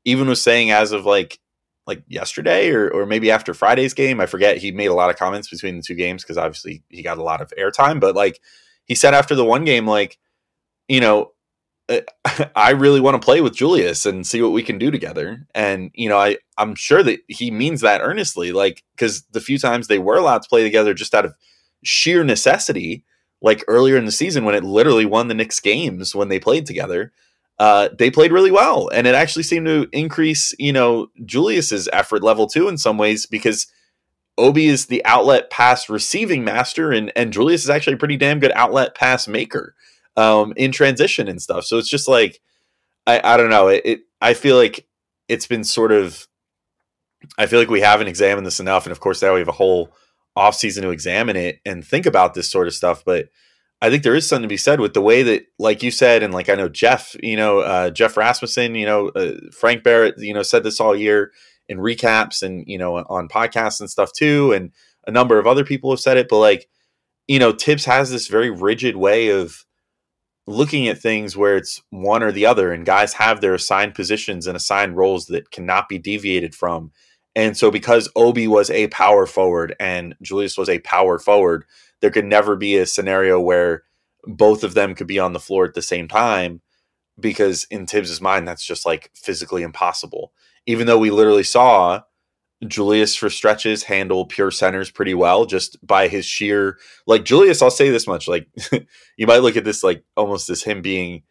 even 0.04 0.28
was 0.28 0.42
saying 0.42 0.70
as 0.70 0.92
of 0.92 1.06
like, 1.06 1.38
like 1.86 2.02
yesterday 2.08 2.70
or, 2.70 2.88
or 2.90 3.06
maybe 3.06 3.30
after 3.30 3.54
Friday's 3.54 3.94
game, 3.94 4.20
I 4.20 4.26
forget. 4.26 4.58
He 4.58 4.70
made 4.72 4.86
a 4.86 4.94
lot 4.94 5.10
of 5.10 5.16
comments 5.16 5.48
between 5.48 5.76
the 5.76 5.82
two 5.82 5.94
games 5.94 6.22
because 6.22 6.36
obviously 6.36 6.82
he 6.88 7.02
got 7.02 7.18
a 7.18 7.22
lot 7.22 7.40
of 7.40 7.52
airtime. 7.58 8.00
But 8.00 8.14
like 8.14 8.40
he 8.84 8.94
said 8.94 9.14
after 9.14 9.34
the 9.34 9.44
one 9.44 9.64
game, 9.64 9.86
like, 9.86 10.18
you 10.88 11.00
know, 11.00 11.32
I 12.56 12.70
really 12.70 13.00
want 13.00 13.20
to 13.20 13.24
play 13.24 13.40
with 13.40 13.54
Julius 13.54 14.06
and 14.06 14.26
see 14.26 14.42
what 14.42 14.52
we 14.52 14.62
can 14.62 14.78
do 14.78 14.90
together. 14.90 15.46
And 15.54 15.90
you 15.94 16.08
know, 16.08 16.18
I 16.18 16.38
I'm 16.56 16.74
sure 16.74 17.02
that 17.02 17.20
he 17.28 17.50
means 17.50 17.80
that 17.80 18.00
earnestly. 18.00 18.52
Like 18.52 18.82
because 18.94 19.22
the 19.32 19.40
few 19.40 19.58
times 19.58 19.86
they 19.86 19.98
were 19.98 20.16
allowed 20.16 20.42
to 20.42 20.48
play 20.48 20.62
together, 20.62 20.94
just 20.94 21.14
out 21.14 21.24
of 21.24 21.34
sheer 21.82 22.24
necessity, 22.24 23.04
like 23.42 23.64
earlier 23.68 23.96
in 23.96 24.04
the 24.04 24.12
season 24.12 24.44
when 24.44 24.54
it 24.54 24.64
literally 24.64 25.06
won 25.06 25.28
the 25.28 25.34
Knicks 25.34 25.60
games 25.60 26.14
when 26.14 26.28
they 26.28 26.38
played 26.38 26.66
together, 26.66 27.12
uh, 27.58 27.88
they 27.98 28.10
played 28.10 28.32
really 28.32 28.52
well, 28.52 28.88
and 28.92 29.06
it 29.06 29.14
actually 29.14 29.42
seemed 29.42 29.66
to 29.66 29.88
increase 29.92 30.54
you 30.58 30.72
know 30.72 31.08
Julius's 31.24 31.88
effort 31.92 32.22
level 32.22 32.46
too 32.46 32.68
in 32.68 32.78
some 32.78 32.98
ways 32.98 33.26
because. 33.26 33.66
Obi 34.38 34.68
is 34.68 34.86
the 34.86 35.04
outlet 35.04 35.50
pass 35.50 35.90
receiving 35.90 36.44
master, 36.44 36.92
and, 36.92 37.12
and 37.14 37.30
Julius 37.30 37.64
is 37.64 37.68
actually 37.68 37.92
a 37.94 37.98
pretty 37.98 38.16
damn 38.16 38.38
good 38.38 38.52
outlet 38.54 38.94
pass 38.94 39.28
maker 39.28 39.74
um, 40.16 40.52
in 40.56 40.72
transition 40.72 41.28
and 41.28 41.40
stuff. 41.40 41.64
So 41.64 41.78
it's 41.78 41.88
just 41.88 42.08
like 42.08 42.40
I, 43.06 43.20
I 43.22 43.36
don't 43.36 43.50
know. 43.50 43.68
It, 43.68 43.82
it 43.84 44.00
I 44.20 44.34
feel 44.34 44.56
like 44.56 44.86
it's 45.28 45.46
been 45.46 45.64
sort 45.64 45.92
of 45.92 46.26
I 47.38 47.46
feel 47.46 47.58
like 47.58 47.70
we 47.70 47.80
haven't 47.80 48.08
examined 48.08 48.46
this 48.46 48.60
enough, 48.60 48.86
and 48.86 48.92
of 48.92 49.00
course 49.00 49.22
now 49.22 49.34
we 49.34 49.40
have 49.40 49.48
a 49.48 49.52
whole 49.52 49.92
off 50.36 50.54
season 50.54 50.82
to 50.84 50.90
examine 50.90 51.36
it 51.36 51.60
and 51.66 51.84
think 51.84 52.06
about 52.06 52.34
this 52.34 52.50
sort 52.50 52.66
of 52.66 52.74
stuff. 52.74 53.04
But 53.04 53.28
I 53.82 53.90
think 53.90 54.02
there 54.02 54.14
is 54.14 54.26
something 54.26 54.42
to 54.42 54.48
be 54.48 54.56
said 54.56 54.80
with 54.80 54.94
the 54.94 55.00
way 55.00 55.22
that, 55.22 55.46
like 55.58 55.82
you 55.82 55.90
said, 55.90 56.22
and 56.22 56.34
like 56.34 56.48
I 56.48 56.54
know 56.54 56.68
Jeff, 56.68 57.16
you 57.22 57.36
know, 57.36 57.60
uh, 57.60 57.90
Jeff 57.90 58.16
Rasmussen, 58.16 58.74
you 58.74 58.86
know, 58.86 59.08
uh, 59.08 59.34
Frank 59.52 59.82
Barrett, 59.82 60.16
you 60.18 60.34
know, 60.34 60.42
said 60.42 60.62
this 60.62 60.80
all 60.80 60.94
year 60.94 61.32
in 61.68 61.78
recaps 61.78 62.42
and 62.42 62.64
you 62.66 62.76
know 62.76 62.96
on 62.96 63.28
podcasts 63.28 63.80
and 63.80 63.90
stuff 63.90 64.12
too, 64.12 64.52
and 64.52 64.72
a 65.06 65.10
number 65.10 65.38
of 65.38 65.46
other 65.46 65.64
people 65.64 65.90
have 65.90 66.00
said 66.00 66.16
it. 66.16 66.28
But 66.28 66.38
like, 66.38 66.68
you 67.26 67.38
know, 67.38 67.52
Thibs 67.52 67.84
has 67.86 68.10
this 68.10 68.28
very 68.28 68.50
rigid 68.50 68.96
way 68.96 69.28
of 69.28 69.64
looking 70.46 70.88
at 70.88 70.98
things 70.98 71.36
where 71.36 71.56
it's 71.56 71.82
one 71.90 72.22
or 72.22 72.32
the 72.32 72.46
other, 72.46 72.72
and 72.72 72.84
guys 72.84 73.14
have 73.14 73.40
their 73.40 73.54
assigned 73.54 73.94
positions 73.94 74.46
and 74.46 74.56
assigned 74.56 74.96
roles 74.96 75.26
that 75.26 75.50
cannot 75.50 75.88
be 75.88 75.98
deviated 75.98 76.54
from. 76.54 76.92
And 77.36 77.56
so, 77.56 77.70
because 77.70 78.10
Obi 78.16 78.48
was 78.48 78.70
a 78.70 78.88
power 78.88 79.26
forward 79.26 79.74
and 79.78 80.16
Julius 80.20 80.58
was 80.58 80.68
a 80.68 80.80
power 80.80 81.18
forward, 81.18 81.64
there 82.00 82.10
could 82.10 82.24
never 82.24 82.56
be 82.56 82.76
a 82.76 82.86
scenario 82.86 83.40
where 83.40 83.84
both 84.24 84.64
of 84.64 84.74
them 84.74 84.94
could 84.94 85.06
be 85.06 85.18
on 85.18 85.32
the 85.32 85.40
floor 85.40 85.64
at 85.64 85.74
the 85.74 85.82
same 85.82 86.08
time 86.08 86.60
because 87.18 87.66
in 87.70 87.86
Thibs's 87.86 88.20
mind, 88.20 88.48
that's 88.48 88.64
just 88.64 88.84
like 88.84 89.10
physically 89.14 89.62
impossible. 89.62 90.32
Even 90.66 90.86
though 90.86 90.98
we 90.98 91.10
literally 91.10 91.42
saw 91.42 92.02
Julius 92.66 93.16
for 93.16 93.30
stretches 93.30 93.84
handle 93.84 94.26
pure 94.26 94.50
centers 94.50 94.90
pretty 94.90 95.14
well 95.14 95.46
just 95.46 95.84
by 95.86 96.08
his 96.08 96.26
sheer 96.26 96.78
like 97.06 97.24
Julius, 97.24 97.62
I'll 97.62 97.70
say 97.70 97.90
this 97.90 98.06
much. 98.06 98.28
Like 98.28 98.48
you 99.16 99.26
might 99.26 99.38
look 99.38 99.56
at 99.56 99.64
this 99.64 99.82
like 99.82 100.04
almost 100.16 100.50
as 100.50 100.62
him 100.62 100.82
being 100.82 101.22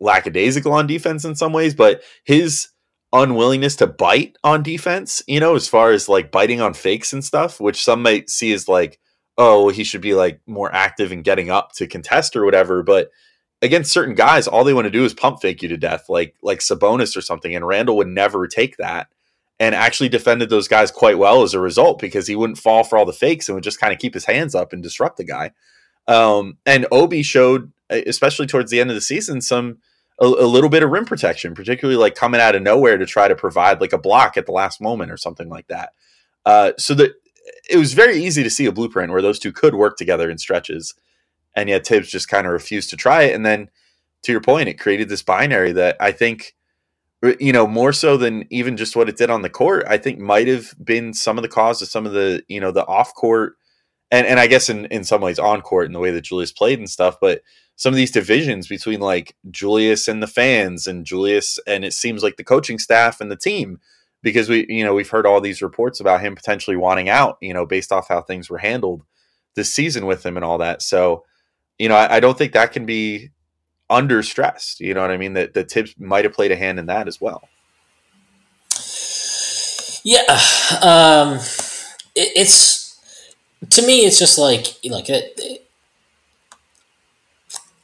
lackadaisical 0.00 0.72
on 0.72 0.86
defense 0.86 1.24
in 1.24 1.36
some 1.36 1.52
ways, 1.52 1.74
but 1.74 2.02
his 2.24 2.68
unwillingness 3.12 3.76
to 3.76 3.86
bite 3.86 4.36
on 4.42 4.62
defense, 4.62 5.22
you 5.26 5.38
know, 5.38 5.54
as 5.54 5.68
far 5.68 5.92
as 5.92 6.08
like 6.08 6.32
biting 6.32 6.60
on 6.60 6.74
fakes 6.74 7.12
and 7.12 7.24
stuff, 7.24 7.60
which 7.60 7.82
some 7.82 8.02
might 8.02 8.28
see 8.28 8.52
as 8.52 8.68
like, 8.68 8.98
oh, 9.38 9.68
he 9.68 9.84
should 9.84 10.00
be 10.00 10.14
like 10.14 10.40
more 10.46 10.74
active 10.74 11.12
in 11.12 11.22
getting 11.22 11.50
up 11.50 11.72
to 11.72 11.86
contest 11.86 12.34
or 12.34 12.44
whatever. 12.44 12.82
But 12.82 13.10
against 13.60 13.92
certain 13.92 14.14
guys, 14.14 14.48
all 14.48 14.64
they 14.64 14.74
want 14.74 14.86
to 14.86 14.90
do 14.90 15.04
is 15.04 15.14
pump 15.14 15.40
fake 15.40 15.62
you 15.62 15.68
to 15.68 15.76
death, 15.76 16.06
like 16.08 16.34
like 16.42 16.58
Sabonis 16.58 17.16
or 17.16 17.20
something. 17.20 17.54
And 17.54 17.66
Randle 17.66 17.96
would 17.98 18.08
never 18.08 18.48
take 18.48 18.76
that 18.78 19.08
and 19.62 19.76
actually 19.76 20.08
defended 20.08 20.50
those 20.50 20.66
guys 20.66 20.90
quite 20.90 21.18
well 21.18 21.44
as 21.44 21.54
a 21.54 21.60
result 21.60 22.00
because 22.00 22.26
he 22.26 22.34
wouldn't 22.34 22.58
fall 22.58 22.82
for 22.82 22.98
all 22.98 23.06
the 23.06 23.12
fakes 23.12 23.48
and 23.48 23.54
would 23.54 23.62
just 23.62 23.78
kind 23.78 23.92
of 23.92 24.00
keep 24.00 24.12
his 24.12 24.24
hands 24.24 24.56
up 24.56 24.72
and 24.72 24.82
disrupt 24.82 25.18
the 25.18 25.24
guy. 25.24 25.52
Um, 26.08 26.58
and 26.66 26.84
Obi 26.90 27.22
showed, 27.22 27.72
especially 27.88 28.48
towards 28.48 28.72
the 28.72 28.80
end 28.80 28.90
of 28.90 28.96
the 28.96 29.00
season, 29.00 29.40
some 29.40 29.78
a, 30.20 30.24
a, 30.24 30.48
little 30.48 30.68
bit 30.68 30.82
of 30.82 30.90
rim 30.90 31.04
protection, 31.04 31.54
particularly 31.54 31.96
like 31.96 32.16
coming 32.16 32.40
out 32.40 32.56
of 32.56 32.62
nowhere 32.62 32.98
to 32.98 33.06
try 33.06 33.28
to 33.28 33.36
provide 33.36 33.80
like 33.80 33.92
a 33.92 33.98
block 33.98 34.36
at 34.36 34.46
the 34.46 34.52
last 34.52 34.80
moment 34.80 35.12
or 35.12 35.16
something 35.16 35.48
like 35.48 35.68
that. 35.68 35.92
Uh, 36.44 36.72
so 36.76 36.92
that 36.94 37.12
it 37.70 37.76
was 37.76 37.92
very 37.92 38.16
easy 38.16 38.42
to 38.42 38.50
see 38.50 38.66
a 38.66 38.72
blueprint 38.72 39.12
where 39.12 39.22
those 39.22 39.38
two 39.38 39.52
could 39.52 39.76
work 39.76 39.96
together 39.96 40.28
in 40.28 40.38
stretches, 40.38 40.92
and 41.54 41.68
yet 41.68 41.86
Thibs 41.86 42.10
just 42.10 42.26
kind 42.26 42.48
of 42.48 42.52
refused 42.52 42.90
to 42.90 42.96
try 42.96 43.22
it. 43.22 43.34
And 43.36 43.46
then, 43.46 43.70
to 44.24 44.32
your 44.32 44.40
point, 44.40 44.68
it 44.68 44.80
created 44.80 45.08
this 45.08 45.22
binary 45.22 45.70
that 45.70 45.96
I 46.00 46.10
think 46.10 46.56
you 47.38 47.52
know, 47.52 47.66
more 47.66 47.92
so 47.92 48.16
than 48.16 48.44
even 48.50 48.76
just 48.76 48.96
what 48.96 49.08
it 49.08 49.16
did 49.16 49.30
on 49.30 49.42
the 49.42 49.50
court, 49.50 49.84
I 49.88 49.96
think 49.96 50.18
might 50.18 50.48
have 50.48 50.74
been 50.82 51.14
some 51.14 51.38
of 51.38 51.42
the 51.42 51.48
cause 51.48 51.80
of 51.80 51.88
some 51.88 52.06
of 52.06 52.12
the, 52.12 52.42
you 52.48 52.60
know, 52.60 52.72
the 52.72 52.86
off 52.86 53.14
court 53.14 53.56
and, 54.10 54.26
and 54.26 54.38
I 54.38 54.46
guess 54.46 54.68
in, 54.68 54.84
in 54.86 55.04
some 55.04 55.22
ways 55.22 55.38
on 55.38 55.62
court 55.62 55.86
in 55.86 55.92
the 55.92 55.98
way 55.98 56.10
that 56.10 56.20
Julius 56.20 56.52
played 56.52 56.78
and 56.78 56.90
stuff, 56.90 57.18
but 57.20 57.42
some 57.76 57.92
of 57.92 57.96
these 57.96 58.10
divisions 58.10 58.68
between 58.68 59.00
like 59.00 59.34
Julius 59.50 60.06
and 60.06 60.22
the 60.22 60.26
fans 60.26 60.86
and 60.86 61.06
Julius 61.06 61.58
and 61.66 61.84
it 61.84 61.94
seems 61.94 62.22
like 62.22 62.36
the 62.36 62.44
coaching 62.44 62.78
staff 62.78 63.20
and 63.20 63.30
the 63.30 63.36
team, 63.36 63.80
because 64.22 64.48
we, 64.48 64.66
you 64.68 64.84
know, 64.84 64.94
we've 64.94 65.08
heard 65.08 65.26
all 65.26 65.40
these 65.40 65.62
reports 65.62 65.98
about 65.98 66.20
him 66.20 66.34
potentially 66.34 66.76
wanting 66.76 67.08
out, 67.08 67.38
you 67.40 67.54
know, 67.54 67.64
based 67.64 67.90
off 67.90 68.08
how 68.08 68.20
things 68.20 68.50
were 68.50 68.58
handled 68.58 69.02
this 69.56 69.72
season 69.72 70.06
with 70.06 70.24
him 70.24 70.36
and 70.36 70.44
all 70.44 70.58
that. 70.58 70.82
So, 70.82 71.24
you 71.78 71.88
know, 71.88 71.96
I, 71.96 72.16
I 72.16 72.20
don't 72.20 72.36
think 72.36 72.52
that 72.52 72.72
can 72.72 72.84
be 72.84 73.30
under 73.92 74.22
stressed. 74.22 74.80
You 74.80 74.94
know 74.94 75.02
what 75.02 75.10
I 75.10 75.16
mean? 75.16 75.34
That 75.34 75.54
the 75.54 75.64
Thibs 75.64 75.94
might 75.98 76.24
have 76.24 76.32
played 76.32 76.50
a 76.50 76.56
hand 76.56 76.78
in 76.78 76.86
that 76.86 77.06
as 77.06 77.20
well. 77.20 77.48
Yeah, 80.02 80.22
um, 80.82 81.34
it, 82.16 82.32
it's 82.34 82.98
to 83.70 83.86
me, 83.86 84.00
it's 84.00 84.18
just 84.18 84.38
like 84.38 84.74
like 84.84 85.08
it, 85.08 85.34
it, 85.36 85.68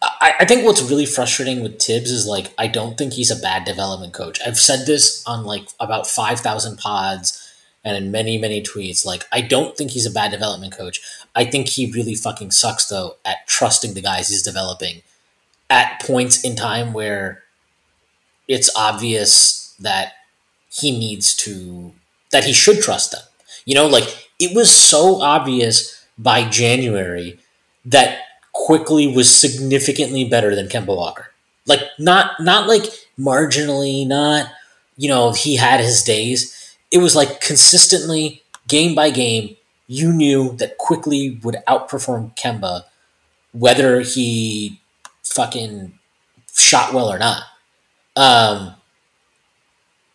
I, 0.00 0.34
I 0.40 0.44
think 0.44 0.64
what's 0.64 0.82
really 0.82 1.06
frustrating 1.06 1.62
with 1.62 1.80
Thibs 1.80 2.11
is 2.11 2.26
like 2.26 2.52
I 2.59 2.66
don't 2.66 2.96
think 2.96 3.12
he's 3.12 3.30
a 3.30 3.36
bad 3.40 3.64
development 3.64 4.12
coach. 4.12 4.40
I've 4.44 4.59
said 4.59 4.86
this 4.86 5.22
on 5.26 5.44
like 5.44 5.68
about 5.78 6.06
five 6.06 6.40
thousand 6.40 6.78
pods 6.78 7.44
and 7.84 7.96
in 7.96 8.11
many 8.11 8.38
many 8.38 8.62
tweets. 8.62 9.04
Like 9.04 9.24
I 9.30 9.40
don't 9.40 9.76
think 9.76 9.92
he's 9.92 10.06
a 10.06 10.11
bad 10.11 10.30
development 10.30 10.76
coach. 10.76 11.00
I 11.34 11.44
think 11.44 11.68
he 11.68 11.92
really 11.92 12.14
fucking 12.14 12.50
sucks 12.50 12.86
though 12.86 13.16
at 13.24 13.46
trusting 13.46 13.94
the 13.94 14.02
guys 14.02 14.28
he's 14.28 14.42
developing 14.42 15.02
at 15.70 16.00
points 16.02 16.44
in 16.44 16.56
time 16.56 16.92
where 16.92 17.42
it's 18.46 18.74
obvious 18.76 19.74
that 19.80 20.12
he 20.70 20.96
needs 20.96 21.34
to 21.34 21.92
that 22.32 22.44
he 22.44 22.52
should 22.52 22.80
trust 22.80 23.12
them. 23.12 23.22
You 23.64 23.74
know, 23.74 23.86
like 23.86 24.30
it 24.38 24.54
was 24.54 24.70
so 24.70 25.20
obvious 25.20 26.04
by 26.16 26.48
January 26.48 27.38
that 27.84 28.20
Quickley 28.52 29.06
was 29.06 29.34
significantly 29.34 30.24
better 30.24 30.54
than 30.54 30.68
Kemba 30.68 30.94
Walker. 30.96 31.32
Like 31.66 31.80
not 31.98 32.40
not 32.40 32.68
like 32.68 32.84
marginally, 33.18 34.06
not 34.06 34.50
you 34.96 35.08
know, 35.08 35.32
he 35.32 35.56
had 35.56 35.80
his 35.80 36.02
days. 36.02 36.76
It 36.90 36.98
was 36.98 37.14
like 37.14 37.40
consistently 37.40 38.42
game 38.66 38.94
by 38.94 39.10
game, 39.10 39.56
you 39.86 40.12
knew 40.12 40.52
that 40.56 40.78
Quickley 40.78 41.38
would 41.42 41.56
outperform 41.66 42.36
Kemba 42.36 42.84
whether 43.52 44.00
he 44.00 44.80
fucking 45.35 45.99
shot 46.55 46.95
well 46.95 47.12
or 47.12 47.18
not. 47.18 47.43
Um, 48.16 48.74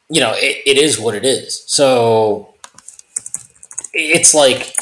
you 0.09 0.22
know, 0.22 0.34
it, 0.36 0.61
it 0.66 0.78
is 0.78 0.99
what 0.99 1.16
it 1.16 1.26
is. 1.26 1.64
So 1.68 2.53
it's 3.93 4.34
like 4.34 4.76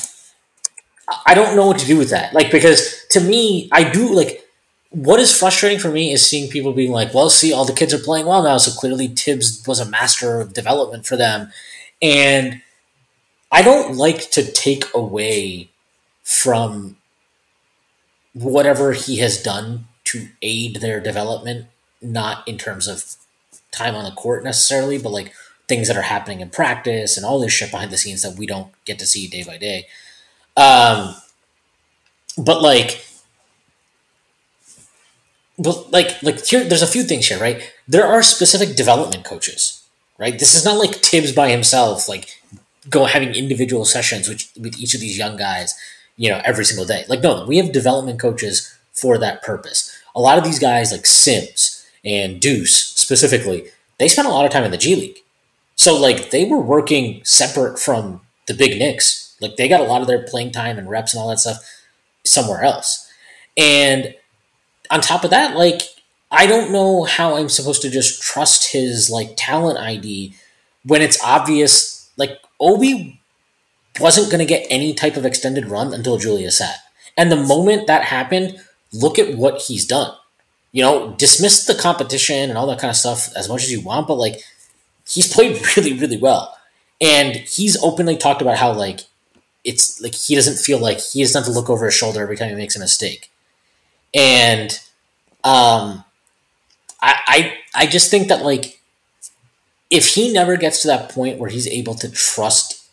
I 1.26 1.34
don't 1.34 1.56
know 1.56 1.68
what 1.68 1.80
to 1.80 1.86
do 1.86 1.98
with 1.98 2.10
that. 2.12 2.34
Like 2.34 2.52
because 2.52 3.06
to 3.12 3.22
me, 3.22 3.70
I 3.72 3.90
do 3.90 4.14
like 4.14 4.48
what 4.90 5.20
is 5.20 5.38
frustrating 5.38 5.80
for 5.80 5.90
me 5.90 6.12
is 6.12 6.26
seeing 6.26 6.50
people 6.50 6.74
being 6.74 6.92
like, 6.92 7.14
"Well, 7.14 7.30
see, 7.30 7.54
all 7.54 7.66
the 7.66 7.74
kids 7.74 7.94
are 7.94 8.00
playing 8.00 8.26
well 8.26 8.44
now, 8.44 8.58
so 8.58 8.72
clearly 8.78 9.08
Thibs 9.08 9.64
was 9.68 9.80
a 9.80 9.86
master 9.90 10.42
of 10.42 10.54
development 10.54 11.06
for 11.06 11.16
them," 11.18 11.52
and 12.02 12.62
I 13.52 13.62
don't 13.62 13.96
like 13.98 14.32
to 14.32 14.50
take 14.52 14.86
away 14.96 15.70
from 16.24 16.98
whatever 18.34 18.94
he 18.94 19.18
has 19.18 19.42
done 19.42 19.88
to 20.12 20.30
aid 20.41 20.78
their 20.78 20.99
development, 20.99 21.68
not 22.01 22.47
in 22.47 22.57
terms 22.57 22.88
of 22.88 23.16
time 23.72 23.95
on 23.95 24.03
the 24.03 24.12
court 24.12 24.43
necessarily, 24.43 24.97
but 24.97 25.12
like 25.12 25.34
things 25.68 25.88
that 25.88 25.97
are 25.97 26.01
happening 26.01 26.41
in 26.41 26.49
practice 26.49 27.16
and 27.16 27.26
all 27.26 27.39
this 27.39 27.53
shit 27.53 27.72
behind 27.72 27.91
the 27.91 27.97
scenes 27.97 28.22
that 28.22 28.38
we 28.38 28.45
don't 28.45 28.72
get 28.86 28.99
to 28.99 29.05
see 29.05 29.28
day 29.28 29.43
by 29.43 29.57
day. 29.57 29.88
Um, 30.57 31.16
but 32.38 32.62
like, 32.62 33.05
but 35.57 35.91
like, 35.91 36.22
like 36.24 36.45
here, 36.45 36.64
there's 36.64 36.82
a 36.82 36.88
few 36.88 37.03
things 37.03 37.28
here, 37.28 37.39
right? 37.39 37.72
There 37.88 38.05
are 38.05 38.24
specific 38.24 38.76
development 38.76 39.24
coaches, 39.24 39.84
right? 40.18 40.38
This 40.38 40.55
is 40.55 40.66
not 40.66 40.78
like 40.78 40.95
Thibs 40.95 41.32
by 41.32 41.49
himself, 41.49 42.09
like 42.09 42.41
go 42.89 43.05
having 43.05 43.36
individual 43.36 43.86
sessions 43.86 44.28
with 44.28 44.51
with 44.59 44.78
each 44.78 44.93
of 44.93 44.99
these 44.99 45.18
young 45.18 45.38
guys, 45.38 45.76
you 46.18 46.30
know, 46.30 46.41
every 46.43 46.66
single 46.66 46.86
day. 46.86 47.05
Like, 47.07 47.22
no, 47.22 47.45
we 47.45 47.57
have 47.57 47.72
development 47.72 48.20
coaches 48.20 48.76
for 48.91 49.18
that 49.20 49.41
purpose. 49.43 49.97
A 50.16 50.20
lot 50.20 50.38
of 50.38 50.43
these 50.43 50.59
guys, 50.59 50.91
like 50.91 51.05
Sims 51.05 51.86
and 52.03 52.39
Deuce 52.39 52.74
specifically, 52.74 53.66
they 53.99 54.07
spent 54.07 54.28
a 54.28 54.32
lot 54.32 54.45
of 54.45 54.51
time 54.51 54.64
in 54.64 54.72
the 54.72 54.78
G 54.78 54.95
League. 54.95 55.20
So 55.76 55.99
like 55.99 56.32
they 56.32 56.45
were 56.45 56.59
working 56.59 57.22
separate 57.24 57.80
from 57.80 58.22
the 58.47 58.53
big 58.53 58.78
Knicks. 58.78 59.36
Like 59.41 59.55
they 59.55 59.68
got 59.68 59.82
a 59.82 59.86
lot 59.86 60.01
of 60.01 60.07
their 60.07 60.24
playing 60.24 60.51
time 60.51 60.78
and 60.78 60.89
reps 60.89 61.14
and 61.14 61.22
all 61.22 61.30
that 61.30 61.39
stuff 61.39 61.57
somewhere 62.24 62.64
else. 62.64 63.12
And 63.57 64.16
on 64.89 65.01
top 65.01 65.24
of 65.24 65.30
that, 65.32 65.55
like 65.55 65.82
I 66.32 66.47
don't 66.47 66.72
know 66.72 67.03
how 67.03 67.36
I'm 67.36 67.49
supposed 67.49 67.82
to 67.82 67.89
just 67.89 68.22
trust 68.22 68.72
his 68.72 69.09
like 69.09 69.34
talent 69.38 69.80
ID 69.80 70.34
when 70.84 71.01
it's 71.01 71.22
obvious 71.24 72.09
like 72.18 72.39
Obi 72.59 73.20
wasn't 73.99 74.32
going 74.32 74.39
to 74.39 74.45
get 74.45 74.66
any 74.70 74.93
type 74.93 75.18
of 75.18 75.26
extended 75.26 75.68
run 75.68 75.93
until 75.93 76.18
Julius 76.18 76.59
sat. 76.59 76.78
And 77.18 77.32
the 77.32 77.36
moment 77.36 77.88
that 77.88 78.05
happened, 78.05 78.62
look 78.94 79.20
at 79.20 79.38
what 79.38 79.62
he's 79.64 79.86
done. 79.86 80.16
You 80.72 80.84
know, 80.84 81.14
dismiss 81.18 81.66
the 81.66 81.76
competition 81.76 82.50
and 82.50 82.58
all 82.58 82.68
that 82.68 82.80
kind 82.80 82.89
of 82.89 82.96
stuff 82.96 83.30
as 83.36 83.50
much 83.50 83.64
as 83.64 83.72
you 83.72 83.82
want, 83.82 84.08
but 84.08 84.16
like 84.16 84.42
he's 85.08 85.32
played 85.32 85.62
really, 85.78 85.94
really 85.94 86.18
well. 86.18 86.58
And 87.00 87.36
he's 87.36 87.82
openly 87.84 88.16
talked 88.18 88.42
about 88.42 88.58
how 88.58 88.72
like 88.74 89.02
it's 89.64 90.02
like 90.02 90.16
he 90.16 90.36
doesn't 90.36 90.58
feel 90.58 90.80
like 90.80 91.00
he 91.00 91.22
has 91.22 91.34
to 91.34 91.52
look 91.52 91.70
over 91.70 91.86
his 91.86 91.96
shoulder 91.96 92.22
every 92.22 92.38
time 92.38 92.50
he 92.50 92.56
makes 92.56 92.76
a 92.76 92.80
mistake. 92.80 93.32
And 94.14 94.72
um 95.44 96.04
I 97.02 97.16
I 97.28 97.58
I 97.74 97.86
just 97.88 98.12
think 98.12 98.28
that 98.28 98.44
like 98.44 98.82
if 99.89 100.16
he 100.16 100.32
never 100.32 100.56
gets 100.58 100.82
to 100.82 100.88
that 100.88 101.10
point 101.10 101.38
where 101.38 101.50
he's 101.50 101.68
able 101.68 101.96
to 101.96 102.10
trust 102.10 102.89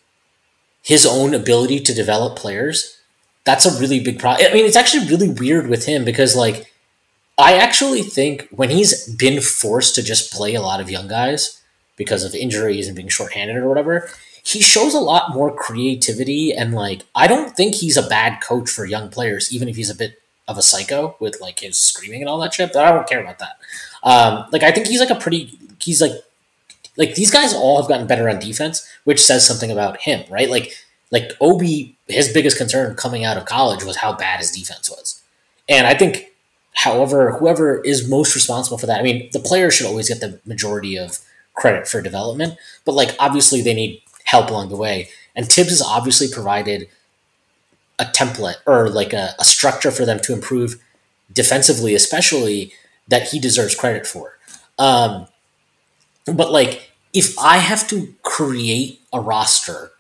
his 0.83 1.07
own 1.07 1.35
ability 1.35 1.81
to 1.81 1.95
develop 1.95 2.37
players, 2.37 2.98
that's 3.49 3.65
a 3.65 3.81
really 3.81 3.99
big 3.99 4.19
problem. 4.19 4.47
I 4.47 4.53
mean, 4.53 4.67
it's 4.67 4.77
actually 4.77 5.09
really 5.09 5.31
weird 5.31 5.69
with 5.69 5.87
him 5.87 6.05
because 6.05 6.37
like 6.37 6.71
I 7.39 7.55
actually 7.55 8.03
think 8.03 8.47
when 8.51 8.69
he's 8.69 9.09
been 9.09 9.41
forced 9.41 9.95
to 9.95 10.03
just 10.03 10.31
play 10.31 10.55
a 10.55 10.61
lot 10.61 10.83
of 10.83 10.91
young 10.91 11.09
guys, 11.09 11.59
because 11.97 12.25
of 12.25 12.35
injuries 12.35 12.87
and 12.87 12.95
being 12.95 13.09
shorthanded 13.09 13.57
or 13.57 13.67
whatever, 13.67 14.11
he 14.43 14.61
shows 14.61 14.93
a 14.93 15.01
lot 15.01 15.35
more 15.35 15.51
creativity 15.55 16.53
and 16.53 16.75
like 16.75 17.05
I 17.15 17.27
don't 17.27 17.57
think 17.57 17.77
he's 17.77 17.97
a 17.97 18.07
bad 18.07 18.43
coach 18.43 18.69
for 18.69 18.85
young 18.85 19.09
players, 19.09 19.51
even 19.51 19.67
if 19.67 19.77
he's 19.77 19.91
a 19.91 19.95
bit 19.95 20.21
of 20.47 20.59
a 20.59 20.63
psycho 20.63 21.17
with 21.19 21.41
like 21.41 21.61
his 21.61 21.79
screaming 21.79 22.21
and 22.21 22.29
all 22.29 22.39
that 22.41 22.53
shit. 22.53 22.73
But 22.73 22.85
I 22.85 22.93
don't 22.93 23.09
care 23.09 23.21
about 23.21 23.39
that. 23.39 23.57
Um, 24.03 24.45
like 24.53 24.63
I 24.63 24.73
think 24.73 24.87
he's 24.89 25.01
like 25.01 25.11
a 25.11 25.17
pretty 25.17 25.59
he's 25.81 26.03
like 26.03 26.13
like 26.99 27.15
these 27.15 27.31
guys 27.31 27.55
all 27.55 27.81
have 27.81 27.89
gotten 27.89 28.07
better 28.07 28.29
on 28.29 28.39
defense, 28.39 28.87
which 29.05 29.21
says 29.21 29.47
something 29.47 29.71
about 29.71 30.01
him, 30.03 30.25
right? 30.31 30.51
Like 30.51 30.75
like 31.11 31.33
Obi, 31.41 31.98
his 32.09 32.33
biggest 32.33 32.57
concern 32.57 32.95
coming 32.97 33.25
out 33.25 33.37
of 33.37 33.45
college 33.45 33.85
was 33.85 33.97
how 33.97 34.13
bad 34.13 34.41
his 34.41 34.51
defense 34.51 34.91
was. 34.91 35.23
And 35.69 35.87
I 35.87 35.95
think 35.95 36.33
however, 36.75 37.33
whoever 37.33 37.81
is 37.83 38.09
most 38.09 38.35
responsible 38.35 38.79
for 38.79 38.87
that, 38.87 39.01
I 39.01 39.03
mean, 39.03 39.29
the 39.33 39.41
player 39.41 39.71
should 39.71 39.87
always 39.87 40.09
get 40.09 40.21
the 40.21 40.41
majority 40.47 40.97
of 40.97 41.19
credit 41.55 41.89
for 41.89 42.01
development, 42.01 42.55
but 42.85 42.93
like 42.93 43.17
obviously 43.19 43.61
they 43.61 43.75
need 43.75 44.01
help 44.25 44.51
along 44.51 44.69
the 44.69 44.77
way. 44.77 45.09
And 45.35 45.47
Thibs 45.47 45.71
has 45.71 45.83
obviously 45.83 46.29
provided 46.29 46.89
a 47.99 48.05
template 48.05 48.57
or 48.67 48.89
like 48.89 49.13
a, 49.13 49.35
a 49.39 49.45
structure 49.45 49.91
for 49.91 50.05
them 50.05 50.21
to 50.21 50.33
improve 50.33 50.81
defensively, 51.33 51.95
especially 51.95 52.73
that 53.09 53.29
he 53.29 53.41
deserves 53.41 53.75
credit 53.75 54.07
for. 54.07 54.39
Um, 54.79 55.27
but 56.27 56.53
like, 56.53 56.93
if 57.13 57.39
I 57.39 57.59
have 57.59 57.89
to 57.89 58.15
create 58.23 59.01
a 59.13 59.21
roster 59.21 59.93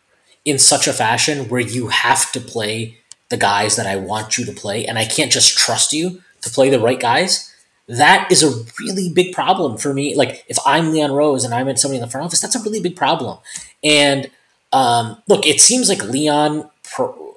in 0.44 0.58
such 0.58 0.86
a 0.86 0.92
fashion 0.92 1.48
where 1.48 1.60
you 1.60 1.88
have 1.88 2.32
to 2.32 2.40
play 2.40 2.98
the 3.28 3.36
guys 3.36 3.76
that 3.76 3.86
I 3.86 3.96
want 3.96 4.38
you 4.38 4.44
to 4.46 4.52
play, 4.52 4.86
and 4.86 4.98
I 4.98 5.04
can't 5.04 5.30
just 5.30 5.56
trust 5.56 5.92
you 5.92 6.22
to 6.40 6.50
play 6.50 6.70
the 6.70 6.80
right 6.80 6.98
guys, 6.98 7.52
that 7.88 8.30
is 8.30 8.42
a 8.42 8.64
really 8.80 9.10
big 9.12 9.32
problem 9.34 9.78
for 9.78 9.92
me. 9.94 10.14
Like 10.14 10.44
if 10.48 10.58
I'm 10.66 10.92
Leon 10.92 11.12
Rose 11.12 11.44
and 11.44 11.54
I'm 11.54 11.68
in 11.68 11.76
somebody 11.76 11.98
in 11.98 12.02
the 12.02 12.10
front 12.10 12.26
office, 12.26 12.40
that's 12.40 12.54
a 12.54 12.62
really 12.62 12.80
big 12.80 12.96
problem. 12.96 13.38
And 13.82 14.30
um, 14.72 15.22
look, 15.26 15.46
it 15.46 15.60
seems 15.60 15.88
like 15.88 16.04
Leon. 16.04 16.68
Pro- 16.82 17.34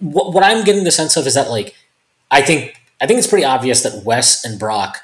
what, 0.00 0.34
what 0.34 0.44
I'm 0.44 0.64
getting 0.64 0.84
the 0.84 0.90
sense 0.90 1.16
of 1.16 1.26
is 1.26 1.34
that 1.34 1.48
like 1.48 1.74
I 2.30 2.42
think 2.42 2.74
I 3.00 3.06
think 3.06 3.18
it's 3.18 3.26
pretty 3.26 3.44
obvious 3.44 3.82
that 3.82 4.04
Wes 4.04 4.44
and 4.44 4.58
Brock 4.58 4.98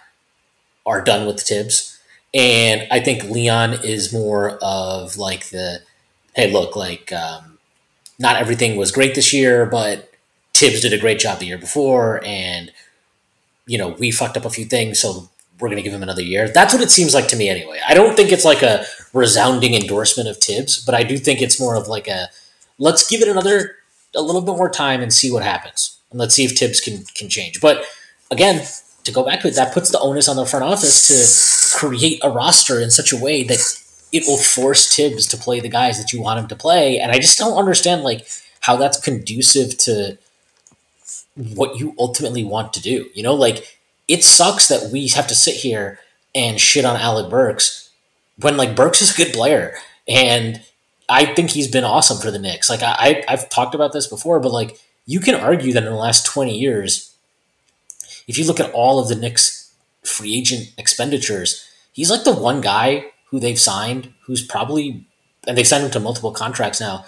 are 0.84 1.02
done 1.02 1.26
with 1.26 1.40
Thibs, 1.40 1.98
and 2.34 2.86
I 2.90 3.00
think 3.00 3.24
Leon 3.24 3.84
is 3.84 4.12
more 4.12 4.58
of 4.62 5.16
like 5.16 5.48
the 5.50 5.80
hey, 6.38 6.52
look, 6.52 6.76
like 6.76 7.12
um, 7.12 7.58
not 8.16 8.36
everything 8.36 8.76
was 8.76 8.92
great 8.92 9.16
this 9.16 9.32
year, 9.32 9.66
but 9.66 10.12
Thibs 10.54 10.80
did 10.80 10.92
a 10.92 10.98
great 10.98 11.18
job 11.18 11.40
the 11.40 11.46
year 11.46 11.58
before, 11.58 12.22
and 12.24 12.70
you 13.66 13.76
know, 13.76 13.88
we 13.88 14.12
fucked 14.12 14.36
up 14.36 14.44
a 14.44 14.50
few 14.50 14.64
things, 14.64 15.00
so 15.00 15.28
we're 15.58 15.68
going 15.68 15.78
to 15.78 15.82
give 15.82 15.92
him 15.92 16.02
another 16.02 16.22
year. 16.22 16.48
That's 16.48 16.72
what 16.72 16.82
it 16.82 16.92
seems 16.92 17.12
like 17.12 17.26
to 17.28 17.36
me 17.36 17.48
anyway. 17.48 17.80
I 17.86 17.92
don't 17.92 18.14
think 18.14 18.30
it's 18.30 18.44
like 18.44 18.62
a 18.62 18.84
resounding 19.12 19.74
endorsement 19.74 20.28
of 20.28 20.36
Thibs, 20.38 20.82
but 20.82 20.94
I 20.94 21.02
do 21.02 21.18
think 21.18 21.42
it's 21.42 21.60
more 21.60 21.74
of 21.74 21.88
like 21.88 22.06
a 22.06 22.28
let's 22.78 23.08
give 23.10 23.20
it 23.20 23.28
another 23.28 23.74
a 24.14 24.22
little 24.22 24.40
bit 24.40 24.56
more 24.56 24.70
time 24.70 25.00
and 25.02 25.12
see 25.12 25.32
what 25.32 25.42
happens. 25.42 25.98
And 26.12 26.20
let's 26.20 26.36
see 26.36 26.44
if 26.44 26.56
Thibs 26.56 26.80
can 26.80 27.04
can 27.16 27.28
change. 27.28 27.60
But 27.60 27.84
again, 28.30 28.64
to 29.02 29.12
go 29.12 29.24
back 29.24 29.40
to 29.40 29.48
it, 29.48 29.56
that 29.56 29.74
puts 29.74 29.90
the 29.90 29.98
onus 29.98 30.28
on 30.28 30.36
the 30.36 30.46
front 30.46 30.64
office 30.64 31.08
to 31.08 31.78
create 31.78 32.20
a 32.22 32.30
roster 32.30 32.80
in 32.80 32.92
such 32.92 33.12
a 33.12 33.16
way 33.16 33.42
that 33.42 33.58
it 34.12 34.24
will 34.26 34.38
force 34.38 34.94
Thibs 34.94 35.26
to 35.28 35.36
play 35.36 35.60
the 35.60 35.68
guys 35.68 35.98
that 35.98 36.12
you 36.12 36.20
want 36.20 36.40
him 36.40 36.48
to 36.48 36.56
play. 36.56 36.98
And 36.98 37.12
I 37.12 37.18
just 37.18 37.38
don't 37.38 37.58
understand 37.58 38.02
like 38.02 38.26
how 38.60 38.76
that's 38.76 39.00
conducive 39.00 39.76
to 39.78 40.18
what 41.36 41.78
you 41.78 41.94
ultimately 41.98 42.44
want 42.44 42.72
to 42.74 42.82
do. 42.82 43.08
You 43.14 43.22
know, 43.22 43.34
like 43.34 43.78
it 44.08 44.24
sucks 44.24 44.68
that 44.68 44.90
we 44.92 45.08
have 45.08 45.26
to 45.28 45.34
sit 45.34 45.56
here 45.56 46.00
and 46.34 46.60
shit 46.60 46.84
on 46.84 46.96
Alec 46.96 47.30
Burks 47.30 47.90
when 48.40 48.56
like 48.56 48.76
Burks 48.76 49.02
is 49.02 49.12
a 49.12 49.16
good 49.16 49.32
player 49.32 49.76
and 50.06 50.62
I 51.08 51.24
think 51.24 51.50
he's 51.50 51.70
been 51.70 51.84
awesome 51.84 52.18
for 52.18 52.30
the 52.30 52.38
Knicks. 52.38 52.68
Like 52.68 52.82
I, 52.82 53.24
I've 53.28 53.48
talked 53.48 53.74
about 53.74 53.92
this 53.92 54.06
before, 54.06 54.40
but 54.40 54.52
like 54.52 54.78
you 55.06 55.20
can 55.20 55.34
argue 55.34 55.72
that 55.72 55.84
in 55.84 55.90
the 55.90 55.96
last 55.96 56.26
twenty 56.26 56.58
years, 56.58 57.14
if 58.26 58.38
you 58.38 58.46
look 58.46 58.60
at 58.60 58.72
all 58.72 58.98
of 58.98 59.08
the 59.08 59.16
Knicks 59.16 59.72
free 60.04 60.36
agent 60.36 60.72
expenditures, 60.76 61.66
he's 61.92 62.10
like 62.10 62.24
the 62.24 62.34
one 62.34 62.60
guy 62.60 63.06
who 63.30 63.40
they've 63.40 63.58
signed 63.58 64.12
who's 64.26 64.44
probably 64.44 65.04
and 65.46 65.56
they've 65.56 65.66
signed 65.66 65.84
him 65.84 65.90
to 65.90 66.00
multiple 66.00 66.30
contracts 66.30 66.80
now, 66.80 67.04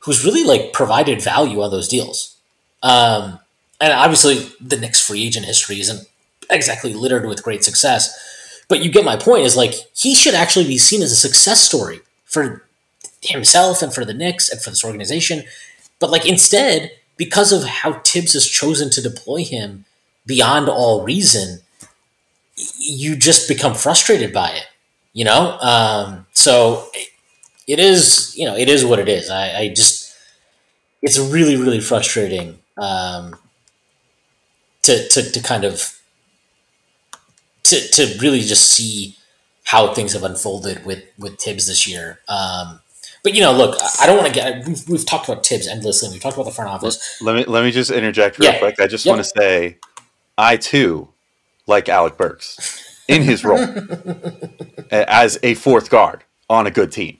who's 0.00 0.24
really 0.24 0.44
like 0.44 0.72
provided 0.72 1.22
value 1.22 1.62
on 1.62 1.70
those 1.70 1.88
deals. 1.88 2.36
Um, 2.82 3.38
and 3.80 3.92
obviously 3.92 4.48
the 4.60 4.76
Knicks 4.76 5.00
free 5.00 5.24
agent 5.24 5.46
history 5.46 5.80
isn't 5.80 6.08
exactly 6.50 6.92
littered 6.92 7.26
with 7.26 7.42
great 7.42 7.62
success. 7.62 8.64
But 8.68 8.82
you 8.82 8.90
get 8.90 9.04
my 9.04 9.16
point 9.16 9.44
is 9.44 9.56
like 9.56 9.74
he 9.94 10.14
should 10.14 10.34
actually 10.34 10.66
be 10.66 10.78
seen 10.78 11.02
as 11.02 11.12
a 11.12 11.16
success 11.16 11.60
story 11.60 12.00
for 12.24 12.66
himself 13.22 13.82
and 13.82 13.94
for 13.94 14.04
the 14.04 14.14
Knicks 14.14 14.48
and 14.48 14.60
for 14.60 14.70
this 14.70 14.84
organization. 14.84 15.44
But 15.98 16.10
like 16.10 16.26
instead, 16.26 16.90
because 17.16 17.52
of 17.52 17.64
how 17.64 18.00
Thibs 18.00 18.32
has 18.32 18.48
chosen 18.48 18.90
to 18.90 19.02
deploy 19.02 19.44
him 19.44 19.84
beyond 20.26 20.68
all 20.68 21.04
reason, 21.04 21.60
you 22.78 23.16
just 23.16 23.48
become 23.48 23.74
frustrated 23.74 24.32
by 24.32 24.50
it. 24.50 24.66
You 25.12 25.24
know, 25.24 25.58
um, 25.60 26.26
so 26.32 26.88
it 27.66 27.78
is. 27.78 28.34
You 28.36 28.46
know, 28.46 28.56
it 28.56 28.68
is 28.68 28.84
what 28.84 28.98
it 28.98 29.08
is. 29.08 29.28
I, 29.28 29.58
I 29.58 29.68
just, 29.68 30.14
it's 31.02 31.18
really, 31.18 31.56
really 31.56 31.80
frustrating 31.80 32.58
um, 32.78 33.36
to, 34.82 35.08
to 35.08 35.30
to 35.32 35.42
kind 35.42 35.64
of 35.64 35.98
to 37.64 37.80
to 37.88 38.18
really 38.20 38.40
just 38.40 38.70
see 38.70 39.16
how 39.64 39.92
things 39.94 40.12
have 40.12 40.22
unfolded 40.22 40.84
with 40.84 41.02
with 41.18 41.38
Thibs 41.38 41.66
this 41.66 41.86
year. 41.88 42.20
Um, 42.28 42.80
but 43.22 43.34
you 43.34 43.40
know, 43.40 43.52
look, 43.52 43.76
I 44.00 44.06
don't 44.06 44.16
want 44.16 44.28
to 44.28 44.32
get. 44.34 44.66
We've, 44.66 44.88
we've 44.88 45.06
talked 45.06 45.28
about 45.28 45.44
Thibs 45.44 45.66
endlessly. 45.68 46.08
We've 46.10 46.20
talked 46.22 46.36
about 46.36 46.46
the 46.46 46.52
front 46.52 46.70
office. 46.70 47.20
Let 47.20 47.34
me 47.34 47.44
let 47.44 47.64
me 47.64 47.70
just 47.72 47.90
interject 47.90 48.38
real 48.38 48.52
Yeah. 48.52 48.58
quick. 48.58 48.80
I 48.80 48.86
just 48.86 49.04
Yep. 49.04 49.12
want 49.16 49.24
to 49.26 49.30
say, 49.40 49.78
I 50.38 50.56
too 50.56 51.08
like 51.66 51.88
Alec 51.88 52.16
Burks 52.16 52.86
in 53.10 53.22
his 53.22 53.44
role 53.44 53.58
as 54.90 55.38
a 55.42 55.54
fourth 55.54 55.90
guard 55.90 56.24
on 56.48 56.66
a 56.66 56.70
good 56.70 56.92
team. 56.92 57.18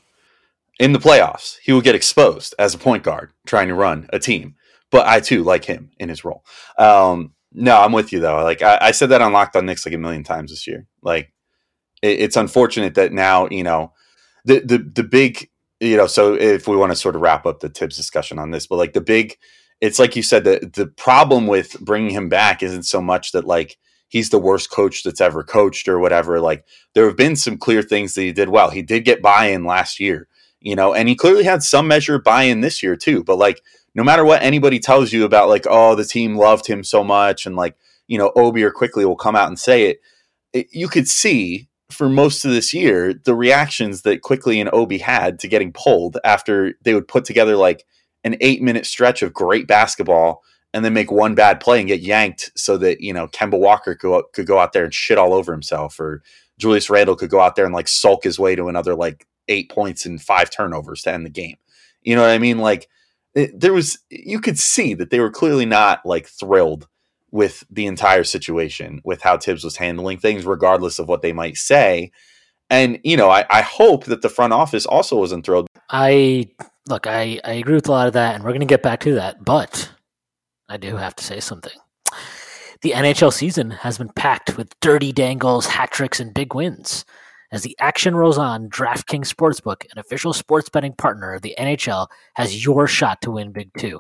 In 0.79 0.93
the 0.93 0.99
playoffs, 0.99 1.59
he 1.63 1.73
will 1.73 1.83
get 1.83 1.95
exposed 1.95 2.55
as 2.59 2.73
a 2.73 2.79
point 2.79 3.03
guard 3.03 3.33
trying 3.45 3.69
to 3.69 3.75
run 3.75 4.09
a 4.13 4.19
team. 4.19 4.55
But 4.91 5.07
I 5.07 5.21
too 5.21 5.45
like 5.45 5.65
him 5.65 5.91
in 5.99 6.09
his 6.09 6.25
role. 6.25 6.45
Um, 6.79 7.35
no, 7.53 7.77
I'm 7.77 7.93
with 7.93 8.13
you 8.13 8.21
though. 8.21 8.43
Like 8.43 8.63
I, 8.63 8.79
I 8.81 8.91
said 8.93 9.11
that 9.11 9.21
on 9.21 9.33
Locked 9.33 9.57
on 9.57 9.67
Knicks 9.67 9.85
like 9.85 9.95
a 9.95 9.99
million 9.99 10.25
times 10.25 10.51
this 10.51 10.67
year. 10.67 10.87
Like 11.03 11.33
it, 12.03 12.21
it's 12.21 12.37
unfortunate 12.37 12.95
that 12.95 13.13
now 13.13 13.49
you 13.51 13.63
know 13.63 13.93
the 14.45 14.61
the 14.61 14.79
the 14.79 15.05
big 15.05 15.49
you 15.81 15.97
know. 15.97 16.07
So 16.07 16.35
if 16.35 16.67
we 16.67 16.77
want 16.77 16.93
to 16.93 16.97
sort 16.97 17.15
of 17.15 17.21
wrap 17.21 17.47
up 17.47 17.61
the 17.61 17.69
Thibs 17.69 17.97
discussion 17.97 18.39
on 18.39 18.51
this, 18.51 18.67
but 18.67 18.77
like 18.77 18.95
the 18.95 19.01
big, 19.01 19.37
it's 19.81 19.99
like 19.99 20.17
you 20.17 20.23
said 20.23 20.45
the 20.45 20.71
the 20.73 20.87
problem 20.87 21.47
with 21.47 21.79
bringing 21.81 22.11
him 22.11 22.29
back 22.29 22.63
isn't 22.63 22.85
so 22.85 23.01
much 23.01 23.33
that 23.33 23.47
like 23.47 23.77
he's 24.11 24.29
the 24.29 24.39
worst 24.39 24.71
coach 24.71 25.03
that's 25.03 25.21
ever 25.21 25.43
coached 25.43 25.89
or 25.89 25.99
whatever. 25.99 26.39
Like 26.39 26.67
there 26.95 27.07
have 27.07 27.17
been 27.17 27.37
some 27.37 27.57
clear 27.57 27.81
things 27.81 28.15
that 28.15 28.23
he 28.23 28.33
did 28.33 28.51
well. 28.51 28.69
He 28.69 28.83
did 28.83 29.07
get 29.07 29.23
buy 29.23 29.47
in 29.47 29.65
last 29.65 29.99
year, 29.99 30.29
you 30.61 30.77
know, 30.77 30.93
and 30.93 31.09
he 31.09 31.17
clearly 31.17 31.45
had 31.45 31.63
some 31.63 31.89
measure 31.89 32.17
of 32.17 32.25
buy 32.25 32.43
in 32.43 32.61
this 32.61 32.83
year 32.83 32.97
too. 32.97 33.25
But 33.25 33.39
like 33.39 33.63
no 33.95 34.05
matter 34.05 34.25
what 34.25 34.43
anybody 34.43 34.79
tells 34.79 35.13
you 35.13 35.25
about 35.25 35.49
like 35.49 35.67
oh 35.69 35.95
the 35.95 36.05
team 36.05 36.37
loved 36.37 36.67
him 36.67 36.85
so 36.85 37.03
much 37.03 37.47
and 37.47 37.57
like 37.57 37.77
you 38.07 38.19
know 38.19 38.33
Obi 38.37 38.63
or 38.63 38.71
Quickley 38.71 39.07
will 39.07 39.17
come 39.17 39.37
out 39.37 39.49
and 39.49 39.59
say 39.59 39.87
it, 39.87 40.01
it 40.53 40.67
you 40.73 40.89
could 40.89 41.09
see 41.09 41.69
for 41.91 42.09
most 42.09 42.45
of 42.45 42.51
this 42.51 42.73
year 42.73 43.15
the 43.15 43.35
reactions 43.35 44.03
that 44.03 44.23
Quickley 44.23 44.61
and 44.61 44.71
Obi 44.73 44.99
had 44.99 45.39
to 45.41 45.49
getting 45.49 45.73
pulled 45.73 46.19
after 46.25 46.75
they 46.83 46.95
would 46.95 47.09
put 47.09 47.25
together 47.25 47.57
like 47.57 47.85
an 48.23 48.37
eight 48.41 48.63
minute 48.63 48.87
stretch 48.87 49.23
of 49.23 49.33
great 49.33 49.67
basketball 49.67 50.43
and 50.73 50.85
then 50.85 50.95
make 50.95 51.11
one 51.11 51.35
bad 51.35 51.61
play 51.61 51.79
and 51.81 51.89
get 51.89 52.01
yanked 52.01 52.51
so 52.57 52.77
that 52.79 53.01
you 53.01 53.13
know 53.13 53.27
Kemba 53.29 53.59
Walker 53.59 53.95
could 53.95 54.25
could 54.33 54.47
go 54.47 54.59
out 54.59 54.73
there 54.73 54.85
and 54.85 54.95
shit 54.95 55.19
all 55.19 55.33
over 55.33 55.53
himself 55.53 55.99
or 55.99 56.23
Julius 56.59 56.91
Randle 56.91 57.17
could 57.17 57.31
go 57.31 57.41
out 57.41 57.57
there 57.57 57.65
and 57.65 57.75
like 57.75 57.89
sulk 57.89 58.25
his 58.25 58.39
way 58.39 58.55
to 58.55 58.69
another 58.69 58.95
like 58.95 59.27
eight 59.49 59.71
points 59.71 60.07
and 60.07 60.21
five 60.21 60.51
turnovers 60.51 61.03
to 61.03 61.13
end 61.13 61.25
the 61.25 61.31
game. 61.31 61.57
You 62.03 62.15
know 62.15 62.23
what 62.23 62.31
I 62.31 62.39
mean? 62.39 62.59
Like 62.59 62.89
it, 63.35 63.59
there 63.59 63.73
was 63.73 63.99
you 64.11 64.41
could 64.41 64.59
see 64.59 64.95
that 64.95 65.11
they 65.11 65.21
were 65.21 65.31
clearly 65.31 65.67
not 65.67 66.05
like 66.05 66.27
thrilled 66.27 66.89
with 67.33 67.65
the 67.71 67.87
entire 67.87 68.25
situation 68.25 69.01
with 69.05 69.23
how 69.23 69.39
Thibs 69.39 69.63
was 69.63 69.77
handling 69.77 70.19
things 70.19 70.45
regardless 70.45 70.99
of 70.99 71.09
what 71.09 71.23
they 71.23 71.33
might 71.33 71.57
say. 71.57 72.11
And 72.69 73.01
you 73.03 73.17
know, 73.17 73.31
I, 73.31 73.45
I 73.51 73.63
hope 73.63 74.05
that 74.05 74.23
the 74.23 74.29
front 74.29 74.53
office 74.53 74.87
also 74.87 75.17
wasn't 75.17 75.45
thrilled 75.45 75.67
I 75.91 76.47
look, 76.89 77.07
I, 77.07 77.41
I 77.45 77.53
agree 77.55 77.75
with 77.75 77.89
a 77.89 77.93
lot 77.93 78.07
of 78.07 78.13
that, 78.15 78.37
and 78.37 78.45
we're 78.45 78.51
going 78.51 78.61
to 78.61 78.67
get 78.67 78.83
back 78.83 79.01
to 79.01 79.15
that. 79.17 79.45
But 79.45 79.91
I 80.71 80.77
do 80.77 80.97
have 80.97 81.17
to 81.17 81.25
say 81.25 81.41
something. 81.41 81.73
The 82.83 82.93
NHL 82.93 83.33
season 83.33 83.73
has 83.73 83.99
been 83.99 84.09
packed 84.11 84.57
with 84.57 84.79
dirty 84.79 85.13
dangles, 85.13 85.67
hat 85.67 85.91
tricks, 85.91 86.21
and 86.21 86.33
big 86.33 86.55
wins. 86.55 87.05
As 87.51 87.63
the 87.63 87.77
action 87.81 88.15
rolls 88.15 88.39
on, 88.39 88.71
DraftKings 88.71 89.35
Sportsbook, 89.35 89.85
an 89.91 89.99
official 89.99 90.33
sports 90.33 90.69
betting 90.69 90.95
partner 90.95 91.35
of 91.35 91.43
the 91.43 91.57
NHL, 91.59 92.07
has 92.35 92.65
your 92.65 92.87
shot 92.87 93.21
to 93.23 93.33
win 93.33 93.51
Big 93.51 93.71
Two. 93.77 93.99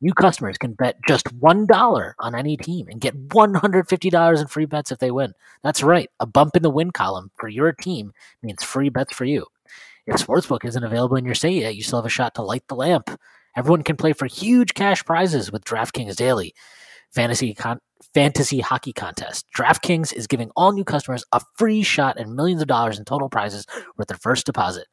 New 0.00 0.12
customers 0.12 0.58
can 0.58 0.72
bet 0.72 0.96
just 1.06 1.26
$1 1.40 2.12
on 2.18 2.34
any 2.34 2.56
team 2.56 2.88
and 2.88 3.00
get 3.00 3.28
$150 3.28 4.40
in 4.40 4.46
free 4.48 4.66
bets 4.66 4.90
if 4.90 4.98
they 4.98 5.12
win. 5.12 5.32
That's 5.62 5.84
right, 5.84 6.10
a 6.18 6.26
bump 6.26 6.56
in 6.56 6.62
the 6.62 6.70
win 6.70 6.90
column 6.90 7.30
for 7.36 7.48
your 7.48 7.72
team 7.72 8.12
means 8.42 8.64
free 8.64 8.88
bets 8.88 9.14
for 9.14 9.24
you. 9.24 9.46
If 10.06 10.16
Sportsbook 10.16 10.64
isn't 10.64 10.84
available 10.84 11.16
in 11.16 11.24
your 11.24 11.34
state 11.34 11.62
yet, 11.62 11.76
you 11.76 11.82
still 11.82 12.00
have 12.00 12.06
a 12.06 12.10
shot 12.10 12.34
to 12.34 12.42
light 12.42 12.64
the 12.68 12.74
lamp. 12.74 13.10
Everyone 13.56 13.82
can 13.82 13.96
play 13.96 14.12
for 14.12 14.26
huge 14.26 14.74
cash 14.74 15.04
prizes 15.04 15.50
with 15.50 15.64
DraftKings 15.64 16.16
Daily 16.16 16.54
fantasy 17.10 17.54
con- 17.54 17.80
fantasy 18.14 18.60
hockey 18.60 18.92
contest. 18.92 19.46
DraftKings 19.56 20.12
is 20.12 20.26
giving 20.26 20.50
all 20.56 20.72
new 20.72 20.84
customers 20.84 21.24
a 21.32 21.40
free 21.56 21.82
shot 21.82 22.18
and 22.18 22.34
millions 22.34 22.62
of 22.62 22.68
dollars 22.68 22.98
in 22.98 23.04
total 23.04 23.28
prizes 23.28 23.66
with 23.96 24.08
their 24.08 24.18
first 24.18 24.46
deposit. 24.46 24.86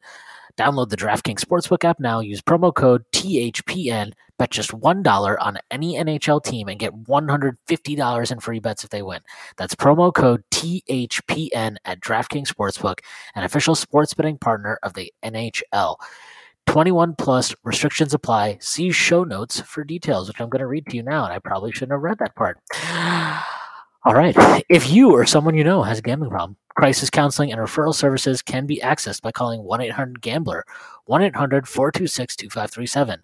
Download 0.57 0.89
the 0.89 0.97
DraftKings 0.97 1.41
Sportsbook 1.41 1.83
app 1.83 1.99
now. 1.99 2.21
Use 2.21 2.41
promo 2.41 2.73
code 2.73 3.03
THPN. 3.13 4.13
Bet 4.37 4.51
just 4.51 4.71
$1 4.71 5.37
on 5.39 5.57
any 5.71 5.95
NHL 5.95 6.43
team 6.43 6.67
and 6.67 6.77
get 6.77 6.93
$150 6.93 8.31
in 8.31 8.39
free 8.41 8.59
bets 8.59 8.83
if 8.83 8.89
they 8.89 9.01
win. 9.01 9.21
That's 9.55 9.75
promo 9.75 10.13
code 10.13 10.43
THPN 10.51 11.77
at 11.85 12.01
DraftKings 12.01 12.47
Sportsbook, 12.47 12.99
an 13.35 13.43
official 13.43 13.75
sports 13.75 14.13
betting 14.13 14.37
partner 14.37 14.77
of 14.83 14.93
the 14.93 15.13
NHL. 15.23 15.95
21 16.67 17.15
plus 17.15 17.55
restrictions 17.63 18.13
apply. 18.13 18.57
See 18.59 18.91
show 18.91 19.23
notes 19.23 19.61
for 19.61 19.83
details, 19.83 20.27
which 20.27 20.39
I'm 20.39 20.49
going 20.49 20.59
to 20.59 20.67
read 20.67 20.85
to 20.87 20.97
you 20.97 21.03
now, 21.03 21.25
and 21.25 21.33
I 21.33 21.39
probably 21.39 21.71
shouldn't 21.71 21.93
have 21.93 22.01
read 22.01 22.19
that 22.19 22.35
part. 22.35 22.59
All 24.05 24.13
right. 24.13 24.35
If 24.69 24.89
you 24.91 25.11
or 25.11 25.25
someone 25.25 25.55
you 25.55 25.63
know 25.63 25.81
has 25.81 25.99
a 25.99 26.01
gambling 26.01 26.29
problem, 26.29 26.57
crisis 26.75 27.09
counseling 27.09 27.51
and 27.51 27.59
referral 27.59 27.95
services 27.95 28.41
can 28.41 28.65
be 28.65 28.79
accessed 28.83 29.21
by 29.21 29.31
calling 29.31 29.63
1 29.63 29.81
800 29.81 30.21
Gambler, 30.21 30.63
1 31.05 31.23
800 31.23 31.67
426 31.67 32.35
2537. 32.35 33.23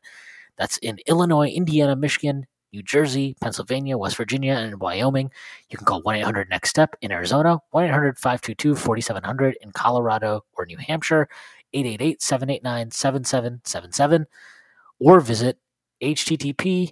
That's 0.57 0.77
in 0.77 0.97
Illinois, 1.05 1.49
Indiana, 1.49 1.95
Michigan, 1.95 2.47
New 2.73 2.81
Jersey, 2.81 3.35
Pennsylvania, 3.41 3.97
West 3.97 4.15
Virginia, 4.15 4.53
and 4.53 4.79
Wyoming. 4.79 5.29
You 5.69 5.77
can 5.77 5.85
call 5.85 6.01
1 6.01 6.15
800 6.15 6.49
Next 6.49 6.69
Step 6.69 6.95
in 7.01 7.11
Arizona, 7.11 7.59
1 7.71 7.85
800 7.85 8.17
522 8.17 8.75
4700 8.75 9.57
in 9.61 9.71
Colorado 9.71 10.45
or 10.53 10.65
New 10.65 10.77
Hampshire, 10.77 11.27
888 11.74 12.22
789 12.22 12.91
7777, 12.91 14.28
or 14.99 15.19
visit 15.19 15.57
http 16.01 16.91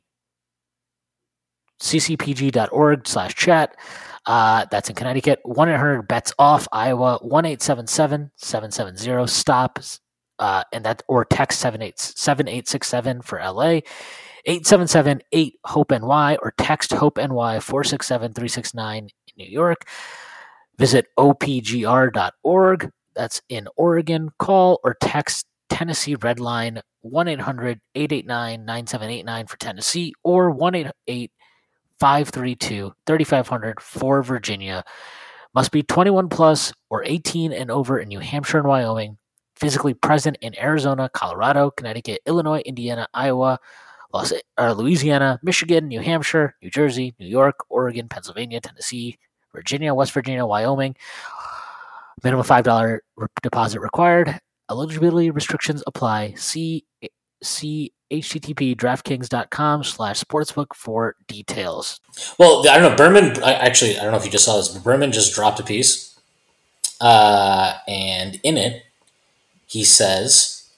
ccpg.org 1.82 3.08
slash 3.08 3.36
chat. 3.36 3.76
Uh, 4.26 4.66
that's 4.70 4.90
in 4.90 4.96
Connecticut. 4.96 5.40
1 5.44 5.70
800 5.70 6.04
bets 6.04 6.34
off 6.38 6.68
Iowa, 6.72 7.20
1 7.22 7.46
877 7.46 8.32
770 8.36 9.28
stop. 9.28 9.80
Uh, 10.38 10.64
and 10.72 10.86
that 10.86 11.04
or 11.08 11.26
text 11.26 11.60
78 11.60 12.00
7867 12.00 13.22
for 13.22 13.40
LA. 13.40 13.82
877 14.46 15.22
8 15.32 15.60
Hope 15.66 15.92
NY 15.92 16.38
or 16.42 16.54
text 16.58 16.94
Hope 16.94 17.18
NY 17.18 17.60
467 17.60 18.34
369 18.34 19.04
in 19.04 19.10
New 19.38 19.46
York. 19.46 19.86
Visit 20.78 21.08
opgr.org. 21.18 22.92
That's 23.16 23.42
in 23.50 23.68
Oregon. 23.76 24.30
Call 24.38 24.80
or 24.84 24.96
text 25.02 25.46
Tennessee 25.70 26.16
Red 26.16 26.40
Line 26.40 26.82
1 27.02 27.28
800 27.28 27.80
889 27.96 28.66
9789 28.66 29.48
for 29.48 29.58
Tennessee 29.58 30.14
or 30.24 30.52
1 30.52 30.76
888 30.76 31.32
532 32.00 32.94
3500 33.06 33.82
for 33.82 34.24
Virginia. 34.24 34.84
Must 35.54 35.72
be 35.72 35.84
21 35.84 36.30
plus 36.30 36.74
or 36.90 37.04
18 37.04 37.52
and 37.54 37.72
over 37.72 38.00
in 38.00 38.08
New 38.08 38.20
Hampshire 38.20 38.60
and 38.60 38.68
Wyoming. 38.68 39.18
Physically 39.56 39.94
present 39.94 40.38
in 40.42 40.58
Arizona, 40.58 41.10
Colorado, 41.10 41.72
Connecticut, 41.72 42.22
Illinois, 42.26 42.62
Indiana, 42.62 43.08
Iowa, 43.14 43.60
Los, 44.14 44.32
Louisiana, 44.58 45.40
Michigan, 45.44 45.88
New 45.88 46.00
Hampshire, 46.00 46.56
New 46.62 46.70
Jersey, 46.70 47.14
New 47.20 47.28
York, 47.28 47.66
Oregon, 47.68 48.08
Pennsylvania, 48.08 48.62
Tennessee, 48.62 49.18
Virginia, 49.54 49.94
West 49.94 50.14
Virginia, 50.14 50.46
Wyoming. 50.46 50.96
Minimum 52.24 52.46
$5 52.46 53.00
re- 53.18 53.28
deposit 53.42 53.80
required. 53.80 54.40
Eligibility 54.70 55.32
restrictions 55.32 55.84
apply. 55.88 56.34
See, 56.36 56.86
see 57.42 57.94
http 58.12 58.76
draftkings.com 58.76 59.84
slash 59.84 60.20
sportsbook 60.20 60.76
for 60.76 61.16
details. 61.28 62.00
Well, 62.38 62.68
I 62.68 62.80
don't 62.80 62.92
know. 62.92 62.98
Berman, 62.98 63.42
actually, 63.44 63.98
I 63.98 64.04
don't 64.04 64.12
know 64.12 64.18
if 64.18 64.26
you 64.26 64.32
just 64.32 64.46
saw 64.46 64.58
this, 64.58 64.70
but 64.70 64.84
Berman 64.84 65.12
just 65.12 65.34
dropped 65.36 65.60
a 65.60 65.64
piece. 65.64 66.20
Uh, 67.00 67.76
and 67.88 68.40
in 68.44 68.58
it, 68.58 68.84
he 69.68 69.84
says, 69.84 70.70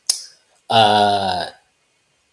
uh, 0.69 1.47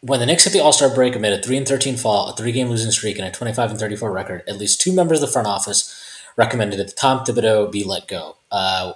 when 0.01 0.21
the 0.21 0.27
Knicks 0.27 0.45
hit 0.45 0.53
the 0.53 0.61
All 0.61 0.73
Star 0.73 0.93
break 0.93 1.17
amid 1.17 1.33
a 1.33 1.43
3 1.43 1.57
and 1.59 1.69
13 1.69 1.97
fall, 1.97 2.29
a 2.29 2.37
three 2.37 2.53
game 2.53 2.69
losing 2.69 2.91
streak, 2.91 3.19
and 3.19 3.27
a 3.27 3.31
25 3.31 3.71
and 3.71 3.81
34 3.81 4.13
record, 4.13 4.43
at 4.49 4.59
least 4.59 4.81
two 4.81 4.93
members 4.93 5.23
of 5.23 5.29
the 5.29 5.33
front 5.33 5.49
office 5.49 6.08
recommended 6.39 6.79
that 6.79 6.97
Tom 6.97 7.19
Thibodeau 7.27 7.71
be 7.71 7.85
let 7.85 8.09
go. 8.09 8.37
Uh, 8.51 8.95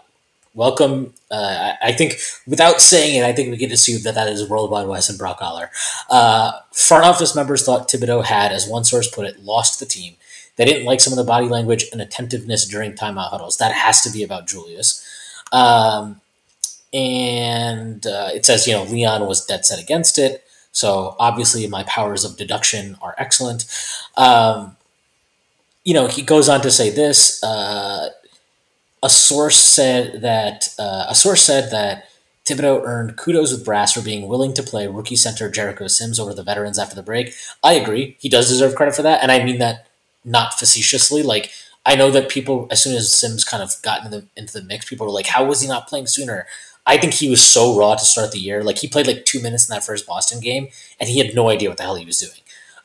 welcome. 0.54 1.12
Uh, 1.30 1.74
I 1.82 1.92
think 1.92 2.14
without 2.46 2.80
saying 2.80 3.16
it, 3.16 3.24
I 3.24 3.32
think 3.34 3.50
we 3.50 3.58
can 3.58 3.72
assume 3.72 4.02
that 4.04 4.14
that 4.14 4.28
is 4.28 4.48
Worldwide 4.48 4.86
Wes 4.86 5.10
and 5.10 5.18
Brock 5.18 5.38
Aber. 5.42 5.70
Uh, 6.08 6.52
front 6.72 7.04
office 7.04 7.34
members 7.34 7.66
thought 7.66 7.90
Thibodeau 7.90 8.24
had, 8.24 8.52
as 8.52 8.66
one 8.66 8.84
source 8.84 9.10
put 9.10 9.26
it, 9.26 9.42
lost 9.42 9.80
the 9.80 9.86
team. 9.86 10.14
They 10.56 10.64
didn't 10.64 10.86
like 10.86 11.00
some 11.00 11.12
of 11.12 11.16
the 11.16 11.24
body 11.24 11.48
language 11.48 11.86
and 11.92 12.00
attentiveness 12.00 12.66
during 12.66 12.92
timeout 12.92 13.30
huddles. 13.30 13.58
That 13.58 13.72
has 13.72 14.02
to 14.02 14.10
be 14.10 14.22
about 14.22 14.46
Julius. 14.46 15.06
Um, 15.50 16.20
and 16.92 18.06
uh, 18.06 18.30
it 18.34 18.44
says, 18.44 18.66
you 18.66 18.74
know, 18.74 18.84
Leon 18.84 19.26
was 19.26 19.44
dead 19.44 19.64
set 19.64 19.82
against 19.82 20.18
it. 20.18 20.44
So 20.72 21.16
obviously, 21.18 21.66
my 21.68 21.82
powers 21.84 22.24
of 22.24 22.36
deduction 22.36 22.96
are 23.02 23.14
excellent. 23.18 23.64
Um, 24.16 24.76
you 25.84 25.94
know, 25.94 26.06
he 26.06 26.22
goes 26.22 26.48
on 26.48 26.60
to 26.62 26.70
say 26.70 26.90
this. 26.90 27.42
Uh, 27.42 28.10
a 29.02 29.10
source 29.10 29.56
said 29.56 30.22
that 30.22 30.68
uh, 30.78 31.06
a 31.08 31.14
source 31.14 31.42
said 31.42 31.70
that 31.72 32.08
Thibodeau 32.44 32.82
earned 32.84 33.16
kudos 33.16 33.52
with 33.52 33.64
Brass 33.64 33.92
for 33.92 34.00
being 34.00 34.28
willing 34.28 34.54
to 34.54 34.62
play 34.62 34.86
rookie 34.86 35.16
center 35.16 35.50
Jericho 35.50 35.86
Sims 35.88 36.20
over 36.20 36.34
the 36.34 36.42
veterans 36.42 36.78
after 36.78 36.94
the 36.94 37.02
break. 37.02 37.34
I 37.62 37.74
agree; 37.74 38.16
he 38.20 38.28
does 38.28 38.48
deserve 38.48 38.76
credit 38.76 38.94
for 38.94 39.02
that, 39.02 39.22
and 39.22 39.32
I 39.32 39.42
mean 39.44 39.58
that 39.58 39.86
not 40.24 40.54
facetiously. 40.54 41.22
Like 41.22 41.50
I 41.84 41.96
know 41.96 42.10
that 42.12 42.28
people, 42.28 42.68
as 42.70 42.82
soon 42.82 42.96
as 42.96 43.14
Sims 43.14 43.44
kind 43.44 43.62
of 43.62 43.74
got 43.82 44.04
into 44.04 44.20
the 44.20 44.26
into 44.36 44.52
the 44.52 44.64
mix, 44.64 44.88
people 44.88 45.06
were 45.06 45.12
like, 45.12 45.26
"How 45.26 45.44
was 45.44 45.60
he 45.60 45.68
not 45.68 45.88
playing 45.88 46.06
sooner?" 46.06 46.46
I 46.84 46.96
think 46.96 47.14
he 47.14 47.30
was 47.30 47.40
so 47.48 47.78
raw 47.78 47.94
to 47.94 48.04
start 48.04 48.32
the 48.32 48.40
year. 48.40 48.62
Like 48.64 48.78
he 48.78 48.88
played 48.88 49.06
like 49.06 49.24
two 49.24 49.40
minutes 49.40 49.68
in 49.68 49.74
that 49.74 49.84
first 49.84 50.06
Boston 50.06 50.40
game, 50.40 50.68
and 50.98 51.08
he 51.08 51.18
had 51.18 51.34
no 51.34 51.48
idea 51.48 51.68
what 51.68 51.78
the 51.78 51.84
hell 51.84 51.94
he 51.96 52.06
was 52.06 52.18
doing. 52.18 52.40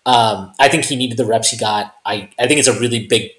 Um, 0.08 0.54
I 0.58 0.70
think 0.70 0.86
he 0.86 0.96
needed 0.96 1.18
the 1.18 1.26
reps 1.26 1.52
he 1.52 1.58
got. 1.58 1.94
I 2.06 2.30
I 2.40 2.48
think 2.48 2.60
it's 2.60 2.68
a 2.68 2.80
really 2.80 3.06
big 3.06 3.32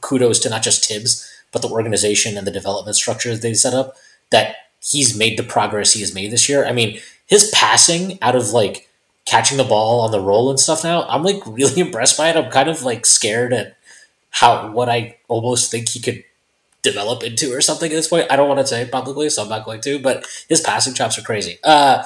kudos 0.00 0.38
to 0.40 0.48
not 0.48 0.62
just 0.62 0.86
Thibs, 0.86 1.28
but 1.52 1.62
the 1.62 1.68
organization 1.68 2.38
and 2.38 2.46
the 2.46 2.52
development 2.52 2.96
structures 2.96 3.40
they 3.40 3.52
set 3.54 3.74
up. 3.74 3.96
That 4.30 4.54
he's 4.80 5.18
made 5.18 5.36
the 5.36 5.42
progress 5.42 5.92
he 5.92 6.00
has 6.00 6.14
made 6.14 6.30
this 6.30 6.48
year. 6.48 6.64
I 6.64 6.72
mean, 6.72 7.00
his 7.26 7.50
passing 7.52 8.18
out 8.22 8.36
of 8.36 8.50
like 8.50 8.88
catching 9.26 9.58
the 9.58 9.64
ball 9.64 10.00
on 10.00 10.12
the 10.12 10.20
roll 10.20 10.48
and 10.48 10.60
stuff 10.60 10.84
now, 10.84 11.02
I'm 11.08 11.24
like 11.24 11.42
really 11.46 11.80
impressed 11.80 12.16
by 12.16 12.30
it. 12.30 12.36
I'm 12.36 12.52
kind 12.52 12.68
of 12.68 12.84
like 12.84 13.04
scared 13.04 13.52
at 13.52 13.76
how 14.30 14.70
what 14.70 14.88
I 14.88 15.16
almost 15.26 15.72
think 15.72 15.88
he 15.88 15.98
could 16.00 16.22
develop 16.82 17.24
into 17.24 17.52
or 17.52 17.60
something 17.60 17.90
at 17.90 17.94
this 17.96 18.08
point. 18.08 18.30
I 18.30 18.36
don't 18.36 18.48
want 18.48 18.60
to 18.60 18.66
say 18.66 18.86
publicly, 18.86 19.28
so 19.28 19.42
I'm 19.42 19.48
not 19.48 19.64
going 19.64 19.80
to, 19.82 19.98
but 19.98 20.24
his 20.48 20.60
passing 20.60 20.94
chops 20.94 21.18
are 21.18 21.22
crazy. 21.22 21.58
Uh, 21.64 22.04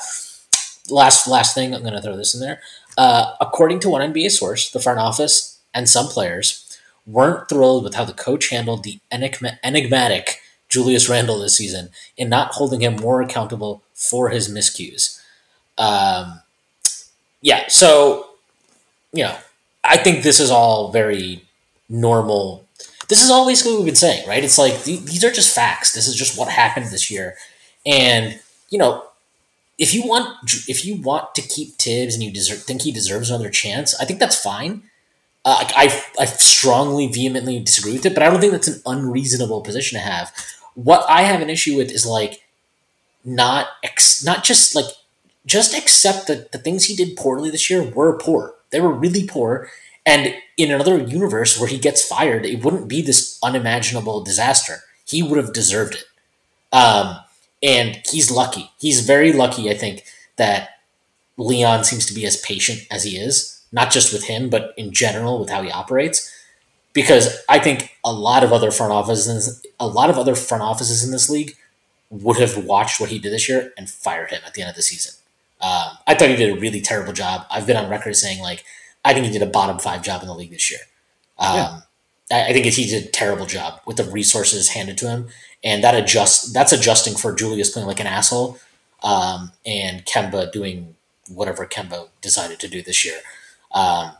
last 0.88 1.26
last 1.28 1.54
thing, 1.54 1.74
I'm 1.74 1.82
going 1.82 1.94
to 1.94 2.02
throw 2.02 2.16
this 2.16 2.34
in 2.34 2.40
there. 2.40 2.60
Uh, 2.96 3.34
according 3.40 3.80
to 3.80 3.88
one 3.88 4.12
NBA 4.12 4.30
source, 4.30 4.70
the 4.70 4.80
front 4.80 4.98
office 4.98 5.58
and 5.72 5.88
some 5.88 6.06
players 6.06 6.78
weren't 7.06 7.48
thrilled 7.48 7.84
with 7.84 7.94
how 7.94 8.04
the 8.04 8.12
coach 8.12 8.50
handled 8.50 8.84
the 8.84 8.98
enigma- 9.10 9.58
enigmatic 9.62 10.40
Julius 10.68 11.08
Randle 11.08 11.38
this 11.38 11.56
season 11.56 11.90
in 12.16 12.28
not 12.28 12.52
holding 12.52 12.80
him 12.80 12.96
more 12.96 13.20
accountable 13.20 13.82
for 13.94 14.30
his 14.30 14.48
miscues. 14.48 15.20
Um, 15.76 16.40
yeah, 17.42 17.64
so 17.68 18.26
you 19.12 19.22
know, 19.24 19.36
I 19.84 19.96
think 19.96 20.22
this 20.22 20.40
is 20.40 20.50
all 20.50 20.90
very 20.90 21.44
normal. 21.88 22.66
This 23.08 23.22
is 23.22 23.30
all 23.30 23.46
basically 23.46 23.72
what 23.72 23.80
we've 23.80 23.86
been 23.86 23.94
saying, 23.94 24.26
right? 24.26 24.42
It's 24.42 24.58
like 24.58 24.82
th- 24.82 25.02
these 25.02 25.24
are 25.24 25.30
just 25.30 25.54
facts. 25.54 25.92
This 25.92 26.08
is 26.08 26.16
just 26.16 26.38
what 26.38 26.48
happened 26.48 26.86
this 26.86 27.10
year, 27.10 27.36
and 27.84 28.40
you 28.70 28.78
know, 28.78 29.04
if 29.78 29.92
you 29.92 30.06
want 30.06 30.28
if 30.68 30.84
you 30.84 31.00
want 31.00 31.34
to 31.34 31.42
keep 31.42 31.74
Thibs 31.74 32.14
and 32.14 32.22
you 32.22 32.30
deserve, 32.30 32.62
think 32.62 32.82
he 32.82 32.92
deserves 32.92 33.30
another 33.30 33.50
chance, 33.50 33.98
I 34.00 34.04
think 34.04 34.20
that's 34.20 34.40
fine. 34.40 34.84
Uh, 35.44 35.68
I, 35.76 36.02
I 36.18 36.24
strongly, 36.24 37.06
vehemently 37.06 37.60
disagree 37.60 37.92
with 37.92 38.06
it, 38.06 38.14
but 38.14 38.22
I 38.22 38.30
don't 38.30 38.40
think 38.40 38.52
that's 38.52 38.68
an 38.68 38.80
unreasonable 38.86 39.60
position 39.60 39.98
to 39.98 40.04
have. 40.04 40.32
What 40.74 41.04
I 41.06 41.22
have 41.22 41.42
an 41.42 41.50
issue 41.50 41.76
with 41.76 41.90
is 41.90 42.06
like 42.06 42.42
not 43.24 43.68
ex- 43.82 44.24
not 44.24 44.42
just 44.44 44.74
like 44.74 44.86
just 45.46 45.76
accept 45.76 46.28
that 46.28 46.52
the 46.52 46.58
things 46.58 46.84
he 46.84 46.96
did 46.96 47.16
poorly 47.16 47.50
this 47.50 47.68
year 47.68 47.82
were 47.82 48.18
poor. 48.18 48.54
They 48.70 48.80
were 48.80 48.92
really 48.92 49.26
poor. 49.26 49.70
And 50.06 50.34
in 50.56 50.70
another 50.70 50.98
universe 50.98 51.58
where 51.58 51.68
he 51.68 51.78
gets 51.78 52.06
fired, 52.06 52.44
it 52.44 52.64
wouldn't 52.64 52.88
be 52.88 53.02
this 53.02 53.38
unimaginable 53.42 54.22
disaster. 54.22 54.80
He 55.06 55.22
would 55.22 55.38
have 55.38 55.52
deserved 55.52 55.94
it. 55.94 56.04
Um, 56.74 57.18
and 57.64 57.98
he's 58.08 58.30
lucky. 58.30 58.70
He's 58.78 59.00
very 59.00 59.32
lucky, 59.32 59.70
I 59.70 59.74
think, 59.74 60.04
that 60.36 60.80
Leon 61.38 61.84
seems 61.84 62.04
to 62.06 62.14
be 62.14 62.26
as 62.26 62.36
patient 62.42 62.86
as 62.90 63.04
he 63.04 63.16
is, 63.16 63.62
not 63.72 63.90
just 63.90 64.12
with 64.12 64.24
him, 64.24 64.50
but 64.50 64.74
in 64.76 64.92
general 64.92 65.40
with 65.40 65.48
how 65.48 65.62
he 65.62 65.70
operates. 65.70 66.30
Because 66.92 67.42
I 67.48 67.58
think 67.58 67.96
a 68.04 68.12
lot 68.12 68.44
of 68.44 68.52
other 68.52 68.70
front 68.70 68.92
offices, 68.92 69.66
a 69.80 69.86
lot 69.86 70.10
of 70.10 70.18
other 70.18 70.34
front 70.34 70.62
offices 70.62 71.02
in 71.02 71.10
this 71.10 71.30
league 71.30 71.56
would 72.10 72.36
have 72.36 72.64
watched 72.64 73.00
what 73.00 73.10
he 73.10 73.18
did 73.18 73.32
this 73.32 73.48
year 73.48 73.72
and 73.76 73.88
fired 73.88 74.30
him 74.30 74.42
at 74.46 74.54
the 74.54 74.60
end 74.60 74.70
of 74.70 74.76
the 74.76 74.82
season. 74.82 75.14
Um, 75.60 75.96
I 76.06 76.14
thought 76.14 76.28
he 76.28 76.36
did 76.36 76.56
a 76.56 76.60
really 76.60 76.82
terrible 76.82 77.14
job. 77.14 77.46
I've 77.50 77.66
been 77.66 77.78
on 77.78 77.90
record 77.90 78.14
saying 78.14 78.40
like 78.40 78.64
I 79.04 79.14
think 79.14 79.26
he 79.26 79.32
did 79.32 79.42
a 79.42 79.46
bottom 79.46 79.78
five 79.78 80.02
job 80.02 80.20
in 80.20 80.28
the 80.28 80.34
league 80.34 80.50
this 80.50 80.70
year. 80.70 80.80
Um, 81.38 81.56
yeah. 81.56 81.80
I, 82.30 82.48
I, 82.50 82.52
think 82.52 82.66
he 82.66 82.84
did 82.84 83.06
a 83.06 83.10
terrible 83.10 83.46
job 83.46 83.80
with 83.86 83.96
the 83.96 84.04
resources 84.04 84.70
handed 84.70 84.98
to 84.98 85.08
him, 85.08 85.28
and 85.64 85.82
that 85.82 85.94
adjust 85.94 86.52
that's 86.52 86.72
adjusting 86.72 87.14
for 87.14 87.34
Julius 87.34 87.70
playing 87.70 87.88
like 87.88 88.00
an 88.00 88.06
asshole, 88.06 88.58
um, 89.02 89.52
and 89.64 90.04
Kemba 90.04 90.52
doing 90.52 90.94
whatever 91.28 91.66
Kemba 91.66 92.08
decided 92.20 92.60
to 92.60 92.68
do 92.68 92.82
this 92.82 93.04
year. 93.04 93.18
Um, 93.72 94.12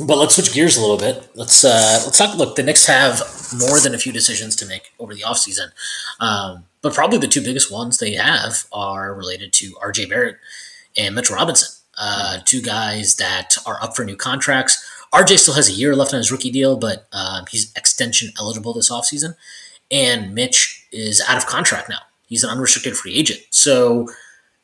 but 0.00 0.18
let's 0.18 0.34
switch 0.34 0.52
gears 0.52 0.76
a 0.76 0.80
little 0.80 0.96
bit. 0.96 1.28
Let's 1.34 1.64
uh, 1.64 2.00
let's 2.04 2.18
talk. 2.18 2.36
Look, 2.36 2.56
the 2.56 2.62
Knicks 2.62 2.86
have 2.86 3.22
more 3.56 3.78
than 3.78 3.94
a 3.94 3.98
few 3.98 4.12
decisions 4.12 4.56
to 4.56 4.66
make 4.66 4.92
over 4.98 5.14
the 5.14 5.20
offseason. 5.20 5.68
Um, 6.18 6.64
but 6.82 6.94
probably 6.94 7.18
the 7.18 7.28
two 7.28 7.42
biggest 7.42 7.70
ones 7.70 7.98
they 7.98 8.14
have 8.14 8.64
are 8.72 9.14
related 9.14 9.52
to 9.54 9.72
RJ 9.74 10.08
Barrett 10.10 10.36
and 10.96 11.14
Mitch 11.14 11.30
Robinson, 11.30 11.68
uh, 11.96 12.38
two 12.44 12.60
guys 12.60 13.16
that 13.16 13.56
are 13.66 13.80
up 13.82 13.94
for 13.94 14.04
new 14.04 14.16
contracts. 14.16 14.84
RJ 15.12 15.38
still 15.38 15.54
has 15.54 15.68
a 15.68 15.72
year 15.72 15.94
left 15.94 16.12
on 16.12 16.18
his 16.18 16.32
rookie 16.32 16.50
deal, 16.50 16.76
but 16.76 17.06
uh, 17.12 17.44
he's 17.48 17.72
extension 17.74 18.32
eligible 18.38 18.74
this 18.74 18.90
offseason. 18.90 19.36
And 19.90 20.34
Mitch 20.34 20.86
is 20.92 21.22
out 21.28 21.36
of 21.36 21.46
contract 21.46 21.88
now. 21.88 21.98
He's 22.26 22.44
an 22.44 22.50
unrestricted 22.50 22.96
free 22.96 23.14
agent. 23.14 23.40
So 23.50 24.08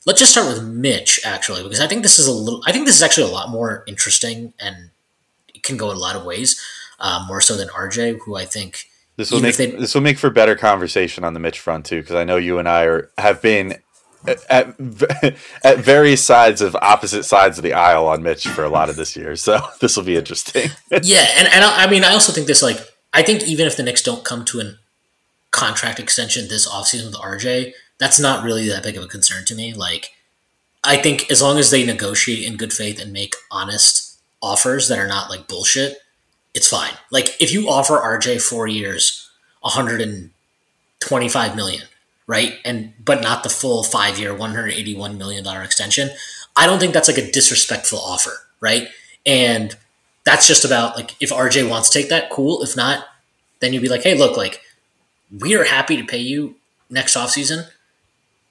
let's 0.07 0.19
just 0.19 0.33
start 0.33 0.49
with 0.49 0.65
Mitch, 0.65 1.21
actually, 1.25 1.63
because 1.63 1.81
I 1.81 1.87
think 1.87 2.03
this 2.03 2.19
is 2.19 2.27
a 2.27 2.33
little, 2.33 2.63
I 2.67 2.73
think 2.73 2.87
this 2.87 2.97
is 2.97 3.03
actually 3.03 3.31
a 3.31 3.33
lot 3.33 3.51
more 3.51 3.85
interesting 3.87 4.55
and 4.59 4.91
it 5.55 5.63
can 5.63 5.77
go 5.77 5.91
in 5.91 5.97
a 5.97 6.01
lot 6.01 6.17
of 6.17 6.25
ways, 6.25 6.61
uh, 6.99 7.25
more 7.29 7.41
so 7.41 7.57
than 7.57 7.69
RJ, 7.69 8.21
who 8.25 8.37
I 8.37 8.45
think. 8.45 8.87
This 9.17 9.31
will 9.31 9.41
make 9.41 9.57
they, 9.57 9.67
this 9.67 9.95
will 9.95 10.01
make 10.01 10.19
for 10.19 10.31
better 10.31 10.57
conversation 10.57 11.25
on 11.25 11.35
the 11.35 11.41
Mitch 11.41 11.61
front 11.61 11.85
too, 11.85 12.01
because 12.01 12.17
I 12.17 12.25
know 12.25 12.37
you 12.37 12.59
and 12.59 12.67
I 12.67 12.85
are 12.85 13.11
have 13.19 13.43
been 13.43 13.77
at, 14.27 14.49
at 15.63 15.79
various 15.79 16.25
sides 16.25 16.61
of 16.61 16.75
opposite 16.77 17.25
sides 17.25 17.59
of 17.59 17.65
the 17.65 17.75
aisle 17.75 18.07
on 18.07 18.23
Mitch 18.23 18.47
for 18.49 18.65
a 18.65 18.69
lot 18.69 18.89
of 18.89 18.97
this 18.97 19.17
year. 19.17 19.37
So 19.37 19.61
this 19.81 19.97
will 19.97 20.05
be 20.05 20.17
interesting. 20.17 20.71
yeah, 21.03 21.27
and, 21.37 21.49
and 21.49 21.65
I 21.65 21.89
mean, 21.91 22.05
I 22.05 22.13
also 22.13 22.33
think 22.33 22.47
this 22.47 22.63
like 22.63 22.79
I 23.13 23.23
think 23.23 23.47
even 23.47 23.67
if 23.67 23.77
the 23.77 23.83
Knicks 23.83 24.03
don't 24.03 24.25
come 24.25 24.45
to 24.47 24.61
a 24.61 24.65
contract 25.51 25.99
extension 25.99 26.49
this 26.49 26.69
offseason 26.69 27.07
with 27.07 27.15
RJ, 27.15 27.73
that's 27.99 28.21
not 28.21 28.45
really 28.45 28.69
that 28.69 28.83
big 28.83 28.97
of 28.97 29.05
a 29.05 29.09
concern 29.09 29.45
to 29.47 29.55
me. 29.55 29.73
Like, 29.75 30.11
I 30.83 30.97
think 30.97 31.31
as 31.31 31.43
long 31.43 31.59
as 31.59 31.71
they 31.71 31.85
negotiate 31.85 32.45
in 32.47 32.57
good 32.57 32.73
faith 32.73 33.01
and 33.01 33.13
make 33.13 33.35
honest 33.51 34.19
offers 34.43 34.89
that 34.89 34.99
are 34.99 35.07
not 35.09 35.29
like 35.29 35.49
bullshit, 35.49 35.99
it's 36.55 36.69
fine. 36.69 36.95
Like, 37.11 37.37
if 37.41 37.53
you 37.53 37.69
offer 37.69 37.99
RJ 37.99 38.41
four 38.41 38.67
years, 38.67 39.31
125 39.61 41.57
million, 41.57 41.83
right? 42.27 42.55
And 42.65 42.93
but 43.05 43.23
not 43.23 43.43
the 43.43 43.51
full 43.51 43.83
five 43.83 44.19
year, 44.19 44.35
one 44.35 44.51
hundred 44.51 44.73
eighty 44.73 44.97
one 44.97 45.19
million 45.19 45.45
dollar 45.45 45.63
extension. 45.63 46.11
I 46.57 46.67
don't 46.67 46.79
think 46.79 46.95
that's 46.95 47.09
like 47.09 47.19
a 47.19 47.31
disrespectful 47.31 47.99
offer, 47.99 48.33
right? 48.61 48.89
And 49.27 49.77
that's 50.25 50.47
just 50.47 50.65
about 50.65 50.97
like 50.97 51.15
if 51.21 51.31
RJ 51.31 51.69
wants 51.69 51.91
to 51.91 51.99
take 51.99 52.09
that, 52.09 52.31
cool. 52.31 52.63
If 52.63 52.77
not, 52.77 53.05
then 53.61 53.73
you'd 53.73 53.83
be 53.83 53.89
like, 53.89 54.03
hey, 54.03 54.17
look, 54.17 54.37
like 54.37 54.63
we 55.39 55.57
are 55.57 55.65
happy 55.65 55.97
to 55.97 56.05
pay 56.05 56.19
you 56.19 56.57
next 56.89 57.17
off 57.17 57.31
season, 57.31 57.67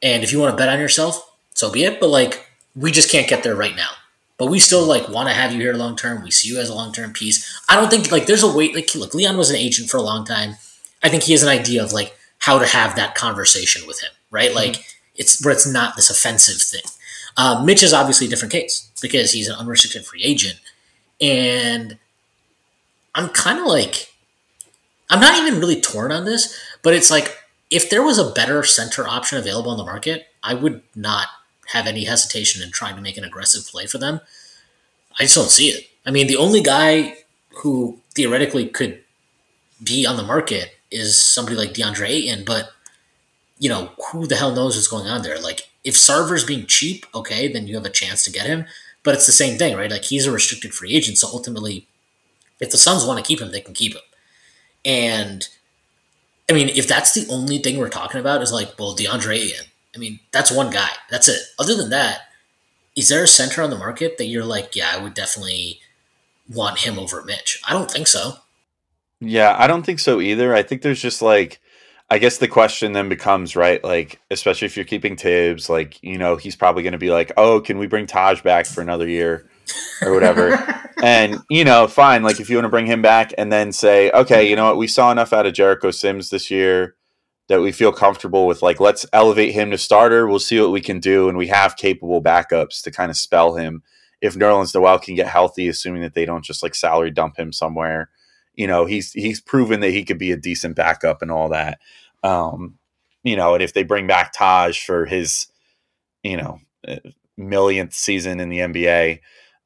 and 0.02 0.24
if 0.24 0.32
you 0.32 0.40
want 0.40 0.52
to 0.52 0.58
bet 0.58 0.70
on 0.70 0.80
yourself, 0.80 1.36
so 1.54 1.72
be 1.72 1.84
it. 1.84 2.00
But 2.00 2.10
like 2.10 2.48
we 2.76 2.92
just 2.92 3.12
can't 3.12 3.28
get 3.28 3.44
there 3.44 3.56
right 3.56 3.76
now. 3.76 3.90
But 4.38 4.48
we 4.48 4.60
still 4.60 4.86
like 4.86 5.10
want 5.10 5.28
to 5.28 5.36
have 5.36 5.52
you 5.52 5.60
here 5.60 5.74
long 5.74 5.96
term. 5.96 6.24
We 6.24 6.32
see 6.32 6.48
you 6.48 6.60
as 6.60 6.70
a 6.70 6.74
long 6.74 6.94
term 6.94 7.12
piece. 7.12 7.62
I 7.68 7.76
don't 7.76 7.90
think 7.90 8.12
like 8.12 8.26
there's 8.26 8.44
a 8.44 8.56
way. 8.56 8.74
Like 8.74 8.94
look, 8.96 9.14
Leon 9.14 9.38
was 9.38 9.50
an 9.50 9.58
agent 9.58 9.90
for 9.90 9.98
a 9.98 10.02
long 10.02 10.26
time. 10.26 10.56
I 11.04 11.10
think 11.10 11.24
he 11.24 11.34
has 11.34 11.44
an 11.44 11.50
idea 11.50 11.84
of 11.84 11.92
like 11.92 12.16
how 12.40 12.58
to 12.58 12.66
have 12.66 12.96
that 12.96 13.16
conversation 13.16 13.86
with 13.86 14.02
him, 14.02 14.12
right? 14.32 14.54
Like 14.56 14.74
mm-hmm. 14.74 14.82
it's 15.16 15.44
where 15.44 15.54
it's 15.54 15.68
not 15.68 15.96
this 15.96 16.10
offensive 16.10 16.62
thing. 16.62 16.90
Uh, 17.38 17.64
Mitch 17.64 17.84
is 17.84 17.94
obviously 17.94 18.28
a 18.28 18.30
different 18.30 18.52
case 18.52 18.90
because 19.02 19.32
he's 19.32 19.48
an 19.48 19.56
unrestricted 19.56 20.06
free 20.06 20.24
agent, 20.24 20.60
and 21.22 21.98
I'm 23.16 23.30
kind 23.30 23.60
of 23.60 23.66
like, 23.66 24.14
I'm 25.10 25.20
not 25.20 25.38
even 25.38 25.60
really 25.60 25.80
torn 25.80 26.12
on 26.12 26.26
this, 26.26 26.58
but 26.82 26.94
it's 26.94 27.12
like 27.12 27.38
if 27.70 27.90
there 27.90 28.04
was 28.04 28.18
a 28.18 28.32
better 28.32 28.64
center 28.64 29.08
option 29.08 29.38
available 29.38 29.72
on 29.72 29.78
the 29.78 29.84
market, 29.84 30.28
I 30.44 30.54
would 30.54 30.82
not 30.96 31.28
have 31.68 31.86
any 31.86 32.06
hesitation 32.06 32.64
in 32.64 32.72
trying 32.72 32.96
to 32.96 33.02
make 33.02 33.18
an 33.18 33.24
aggressive 33.24 33.68
play 33.68 33.86
for 33.86 33.98
them. 33.98 34.22
I 35.20 35.24
just 35.24 35.36
don't 35.36 35.50
see 35.50 35.68
it. 35.68 35.86
I 36.06 36.12
mean, 36.12 36.28
the 36.28 36.38
only 36.38 36.62
guy 36.62 37.18
who 37.58 38.00
theoretically 38.16 38.68
could 38.68 39.04
be 39.84 40.06
on 40.06 40.18
the 40.18 40.24
market 40.24 40.76
is 40.92 41.16
somebody 41.16 41.56
like 41.56 41.74
DeAndre 41.74 42.08
Ayton, 42.10 42.44
but 42.46 42.72
you 43.60 43.70
know, 43.70 43.92
who 44.12 44.26
the 44.26 44.38
hell 44.38 44.56
knows 44.56 44.76
what's 44.76 44.88
going 44.88 45.08
on 45.08 45.22
there? 45.22 45.40
Like, 45.40 45.70
if 45.84 45.94
Sarver's 45.94 46.46
being 46.46 46.66
cheap, 46.66 47.06
okay, 47.14 47.52
then 47.52 47.68
you 47.68 47.76
have 47.76 47.86
a 47.86 47.90
chance 47.90 48.24
to 48.24 48.32
get 48.32 48.48
him. 48.48 48.66
But 49.04 49.16
it's 49.16 49.26
the 49.26 49.32
same 49.34 49.58
thing, 49.58 49.76
right? 49.76 49.92
Like, 49.92 50.06
he's 50.06 50.26
a 50.26 50.32
restricted 50.32 50.74
free 50.74 50.94
agent, 50.94 51.18
so 51.18 51.28
ultimately, 51.28 51.86
if 52.60 52.72
the 52.72 52.78
Suns 52.78 53.06
want 53.06 53.24
to 53.24 53.28
keep 53.28 53.42
him, 53.42 53.52
they 53.52 53.62
can 53.62 53.74
keep 53.74 53.94
him. 53.94 54.02
And 54.86 55.48
I 56.50 56.54
mean, 56.54 56.70
if 56.70 56.88
that's 56.88 57.14
the 57.14 57.32
only 57.32 57.60
thing 57.60 57.78
we're 57.78 57.90
talking 57.90 58.20
about, 58.20 58.42
is 58.42 58.52
like, 58.52 58.78
well, 58.80 58.96
DeAndre 58.96 59.36
Ayton. 59.36 59.66
I 59.96 60.00
mean, 60.00 60.20
that's 60.32 60.52
one 60.52 60.70
guy. 60.70 60.90
That's 61.10 61.28
it. 61.28 61.40
Other 61.58 61.76
than 61.76 61.90
that, 61.90 62.22
is 62.96 63.10
there 63.10 63.24
a 63.24 63.28
center 63.28 63.62
on 63.62 63.70
the 63.70 63.78
market 63.78 64.18
that 64.18 64.26
you're 64.26 64.46
like, 64.46 64.76
yeah, 64.76 64.92
I 64.94 65.02
would 65.02 65.14
definitely 65.14 65.80
want 66.52 66.80
him 66.80 66.98
over 66.98 67.24
Mitch? 67.24 67.62
I 67.68 67.74
don't 67.74 67.90
think 67.90 68.08
so. 68.08 68.34
Yeah, 69.20 69.56
I 69.58 69.68
don't 69.68 69.86
think 69.86 70.00
so 70.00 70.22
either. 70.22 70.54
I 70.54 70.64
think 70.64 70.82
there's 70.82 71.02
just 71.02 71.22
like 71.22 71.60
I 72.12 72.18
guess 72.18 72.38
the 72.38 72.48
question 72.48 72.94
then 72.94 73.08
becomes, 73.08 73.56
right, 73.56 73.84
like 73.84 74.20
especially 74.32 74.66
if 74.66 74.76
you're 74.76 74.86
keeping 74.86 75.16
Thibs, 75.16 75.70
like, 75.70 76.02
you 76.02 76.18
know, 76.18 76.38
he's 76.38 76.56
probably 76.56 76.82
going 76.82 76.94
to 76.94 76.98
be 76.98 77.12
like, 77.12 77.32
"Oh, 77.38 77.62
can 77.62 77.78
we 77.78 77.86
bring 77.86 78.08
Taj 78.08 78.42
back 78.42 78.66
for 78.66 78.82
another 78.82 79.08
year?" 79.08 79.48
or 80.02 80.14
whatever. 80.14 80.54
and, 81.04 81.40
you 81.50 81.64
know, 81.64 81.88
fine, 81.88 82.24
like 82.24 82.40
if 82.40 82.50
you 82.50 82.56
want 82.58 82.66
to 82.66 82.70
bring 82.70 82.86
him 82.86 83.02
back 83.02 83.34
and 83.38 83.52
then 83.52 83.72
say, 83.72 84.12
"Okay, 84.12 84.50
you 84.50 84.56
know 84.56 84.66
what? 84.66 84.78
We 84.78 84.88
saw 84.88 85.12
enough 85.12 85.34
out 85.34 85.46
of 85.46 85.54
Jericho 85.54 85.92
Sims 85.92 86.30
this 86.30 86.50
year 86.52 86.96
that 87.48 87.62
we 87.62 87.72
feel 87.72 87.92
comfortable 87.92 88.46
with 88.46 88.62
like 88.62 88.80
let's 88.80 89.06
elevate 89.12 89.54
him 89.54 89.72
to 89.72 89.78
starter. 89.78 90.28
We'll 90.28 90.40
see 90.40 90.60
what 90.60 90.72
we 90.72 90.82
can 90.82 91.00
do 91.00 91.30
and 91.30 91.38
we 91.38 91.48
have 91.48 91.78
capable 91.78 92.22
backups 92.22 92.82
to 92.84 92.92
kind 92.92 93.10
of 93.10 93.18
spell 93.18 93.56
him 93.56 93.82
if 94.22 94.36
Nerlens 94.36 94.76
Noel 94.76 95.00
can 95.00 95.16
get 95.16 95.28
healthy 95.28 95.68
assuming 95.68 96.02
that 96.02 96.14
they 96.14 96.26
don't 96.26 96.44
just 96.46 96.62
like 96.62 96.76
salary 96.76 97.12
dump 97.12 97.38
him 97.38 97.52
somewhere." 97.52 98.10
you 98.60 98.68
know 98.68 98.86
he's 98.86 99.14
he's 99.14 99.40
proven 99.40 99.80
that 99.80 99.92
he 99.92 100.04
could 100.04 100.18
be 100.18 100.32
a 100.32 100.38
decent 100.38 100.76
backup 100.76 101.22
and 101.22 101.32
all 101.32 101.48
that 101.50 101.80
um 102.24 102.78
you 103.24 103.38
know 103.38 103.54
and 103.54 103.64
if 103.64 103.74
they 103.74 103.84
bring 103.84 104.06
back 104.06 104.34
taj 104.34 104.84
for 104.84 105.06
his 105.06 105.48
you 106.24 106.36
know 106.36 106.60
uh, 106.86 106.98
millionth 107.38 107.94
season 107.94 108.42
in 108.42 108.50
the 108.50 108.60
nba 108.60 109.20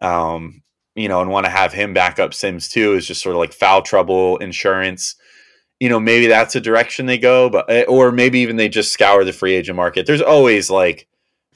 um 0.04 0.62
you 0.96 1.08
know 1.08 1.22
and 1.22 1.32
want 1.32 1.46
to 1.46 1.52
have 1.52 1.74
him 1.74 1.94
back 1.94 2.20
up 2.20 2.34
sims 2.34 2.70
too 2.70 2.94
is 2.94 3.08
just 3.08 3.22
sort 3.22 3.36
of 3.36 3.40
like 3.40 3.54
foul 3.54 3.82
trouble 3.82 4.38
insurance 4.38 5.16
you 5.80 5.90
know 5.90 6.00
maybe 6.00 6.28
that's 6.28 6.56
a 6.56 6.62
direction 6.62 7.06
they 7.06 7.18
go 7.18 7.50
but 7.50 7.66
eh, 7.70 7.86
or 7.88 8.12
maybe 8.12 8.40
even 8.40 8.58
they 8.58 8.70
just 8.70 8.94
scour 8.94 9.24
the 9.24 9.34
free 9.34 9.54
agent 9.54 9.76
market 9.76 10.06
there's 10.06 10.22
always 10.22 10.70
like 10.70 11.08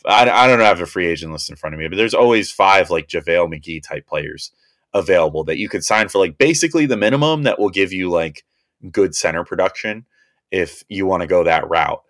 I, 0.06 0.30
I 0.30 0.48
don't 0.48 0.60
have 0.60 0.82
a 0.82 0.86
free 0.86 1.08
agent 1.08 1.32
list 1.32 1.50
in 1.50 1.56
front 1.56 1.76
of 1.76 1.80
me 1.80 1.88
but 1.88 1.98
there's 1.98 2.14
always 2.14 2.52
five 2.52 2.90
like 2.90 3.08
javale 3.08 3.48
mcgee 3.48 3.84
type 3.84 4.08
players 4.08 4.52
available 4.94 5.44
that 5.46 5.58
you 5.58 5.70
could 5.70 5.84
sign 5.84 6.08
for 6.08 6.20
like 6.20 6.38
basically 6.38 6.86
the 6.86 6.98
minimum 6.98 7.44
that 7.44 7.60
will 7.60 7.70
give 7.70 7.94
you 7.94 8.10
like 8.10 8.44
good 8.92 9.16
center 9.16 9.44
production 9.44 10.06
if 10.52 10.84
you 10.90 11.06
want 11.06 11.22
to 11.22 11.28
go 11.28 11.44
that 11.44 11.70
route. 11.70 12.02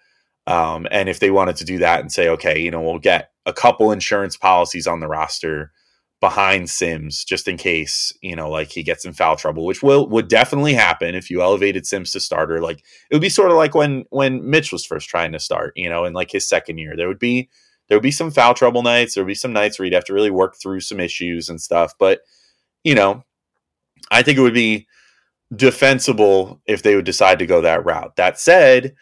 Um, 0.46 0.88
and 0.92 1.10
if 1.10 1.20
they 1.20 1.32
wanted 1.32 1.58
to 1.58 1.66
do 1.66 1.80
that 1.80 2.00
and 2.00 2.12
say, 2.12 2.30
okay, 2.30 2.60
you 2.60 2.72
know, 2.72 2.82
we'll 2.82 3.00
get 3.00 3.32
a 3.46 3.54
couple 3.54 3.92
insurance 3.92 4.38
policies 4.38 4.88
on 4.88 5.00
the 5.00 5.08
roster 5.08 5.72
behind 6.20 6.70
Sims 6.70 7.24
just 7.24 7.48
in 7.48 7.58
case, 7.58 8.12
you 8.22 8.36
know, 8.36 8.50
like 8.50 8.72
he 8.72 8.84
gets 8.84 9.06
in 9.06 9.14
foul 9.14 9.36
trouble, 9.36 9.66
which 9.66 9.84
will 9.84 10.08
would 10.10 10.28
definitely 10.28 10.74
happen 10.74 11.16
if 11.16 11.30
you 11.30 11.42
elevated 11.42 11.86
Sims 11.86 12.12
to 12.12 12.20
starter. 12.20 12.62
Like 12.62 12.80
it 13.10 13.16
would 13.16 13.22
be 13.22 13.30
sort 13.30 13.52
of 13.52 13.58
like 13.58 13.76
when 13.76 14.06
when 14.10 14.50
Mitch 14.50 14.72
was 14.72 14.86
first 14.86 15.10
trying 15.10 15.32
to 15.34 15.40
start, 15.40 15.74
you 15.76 15.90
know, 15.90 16.06
in 16.06 16.14
like 16.14 16.32
his 16.32 16.48
second 16.48 16.80
year. 16.80 16.96
There 16.96 17.08
would 17.08 17.20
be 17.20 17.50
there 17.88 17.98
would 17.98 18.04
be 18.04 18.12
some 18.12 18.32
foul 18.32 18.54
trouble 18.54 18.82
nights. 18.82 19.14
There 19.14 19.24
would 19.24 19.30
be 19.30 19.36
some 19.36 19.54
nights 19.54 19.78
where 19.78 19.86
you'd 19.86 19.94
have 19.94 20.06
to 20.06 20.14
really 20.14 20.32
work 20.32 20.56
through 20.62 20.82
some 20.82 21.00
issues 21.00 21.50
and 21.50 21.62
stuff. 21.62 21.94
But 22.00 22.22
you 22.84 22.96
know, 22.96 23.24
I 24.10 24.24
think 24.24 24.38
it 24.38 24.42
would 24.42 24.54
be 24.54 24.88
defensible 25.56 26.62
if 26.66 26.82
they 26.84 26.96
would 26.96 27.06
decide 27.06 27.40
to 27.40 27.46
go 27.46 27.62
that 27.62 27.86
route. 27.86 28.16
That 28.16 28.40
said, 28.40 28.96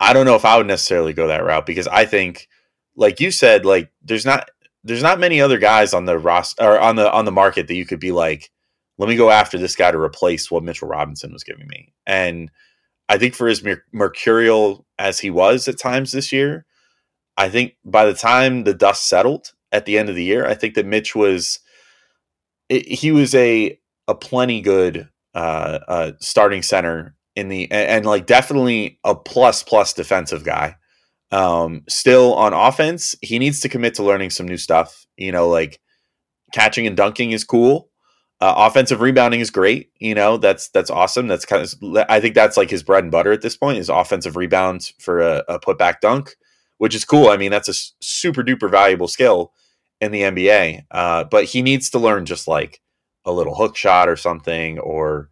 I 0.00 0.12
don't 0.12 0.26
know 0.26 0.34
if 0.34 0.44
I 0.44 0.56
would 0.56 0.66
necessarily 0.66 1.12
go 1.12 1.28
that 1.28 1.44
route 1.44 1.66
because 1.66 1.86
I 1.88 2.04
think, 2.04 2.48
like 2.96 3.20
you 3.20 3.30
said, 3.30 3.64
like 3.64 3.90
there's 4.02 4.26
not 4.26 4.50
there's 4.84 5.02
not 5.02 5.18
many 5.18 5.40
other 5.40 5.58
guys 5.58 5.94
on 5.94 6.04
the 6.04 6.18
roster 6.18 6.62
or 6.62 6.78
on 6.78 6.96
the 6.96 7.10
on 7.10 7.24
the 7.24 7.32
market 7.32 7.66
that 7.68 7.74
you 7.74 7.86
could 7.86 8.00
be 8.00 8.12
like, 8.12 8.50
let 8.98 9.08
me 9.08 9.16
go 9.16 9.30
after 9.30 9.58
this 9.58 9.74
guy 9.74 9.90
to 9.90 9.98
replace 9.98 10.50
what 10.50 10.62
Mitchell 10.62 10.88
Robinson 10.88 11.32
was 11.32 11.42
giving 11.42 11.66
me. 11.66 11.92
And 12.06 12.50
I 13.08 13.18
think 13.18 13.34
for 13.34 13.48
as 13.48 13.64
mercurial 13.92 14.86
as 14.98 15.18
he 15.18 15.30
was 15.30 15.66
at 15.68 15.78
times 15.78 16.12
this 16.12 16.32
year, 16.32 16.64
I 17.36 17.48
think 17.48 17.76
by 17.84 18.04
the 18.04 18.14
time 18.14 18.64
the 18.64 18.74
dust 18.74 19.08
settled 19.08 19.52
at 19.72 19.86
the 19.86 19.98
end 19.98 20.08
of 20.08 20.14
the 20.14 20.24
year, 20.24 20.46
I 20.46 20.54
think 20.54 20.74
that 20.74 20.86
Mitch 20.86 21.14
was 21.14 21.58
it, 22.68 22.86
he 22.86 23.10
was 23.10 23.34
a 23.34 23.78
a 24.06 24.14
plenty 24.14 24.60
good 24.60 25.08
uh, 25.34 25.78
uh, 25.88 26.12
starting 26.20 26.62
center 26.62 27.16
in 27.34 27.48
the 27.48 27.70
and, 27.70 27.88
and, 27.88 28.06
like 28.06 28.26
definitely 28.26 28.98
a 29.02 29.14
plus 29.14 29.62
plus 29.62 29.92
defensive 29.92 30.44
guy. 30.44 30.76
Um, 31.34 31.82
still 31.88 32.32
on 32.34 32.52
offense, 32.52 33.16
he 33.20 33.40
needs 33.40 33.58
to 33.60 33.68
commit 33.68 33.94
to 33.94 34.04
learning 34.04 34.30
some 34.30 34.46
new 34.46 34.56
stuff. 34.56 35.04
You 35.16 35.32
know, 35.32 35.48
like 35.48 35.80
catching 36.52 36.86
and 36.86 36.96
dunking 36.96 37.32
is 37.32 37.42
cool. 37.42 37.90
Uh, 38.40 38.54
offensive 38.56 39.00
rebounding 39.00 39.40
is 39.40 39.50
great. 39.50 39.90
You 39.98 40.14
know, 40.14 40.36
that's 40.36 40.68
that's 40.68 40.90
awesome. 40.90 41.26
That's 41.26 41.44
kind 41.44 41.62
of 41.62 42.06
I 42.08 42.20
think 42.20 42.36
that's 42.36 42.56
like 42.56 42.70
his 42.70 42.84
bread 42.84 43.02
and 43.02 43.10
butter 43.10 43.32
at 43.32 43.42
this 43.42 43.56
point 43.56 43.78
is 43.78 43.88
offensive 43.88 44.36
rebounds 44.36 44.94
for 45.00 45.20
a, 45.20 45.42
a 45.48 45.58
putback 45.58 46.00
dunk, 46.00 46.36
which 46.78 46.94
is 46.94 47.04
cool. 47.04 47.28
I 47.28 47.36
mean, 47.36 47.50
that's 47.50 47.68
a 47.68 47.92
super 48.00 48.44
duper 48.44 48.70
valuable 48.70 49.08
skill 49.08 49.52
in 50.00 50.12
the 50.12 50.22
NBA. 50.22 50.84
Uh, 50.90 51.24
but 51.24 51.44
he 51.44 51.62
needs 51.62 51.90
to 51.90 51.98
learn 51.98 52.26
just 52.26 52.46
like 52.46 52.80
a 53.24 53.32
little 53.32 53.56
hook 53.56 53.76
shot 53.76 54.08
or 54.08 54.16
something, 54.16 54.78
or 54.78 55.30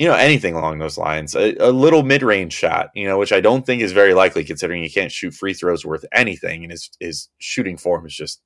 you 0.00 0.08
know 0.08 0.14
anything 0.14 0.54
along 0.54 0.78
those 0.78 0.96
lines. 0.96 1.34
A, 1.34 1.54
a 1.60 1.70
little 1.70 2.02
mid 2.02 2.22
range 2.22 2.54
shot, 2.54 2.88
you 2.94 3.06
know, 3.06 3.18
which 3.18 3.34
I 3.34 3.42
don't 3.42 3.66
think 3.66 3.82
is 3.82 3.92
very 3.92 4.14
likely 4.14 4.44
considering 4.44 4.82
he 4.82 4.88
can't 4.88 5.12
shoot 5.12 5.34
free 5.34 5.52
throws 5.52 5.84
worth 5.84 6.06
anything, 6.10 6.64
and 6.64 6.70
his 6.70 6.88
his 6.98 7.28
shooting 7.38 7.76
form 7.76 8.06
is 8.06 8.14
just 8.14 8.40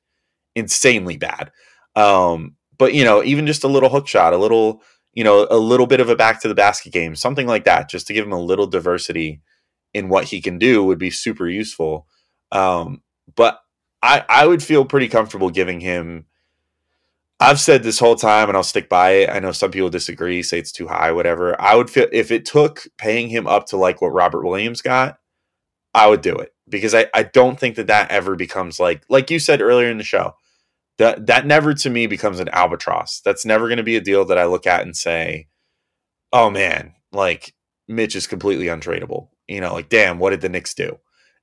insanely 0.56 1.16
bad. 1.16 1.52
Um, 1.94 2.56
but 2.76 2.92
you 2.92 3.04
know, 3.04 3.22
even 3.22 3.46
just 3.46 3.62
a 3.62 3.68
little 3.68 3.88
hook 3.88 4.08
shot, 4.08 4.32
a 4.32 4.36
little 4.36 4.82
you 5.12 5.22
know, 5.22 5.46
a 5.48 5.56
little 5.56 5.86
bit 5.86 6.00
of 6.00 6.10
a 6.10 6.16
back 6.16 6.42
to 6.42 6.48
the 6.48 6.56
basket 6.56 6.92
game, 6.92 7.14
something 7.14 7.46
like 7.46 7.62
that, 7.66 7.88
just 7.88 8.08
to 8.08 8.12
give 8.12 8.26
him 8.26 8.32
a 8.32 8.40
little 8.40 8.66
diversity 8.66 9.40
in 9.92 10.08
what 10.08 10.24
he 10.24 10.42
can 10.42 10.58
do 10.58 10.82
would 10.82 10.98
be 10.98 11.10
super 11.10 11.48
useful. 11.48 12.08
Um, 12.50 13.00
but 13.36 13.60
I, 14.02 14.24
I 14.28 14.46
would 14.48 14.60
feel 14.60 14.84
pretty 14.84 15.06
comfortable 15.06 15.50
giving 15.50 15.78
him. 15.78 16.26
I've 17.40 17.60
said 17.60 17.82
this 17.82 17.98
whole 17.98 18.14
time, 18.16 18.48
and 18.48 18.56
I'll 18.56 18.62
stick 18.62 18.88
by 18.88 19.10
it. 19.10 19.30
I 19.30 19.40
know 19.40 19.52
some 19.52 19.70
people 19.70 19.90
disagree, 19.90 20.42
say 20.42 20.58
it's 20.58 20.72
too 20.72 20.86
high, 20.86 21.12
whatever. 21.12 21.60
I 21.60 21.74
would 21.74 21.90
feel 21.90 22.06
if 22.12 22.30
it 22.30 22.44
took 22.44 22.86
paying 22.96 23.28
him 23.28 23.46
up 23.46 23.66
to 23.66 23.76
like 23.76 24.00
what 24.00 24.12
Robert 24.12 24.44
Williams 24.44 24.80
got, 24.80 25.18
I 25.92 26.08
would 26.08 26.20
do 26.20 26.34
it 26.36 26.54
because 26.68 26.94
I, 26.94 27.06
I 27.14 27.24
don't 27.24 27.58
think 27.58 27.76
that 27.76 27.88
that 27.88 28.10
ever 28.10 28.36
becomes 28.36 28.80
like 28.80 29.04
like 29.08 29.30
you 29.30 29.38
said 29.38 29.60
earlier 29.60 29.90
in 29.90 29.98
the 29.98 30.04
show 30.04 30.34
that 30.98 31.26
that 31.26 31.46
never 31.46 31.74
to 31.74 31.90
me 31.90 32.06
becomes 32.06 32.40
an 32.40 32.48
albatross. 32.50 33.20
That's 33.24 33.44
never 33.44 33.68
going 33.68 33.78
to 33.78 33.82
be 33.82 33.96
a 33.96 34.00
deal 34.00 34.24
that 34.26 34.38
I 34.38 34.46
look 34.46 34.66
at 34.66 34.82
and 34.82 34.96
say, 34.96 35.48
"Oh 36.32 36.50
man, 36.50 36.94
like 37.12 37.54
Mitch 37.88 38.16
is 38.16 38.26
completely 38.26 38.66
untradeable." 38.66 39.28
You 39.48 39.60
know, 39.60 39.74
like 39.74 39.88
damn, 39.88 40.18
what 40.18 40.30
did 40.30 40.40
the 40.40 40.48
Knicks 40.48 40.74
do? 40.74 40.98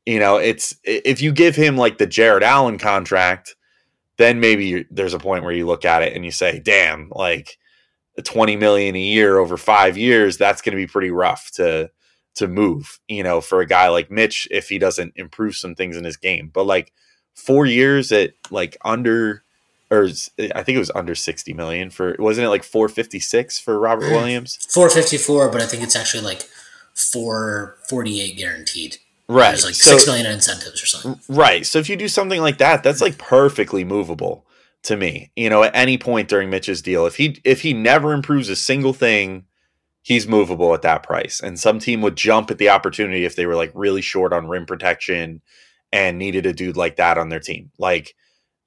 You 0.06 0.20
know, 0.20 0.38
it's 0.38 0.76
if 0.84 1.22
you 1.22 1.32
give 1.32 1.56
him 1.56 1.78
like 1.78 1.98
the 1.98 2.08
Jarrett 2.08 2.44
Allen 2.44 2.78
contract, 2.78 3.56
then 4.22 4.40
maybe 4.40 4.86
there's 4.92 5.14
a 5.14 5.20
point 5.20 5.44
where 5.44 5.54
you 5.54 5.66
look 5.66 5.86
at 5.86 6.04
it 6.04 6.14
and 6.14 6.24
you 6.24 6.32
say, 6.32 6.60
"Damn, 6.60 7.10
like 7.12 7.58
20 8.24 8.56
million 8.56 8.96
a 8.96 9.00
year 9.00 9.38
over 9.38 9.58
5 9.58 9.98
years, 9.98 10.38
that's 10.38 10.62
going 10.62 10.72
to 10.72 10.82
be 10.82 10.88
pretty 10.88 11.12
rough 11.12 11.52
to 11.54 11.90
to 12.36 12.48
move, 12.48 13.00
you 13.10 13.24
know, 13.24 13.42
for 13.42 13.60
a 13.60 13.66
guy 13.66 13.90
like 13.90 14.10
Mitch 14.10 14.48
if 14.52 14.70
he 14.70 14.80
doesn't 14.80 15.14
improve 15.18 15.56
some 15.56 15.76
things 15.76 15.98
in 15.98 16.04
his 16.04 16.18
game." 16.18 16.52
But 16.54 16.66
like 16.66 16.94
4 17.36 17.66
years 17.66 18.12
at 18.12 18.34
like 18.50 18.78
under 18.86 19.44
or 19.90 20.06
I 20.56 20.64
think 20.64 20.78
it 20.78 20.80
was 20.80 20.92
under 20.96 21.16
60 21.16 21.54
million 21.54 21.90
for 21.90 22.16
wasn't 22.18 22.46
it 22.46 22.50
like 22.50 22.64
456 22.64 23.60
for 23.60 23.78
Robert 23.78 24.06
mm. 24.06 24.12
Williams? 24.12 24.58
454, 24.72 25.52
but 25.52 25.62
I 25.62 25.66
think 25.66 25.84
it's 25.84 25.98
actually 25.98 26.24
like 26.24 26.44
448 26.96 28.38
guaranteed. 28.38 28.98
Right. 29.32 29.50
There's 29.50 29.66
like 29.66 29.76
so, 29.76 29.92
six 29.92 30.08
million 30.08 30.26
incentives 30.26 30.84
or 30.84 30.86
something. 30.86 31.22
Right. 31.34 31.66
So 31.66 31.80
if 31.80 31.88
you 31.88 31.96
do 31.96 32.10
something 32.10 32.42
like 32.42 32.58
that, 32.58 32.84
that's 32.84 33.00
like 33.00 33.18
perfectly 33.18 33.86
movable 33.86 34.46
to 34.84 34.98
me. 34.98 35.32
You 35.38 35.50
know, 35.50 35.64
at 35.64 35.74
any 35.74 35.98
point 35.98 36.28
during 36.28 36.50
Mitch's 36.50 36.82
deal, 36.82 37.06
if 37.06 37.16
he 37.16 37.40
if 37.46 37.62
he 37.62 37.74
never 37.74 38.12
improves 38.14 38.50
a 38.50 38.58
single 38.58 38.92
thing, 38.92 39.46
he's 40.02 40.28
movable 40.28 40.74
at 40.74 40.82
that 40.82 41.04
price. 41.04 41.40
And 41.40 41.58
some 41.58 41.80
team 41.80 42.02
would 42.02 42.18
jump 42.18 42.52
at 42.52 42.58
the 42.58 42.70
opportunity 42.70 43.24
if 43.24 43.38
they 43.38 43.46
were 43.46 43.56
like 43.56 43.72
really 43.74 44.02
short 44.02 44.34
on 44.34 44.50
rim 44.50 44.66
protection 44.66 45.42
and 45.94 46.18
needed 46.18 46.46
a 46.46 46.54
dude 46.54 46.78
like 46.78 46.98
that 46.98 47.18
on 47.18 47.30
their 47.30 47.40
team. 47.40 47.72
Like 47.78 48.16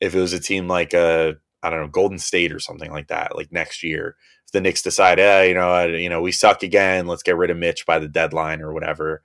if 0.01 0.15
it 0.15 0.21
was 0.21 0.33
a 0.33 0.41
team 0.41 0.67
like 0.67 0.95
a 0.95 1.29
uh, 1.29 1.33
I 1.63 1.69
don't 1.69 1.81
know 1.81 1.89
Golden 1.89 2.19
State 2.19 2.53
or 2.53 2.59
something 2.59 2.91
like 2.91 3.09
that, 3.09 3.37
like 3.37 3.53
next 3.53 3.83
year, 3.83 4.17
if 4.47 4.53
the 4.53 4.63
Knicks 4.63 4.81
decide, 4.81 5.19
eh, 5.19 5.45
you 5.45 5.55
know, 5.55 5.85
you 5.85 6.09
know, 6.09 6.23
we 6.23 6.33
suck 6.33 6.63
again, 6.63 7.07
let's 7.07 7.23
get 7.23 7.37
rid 7.37 7.51
of 7.51 7.59
Mitch 7.59 7.85
by 7.85 7.99
the 7.99 8.09
deadline 8.09 8.63
or 8.63 8.73
whatever 8.73 9.23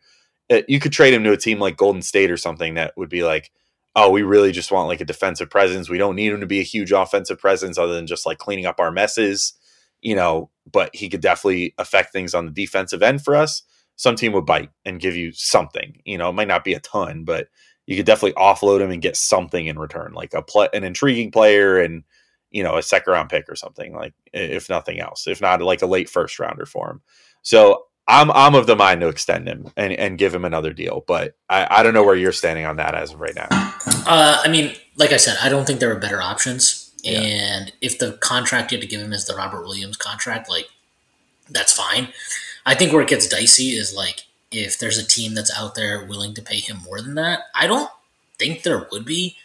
Uh, 0.50 0.62
you 0.68 0.80
could 0.80 0.91
trade 0.91 1.14
him 1.14 1.24
to 1.24 1.32
a 1.32 1.38
team 1.38 1.60
like 1.60 1.78
Golden 1.78 2.02
State 2.02 2.32
or 2.32 2.38
something 2.38 2.76
that 2.76 2.93
would 2.97 3.10
be 3.10 3.24
like, 3.24 3.52
oh, 3.95 4.10
we 4.10 4.24
really 4.24 4.52
just 4.52 4.72
want 4.72 4.88
like 4.88 5.02
a 5.02 5.06
defensive 5.06 5.50
presence. 5.50 5.89
We 5.89 5.97
don't 5.97 6.16
need 6.16 6.32
him 6.32 6.39
to 6.41 6.47
be 6.47 6.60
a 6.60 6.64
huge 6.64 6.91
offensive 6.91 7.39
presence 7.39 7.78
other 7.78 7.93
than 7.93 8.08
just 8.08 8.26
like 8.26 8.38
cleaning 8.38 8.66
up 8.66 8.80
our 8.80 8.91
messes, 8.91 9.54
you 10.02 10.16
know, 10.16 10.50
but 10.72 10.95
he 10.95 11.10
could 11.10 11.22
definitely 11.22 11.74
affect 11.78 12.14
things 12.14 12.34
on 12.34 12.45
the 12.45 12.52
defensive 12.52 13.04
end 13.04 13.24
for 13.24 13.36
us. 13.36 13.64
some 13.95 14.16
team 14.16 14.32
would 14.32 14.45
bite 14.45 14.70
and 14.86 15.02
give 15.02 15.16
you 15.16 15.32
something. 15.34 16.02
You 16.06 16.18
know, 16.18 16.30
it 16.30 16.34
might 16.34 16.47
not 16.47 16.64
be 16.64 16.74
a 16.74 16.80
ton, 16.80 17.26
but 17.26 17.47
you 17.86 17.97
could 17.97 18.06
definitely 18.06 18.41
offload 18.41 18.80
him 18.80 18.91
and 18.91 19.02
get 19.02 19.18
something 19.18 19.66
in 19.68 19.78
return, 19.78 20.14
like 20.14 20.34
a 20.34 20.41
play, 20.41 20.70
an 20.74 20.84
intriguing 20.86 21.32
player 21.32 21.80
and 21.82 22.04
you 22.52 22.64
know 22.64 22.78
a 22.78 22.84
second 22.84 23.14
round 23.14 23.30
pick 23.30 23.47
or 23.50 23.56
something 23.56 23.93
like 23.93 24.14
if 24.34 24.70
nothing 24.70 25.00
else 25.00 25.28
if 25.28 25.41
not 25.41 25.62
like 25.62 25.82
a 25.82 25.88
late 25.88 26.10
first 26.10 26.39
rounder 26.39 26.66
for 26.66 26.89
him 26.89 27.02
so 27.41 27.84
i'm 28.10 28.30
i'm 28.32 28.55
of 28.55 28.68
the 28.68 28.76
mind 28.76 29.01
to 29.01 29.07
extend 29.07 29.47
him 29.47 29.72
and, 29.78 29.93
and 29.93 30.18
give 30.18 30.34
him 30.34 30.45
another 30.45 30.74
deal 30.74 31.03
but 31.07 31.36
I, 31.49 31.68
I 31.70 31.84
don't 31.84 31.93
know 31.93 32.03
where 32.03 32.16
you're 32.16 32.32
standing 32.32 32.66
on 32.66 32.78
that 32.78 32.95
as 32.95 33.14
of 33.14 33.20
right 33.20 33.36
now 33.36 33.47
uh, 33.51 34.41
i 34.43 34.47
mean 34.49 34.76
like 34.97 35.12
i 35.12 35.18
said 35.18 35.38
i 35.41 35.49
don't 35.49 35.66
think 35.66 35.80
there 35.80 35.91
are 35.91 35.99
better 35.99 36.22
options 36.22 36.91
yeah. 37.03 37.22
and 37.22 37.72
if 37.82 37.97
the 37.97 38.14
contract 38.14 38.72
you 38.72 38.78
have 38.78 38.84
to 38.84 38.89
give 38.89 39.01
him 39.01 39.14
is 39.14 39.26
the 39.26 39.36
robert 39.36 39.62
williams 39.62 39.97
contract 39.97 40.49
like 40.49 40.68
that's 41.49 41.72
fine 41.72 42.10
i 42.66 42.76
think 42.76 42.91
where 42.91 43.01
it 43.01 43.10
gets 43.10 43.28
dicey 43.28 43.70
is 43.70 43.95
like 43.95 44.26
if 44.51 44.80
there's 44.80 44.97
a 44.97 45.05
team 45.05 45.36
that's 45.36 45.55
out 45.57 45.76
there 45.76 46.05
willing 46.05 46.34
to 46.34 46.41
pay 46.41 46.60
him 46.60 46.78
more 46.84 47.01
than 47.01 47.16
that 47.16 47.43
i 47.55 47.66
don't 47.68 47.89
think 48.38 48.64
there 48.64 48.88
would 48.91 49.05
be 49.05 49.38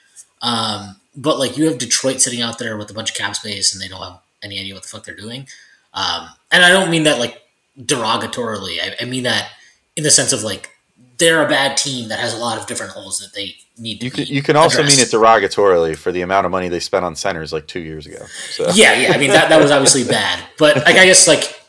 um, 0.45 0.97
but 1.17 1.39
like 1.39 1.57
you 1.57 1.67
have 1.67 1.79
Detroit 1.79 2.21
sitting 2.21 2.43
out 2.43 2.59
there 2.59 2.77
with 2.77 2.91
a 2.91 2.95
bunch 2.95 3.11
of 3.11 3.17
cap 3.17 3.35
space 3.35 3.73
and 3.73 3.83
they 3.83 3.89
don't 3.89 4.03
have 4.03 4.21
any 4.43 4.59
idea 4.59 4.75
what 4.75 4.83
the 4.83 4.89
fuck 4.89 5.05
they're 5.05 5.17
doing. 5.17 5.49
Um, 5.95 6.29
and 6.51 6.65
I 6.65 6.71
don't 6.71 6.91
mean 6.91 7.05
that 7.05 7.19
like 7.19 7.43
derogatorily. 7.79 8.79
I, 8.81 8.97
I, 9.01 9.05
mean 9.05 9.25
that 9.25 9.51
in 9.97 10.05
the 10.05 10.11
sense 10.11 10.33
of 10.33 10.43
like 10.43 10.71
they're 11.19 11.45
a 11.45 11.49
bad 11.49 11.77
team 11.77 12.09
that 12.09 12.19
has 12.19 12.35
a 12.35 12.37
lot 12.37 12.59
of 12.59 12.67
different 12.67 12.93
holes 12.93 13.19
that 13.19 13.35
they 13.35 13.57
need 13.79 14.01
to. 14.01 14.07
You 14.07 14.11
can, 14.11 14.27
you 14.27 14.43
can 14.43 14.57
also 14.57 14.83
mean 14.83 14.99
it 14.99 15.09
derogatorily 15.09 15.97
for 15.97 16.13
the 16.13 16.23
amount 16.23 16.47
of 16.47 16.53
money 16.53 16.69
they 16.69 16.81
spent 16.81 17.05
on 17.05 17.17
centers 17.17 17.53
like 17.53 17.67
two 17.67 17.81
years 17.81 18.07
ago. 18.07 18.25
So. 18.51 18.71
Yeah, 18.75 18.95
yeah. 18.95 19.13
I 19.13 19.19
mean 19.19 19.31
that 19.31 19.49
that 19.49 19.61
was 19.61 19.71
obviously 19.71 20.05
bad, 20.05 20.43
but 20.59 20.77
like 20.77 20.97
I 20.97 21.05
guess 21.05 21.27
like 21.27 21.61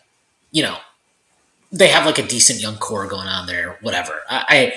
you 0.51 0.63
know 0.63 0.77
they 1.71 1.87
have 1.87 2.05
like 2.05 2.19
a 2.19 2.27
decent 2.27 2.61
young 2.61 2.77
core 2.77 3.07
going 3.07 3.27
on 3.27 3.47
there. 3.47 3.77
Whatever. 3.81 4.13
I, 4.29 4.45
I 4.49 4.73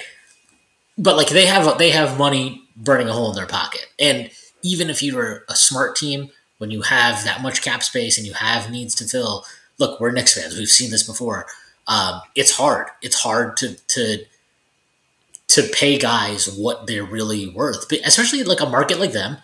but 0.97 1.17
like 1.17 1.29
they 1.29 1.47
have 1.47 1.79
they 1.79 1.91
have 1.91 2.19
money 2.19 2.63
burning 2.77 3.09
a 3.09 3.13
hole 3.13 3.31
in 3.31 3.37
their 3.37 3.47
pocket 3.47 3.87
and 3.99 4.31
even 4.63 4.91
if 4.91 5.03
you 5.03 5.17
were 5.17 5.45
a 5.49 5.55
smart 5.55 5.97
team, 5.97 6.31
when 6.59 6.71
you 6.71 6.83
have 6.83 7.25
that 7.25 7.43
much 7.43 7.63
cap 7.63 7.83
space 7.83 8.19
and 8.19 8.27
you 8.27 8.35
have 8.35 8.71
needs 8.71 8.95
to 8.97 9.05
fill, 9.05 9.45
look, 9.79 10.01
we're 10.01 10.11
Knicks 10.11 10.35
fans. 10.35 10.57
We've 10.57 10.69
seen 10.69 10.91
this 10.91 11.03
before. 11.03 11.47
Um, 11.87 12.21
it's 12.35 12.57
hard. 12.57 12.89
It's 13.03 13.23
hard 13.23 13.57
to 13.59 13.75
to 13.75 14.25
to 15.49 15.63
pay 15.73 15.99
guys 15.99 16.53
what 16.53 16.87
they're 16.87 17.05
really 17.05 17.49
worth, 17.49 17.89
but 17.89 18.01
especially 18.05 18.45
like 18.45 18.61
a 18.61 18.67
market 18.67 19.01
like 19.01 19.13
them, 19.13 19.39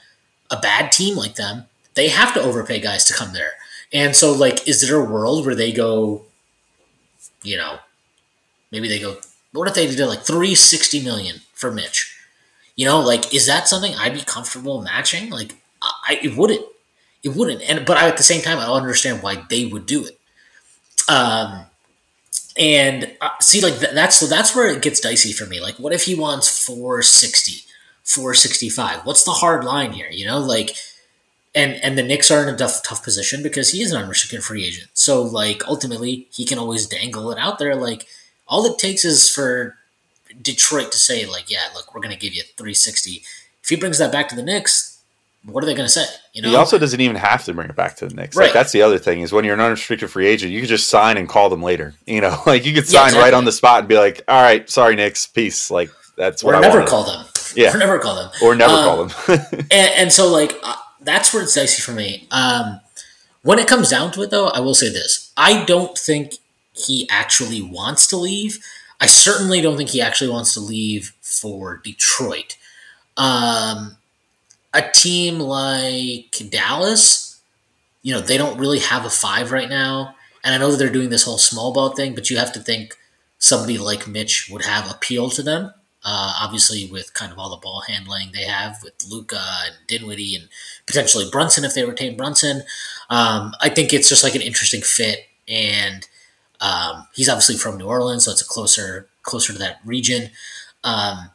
a 0.51 0.61
bad 0.61 0.93
team 0.93 1.16
like 1.16 1.37
them, 1.37 1.64
they 1.95 2.09
have 2.09 2.35
to 2.35 2.43
overpay 2.43 2.78
guys 2.78 3.05
to 3.07 3.14
come 3.14 3.32
there. 3.32 3.53
And 3.93 4.14
so, 4.14 4.32
like, 4.32 4.68
is 4.68 4.82
there 4.82 4.97
a 5.01 5.05
world 5.05 5.47
where 5.47 5.55
they 5.55 5.72
go, 5.72 6.24
you 7.43 7.57
know, 7.57 7.78
maybe 8.70 8.89
they 8.89 8.99
go, 8.99 9.16
what 9.53 9.68
if 9.68 9.74
they 9.74 9.87
did 9.87 10.07
like 10.07 10.22
three 10.22 10.55
sixty 10.55 11.03
million 11.03 11.37
for 11.55 11.70
Mitch? 11.70 12.14
You 12.76 12.87
know, 12.87 13.01
like 13.01 13.35
is 13.35 13.47
that 13.47 13.68
something 13.68 13.95
I'd 13.95 14.14
be 14.14 14.20
comfortable 14.20 14.82
matching? 14.82 15.30
Like 15.30 15.55
I 15.80 16.18
it 16.22 16.37
wouldn't. 16.37 16.66
It 17.22 17.30
wouldn't. 17.30 17.62
And 17.62 17.87
but 17.87 17.97
I, 17.97 18.09
at 18.09 18.18
the 18.18 18.22
same 18.22 18.43
time 18.43 18.59
I 18.59 18.66
don't 18.66 18.82
understand 18.82 19.22
why 19.22 19.45
they 19.49 19.64
would 19.64 19.87
do 19.87 20.05
it. 20.05 20.18
Um 21.09 21.67
and 22.57 23.11
uh, 23.21 23.31
see 23.41 23.61
like 23.61 23.79
th- 23.81 23.95
that's 23.95 24.17
so 24.17 24.27
that's 24.27 24.55
where 24.55 24.69
it 24.69 24.83
gets 24.83 25.01
dicey 25.01 25.33
for 25.33 25.47
me. 25.47 25.61
Like 25.61 25.77
what 25.77 25.93
if 25.93 26.05
he 26.05 26.15
wants 26.15 26.65
460, 26.65 27.67
465? 28.05 29.05
What's 29.05 29.25
the 29.25 29.33
hard 29.33 29.65
line 29.65 29.93
here, 29.93 30.09
you 30.11 30.27
know? 30.27 30.39
Like 30.39 30.77
and 31.55 31.75
and 31.83 31.99
the 31.99 32.03
Knicks 32.03 32.31
are 32.31 32.43
in 32.43 32.53
a 32.53 32.57
tough 32.57 32.83
tough 32.85 33.03
position 33.03 33.43
because 33.43 33.71
he 33.71 33.83
is 33.83 33.93
an 33.93 34.03
unrestricted 34.03 34.45
free 34.45 34.65
agent. 34.65 34.89
So 34.95 35.23
like 35.23 35.67
ultimately 35.67 36.29
he 36.33 36.45
can 36.45 36.59
always 36.59 36.87
dangle 36.87 37.31
it 37.31 37.39
out 37.39 37.59
there 37.59 37.75
like 37.75 38.07
all 38.47 38.67
it 38.67 38.79
takes 38.79 39.05
is 39.05 39.31
for 39.31 39.77
Detroit 40.41 40.93
to 40.93 40.99
say 40.99 41.27
like, 41.27 41.51
yeah, 41.51 41.69
look, 41.75 41.95
we're 41.95 42.01
to 42.03 42.17
give 42.17 42.35
you 42.35 42.43
360. 42.57 43.23
If 43.63 43.69
he 43.69 43.77
brings 43.77 43.99
that 43.99 44.13
back 44.13 44.29
to 44.29 44.37
the 44.37 44.43
Knicks, 44.43 44.93
what 45.45 45.62
are 45.62 45.66
they 45.66 45.74
going 45.74 45.86
to 45.86 45.92
say? 45.92 46.05
You 46.32 46.42
know, 46.42 46.49
he 46.49 46.57
also 46.57 46.78
doesn't 46.78 47.01
even 47.01 47.16
have 47.16 47.45
to 47.45 47.53
bring 47.53 47.68
it 47.68 47.76
back 47.76 47.97
to 47.97 48.07
the 48.07 48.14
Knicks. 48.14 48.36
Right. 48.36 48.47
Like 48.47 48.55
that's 48.55 48.72
the 48.72 48.82
other 48.82 48.99
thing 48.99 49.20
is 49.20 49.32
when 49.32 49.45
you're 49.45 49.55
an 49.55 49.61
unrestricted 49.61 50.11
free 50.11 50.26
agent, 50.26 50.53
you 50.53 50.61
can 50.61 50.68
just 50.68 50.88
sign 50.88 51.16
and 51.16 51.28
call 51.28 51.51
them 51.51 51.62
later. 51.62 51.95
You 52.07 52.20
know, 52.20 52.40
like 52.47 52.64
you 52.64 52.72
could 52.72 52.86
sign 52.86 52.95
yeah, 52.95 53.05
exactly. 53.07 53.22
right 53.24 53.34
on 53.34 53.45
the 53.45 53.51
spot 53.51 53.80
and 53.80 53.88
be 53.88 53.97
like, 53.97 54.22
"All 54.28 54.40
right, 54.40 54.68
sorry, 54.70 54.95
Knicks, 54.95 55.26
peace." 55.26 55.68
Like 55.68 55.90
that's 56.16 56.45
what 56.45 56.55
or 56.55 56.59
I 56.59 56.61
never 56.61 56.78
wanted. 56.78 56.90
call 56.90 57.05
them. 57.05 57.26
Yeah, 57.57 57.74
or 57.74 57.78
never 57.78 57.99
call 57.99 58.16
them. 58.16 58.30
Or 58.42 58.55
never 58.55 58.72
um, 58.72 58.84
call 58.84 59.05
them. 59.05 59.40
and, 59.70 59.90
and, 59.97 60.12
so, 60.12 60.28
like, 60.28 60.55
uh, 60.64 60.74
that's 61.01 61.32
where 61.32 61.42
it's 61.42 61.55
dicey 61.55 61.82
for 61.82 61.92
me. 61.92 62.26
Um, 62.32 62.80
when 63.42 63.61
it 63.61 63.68
comes 63.68 63.90
down 63.90 64.11
to 64.12 64.22
it, 64.22 64.30
though, 64.30 64.49
I 64.49 64.61
will 64.61 64.74
say 64.74 64.88
this: 64.88 65.32
I 65.36 65.64
don't 65.64 65.97
think 65.97 66.34
he 66.72 67.09
actually 67.11 67.62
wants 67.62 68.07
to 68.09 68.16
leave. 68.16 68.59
I 69.01 69.07
certainly 69.07 69.61
don't 69.61 69.76
think 69.76 69.90
he 69.90 70.01
actually 70.01 70.30
wants 70.30 70.55
to 70.55 70.61
leave 70.61 71.14
for 71.20 71.80
Detroit. 71.82 72.57
Um, 73.16 73.97
a 74.75 74.91
team 74.91 75.39
like 75.39 76.37
Dallas, 76.51 77.41
you 78.03 78.12
know, 78.12 78.20
they 78.20 78.37
don't 78.37 78.59
really 78.59 78.81
have 78.81 79.05
a 79.05 79.11
five 79.11 79.53
right 79.53 79.68
now. 79.68 80.14
And 80.43 80.55
I 80.55 80.59
know 80.59 80.70
that 80.70 80.77
they're 80.77 80.91
doing 80.91 81.09
this 81.09 81.25
whole 81.25 81.39
small 81.39 81.72
ball 81.72 81.91
thing, 81.91 82.14
but 82.14 82.29
you 82.29 82.37
have 82.37 82.53
to 82.53 82.61
think 82.61 82.97
somebody 83.39 83.79
like 83.79 84.07
Mitch 84.07 84.51
would 84.51 84.64
have 84.64 84.91
appeal 84.91 85.31
to 85.31 85.43
them. 85.43 85.72
Uh, 86.07 86.35
obviously, 86.43 86.87
with 86.93 87.14
kind 87.14 87.33
of 87.33 87.39
all 87.39 87.49
the 87.49 87.57
ball 87.57 87.83
handling 87.89 88.29
they 88.35 88.45
have 88.45 88.77
with 88.83 88.93
Luka 89.09 89.41
and 89.64 89.75
Dinwiddie 89.89 90.35
and 90.35 90.51
potentially 90.87 91.25
Brunson 91.33 91.64
if 91.64 91.75
they 91.75 91.85
retain 91.85 92.14
Brunson. 92.14 92.62
Um, 93.09 93.55
I 93.62 93.70
think 93.70 93.95
it's 93.95 94.11
just 94.11 94.22
like 94.22 94.35
an 94.35 94.43
interesting 94.43 94.83
fit. 94.83 95.20
And 95.49 96.07
um, 96.61 97.07
he's 97.14 97.29
obviously 97.29 97.57
from 97.57 97.79
New 97.79 97.87
Orleans, 97.87 98.25
so 98.27 98.33
it's 98.33 98.43
a 98.43 98.47
closer 98.47 99.09
closer 99.22 99.55
to 99.55 99.59
that 99.61 99.81
region. 99.85 100.31
Um, 100.83 101.31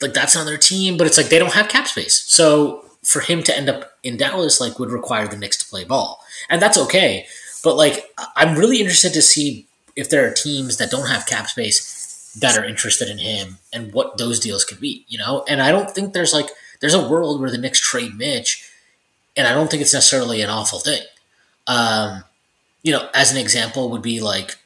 like 0.00 0.14
that's 0.14 0.34
another 0.34 0.56
team, 0.56 0.96
but 0.96 1.06
it's 1.06 1.16
like 1.16 1.28
they 1.28 1.38
don't 1.38 1.54
have 1.54 1.68
cap 1.68 1.88
space. 1.88 2.22
So 2.26 2.84
for 3.02 3.20
him 3.20 3.42
to 3.44 3.56
end 3.56 3.68
up 3.68 3.92
in 4.02 4.16
Dallas, 4.16 4.60
like 4.60 4.78
would 4.78 4.90
require 4.90 5.26
the 5.26 5.36
Knicks 5.36 5.56
to 5.58 5.68
play 5.68 5.84
ball, 5.84 6.22
and 6.48 6.60
that's 6.60 6.78
okay. 6.78 7.26
But 7.64 7.76
like 7.76 8.10
I'm 8.36 8.56
really 8.56 8.80
interested 8.80 9.12
to 9.14 9.22
see 9.22 9.66
if 9.96 10.08
there 10.10 10.26
are 10.26 10.32
teams 10.32 10.76
that 10.76 10.90
don't 10.90 11.08
have 11.08 11.26
cap 11.26 11.48
space 11.48 12.32
that 12.38 12.56
are 12.56 12.64
interested 12.64 13.08
in 13.08 13.18
him 13.18 13.58
and 13.72 13.92
what 13.92 14.18
those 14.18 14.38
deals 14.38 14.64
could 14.64 14.80
be. 14.80 15.04
You 15.08 15.18
know, 15.18 15.44
and 15.48 15.60
I 15.60 15.72
don't 15.72 15.90
think 15.90 16.12
there's 16.12 16.32
like 16.32 16.50
there's 16.80 16.94
a 16.94 17.08
world 17.08 17.40
where 17.40 17.50
the 17.50 17.58
Knicks 17.58 17.80
trade 17.80 18.16
Mitch, 18.16 18.70
and 19.36 19.46
I 19.46 19.54
don't 19.54 19.70
think 19.70 19.82
it's 19.82 19.94
necessarily 19.94 20.42
an 20.42 20.50
awful 20.50 20.78
thing. 20.78 21.02
Um, 21.66 22.24
you 22.82 22.92
know, 22.92 23.08
as 23.14 23.32
an 23.32 23.38
example, 23.38 23.90
would 23.90 24.02
be 24.02 24.20
like 24.20 24.56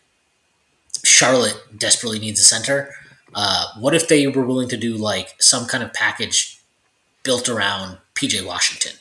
Charlotte 1.05 1.59
desperately 1.77 2.19
needs 2.19 2.41
a 2.41 2.45
center. 2.45 2.95
Uh, 3.35 3.67
what 3.79 3.95
if 3.95 4.09
they 4.09 4.27
were 4.27 4.45
willing 4.45 4.69
to 4.69 4.77
do 4.77 4.97
like 4.97 5.41
some 5.41 5.67
kind 5.67 5.83
of 5.83 5.93
package 5.93 6.61
built 7.23 7.49
around 7.49 7.99
PJ 8.15 8.45
Washington? 8.47 8.93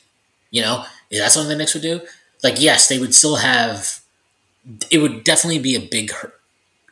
You 0.50 0.62
know, 0.62 0.84
is 1.10 1.20
that 1.20 1.32
something 1.32 1.50
the 1.50 1.56
Knicks 1.56 1.74
would 1.74 1.82
do? 1.82 2.00
Like, 2.42 2.60
yes, 2.60 2.88
they 2.88 2.98
would 2.98 3.14
still 3.14 3.36
have. 3.36 4.00
It 4.90 4.98
would 4.98 5.24
definitely 5.24 5.58
be 5.58 5.74
a 5.74 5.80
big 5.80 6.10
hurt. 6.12 6.40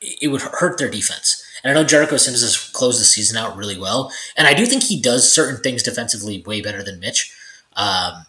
It 0.00 0.28
would 0.28 0.42
hurt 0.42 0.78
their 0.78 0.90
defense. 0.90 1.44
And 1.62 1.70
I 1.70 1.74
know 1.74 1.86
Jericho 1.86 2.16
Sims 2.16 2.40
has 2.40 2.56
closed 2.70 3.00
the 3.00 3.04
season 3.04 3.36
out 3.36 3.56
really 3.56 3.78
well, 3.78 4.10
and 4.36 4.46
I 4.46 4.54
do 4.54 4.64
think 4.64 4.84
he 4.84 5.00
does 5.00 5.30
certain 5.30 5.62
things 5.62 5.82
defensively 5.82 6.42
way 6.46 6.62
better 6.62 6.82
than 6.82 7.00
Mitch. 7.00 7.34
Um, 7.76 8.24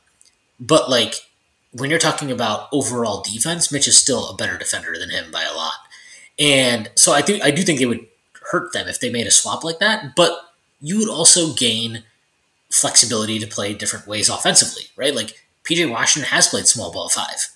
but 0.60 0.90
like 0.90 1.16
when 1.72 1.90
you're 1.90 2.00
talking 2.00 2.32
about 2.32 2.68
overall 2.72 3.22
defense, 3.22 3.72
Mitch 3.72 3.88
is 3.88 3.98
still 3.98 4.30
a 4.30 4.36
better 4.36 4.58
defender 4.58 4.98
than 5.00 5.10
him 5.10 5.32
by 5.32 5.44
a 5.44 5.56
lot. 5.56 5.74
And 6.38 6.90
so 6.96 7.14
I 7.14 7.22
think 7.22 7.44
I 7.44 7.52
do 7.52 7.62
think 7.64 7.80
it 7.80 7.86
would 7.86 8.06
hurt 8.52 8.74
them 8.74 8.88
if 8.88 9.00
they 9.00 9.10
made 9.10 9.28
a 9.28 9.32
swap 9.32 9.64
like 9.64 9.80
that, 9.80 10.16
but 10.16 10.54
you 10.82 11.00
would 11.00 11.10
also 11.10 11.54
gain 11.54 12.04
flexibility 12.70 13.40
to 13.40 13.48
play 13.48 13.74
different 13.74 14.08
ways 14.08 14.30
offensively, 14.30 14.84
right? 14.96 15.16
Like 15.16 15.44
PJ 15.64 15.90
Washington 15.90 16.30
has 16.32 16.48
played 16.48 16.68
small 16.68 16.92
ball 16.92 17.10
five. 17.10 17.50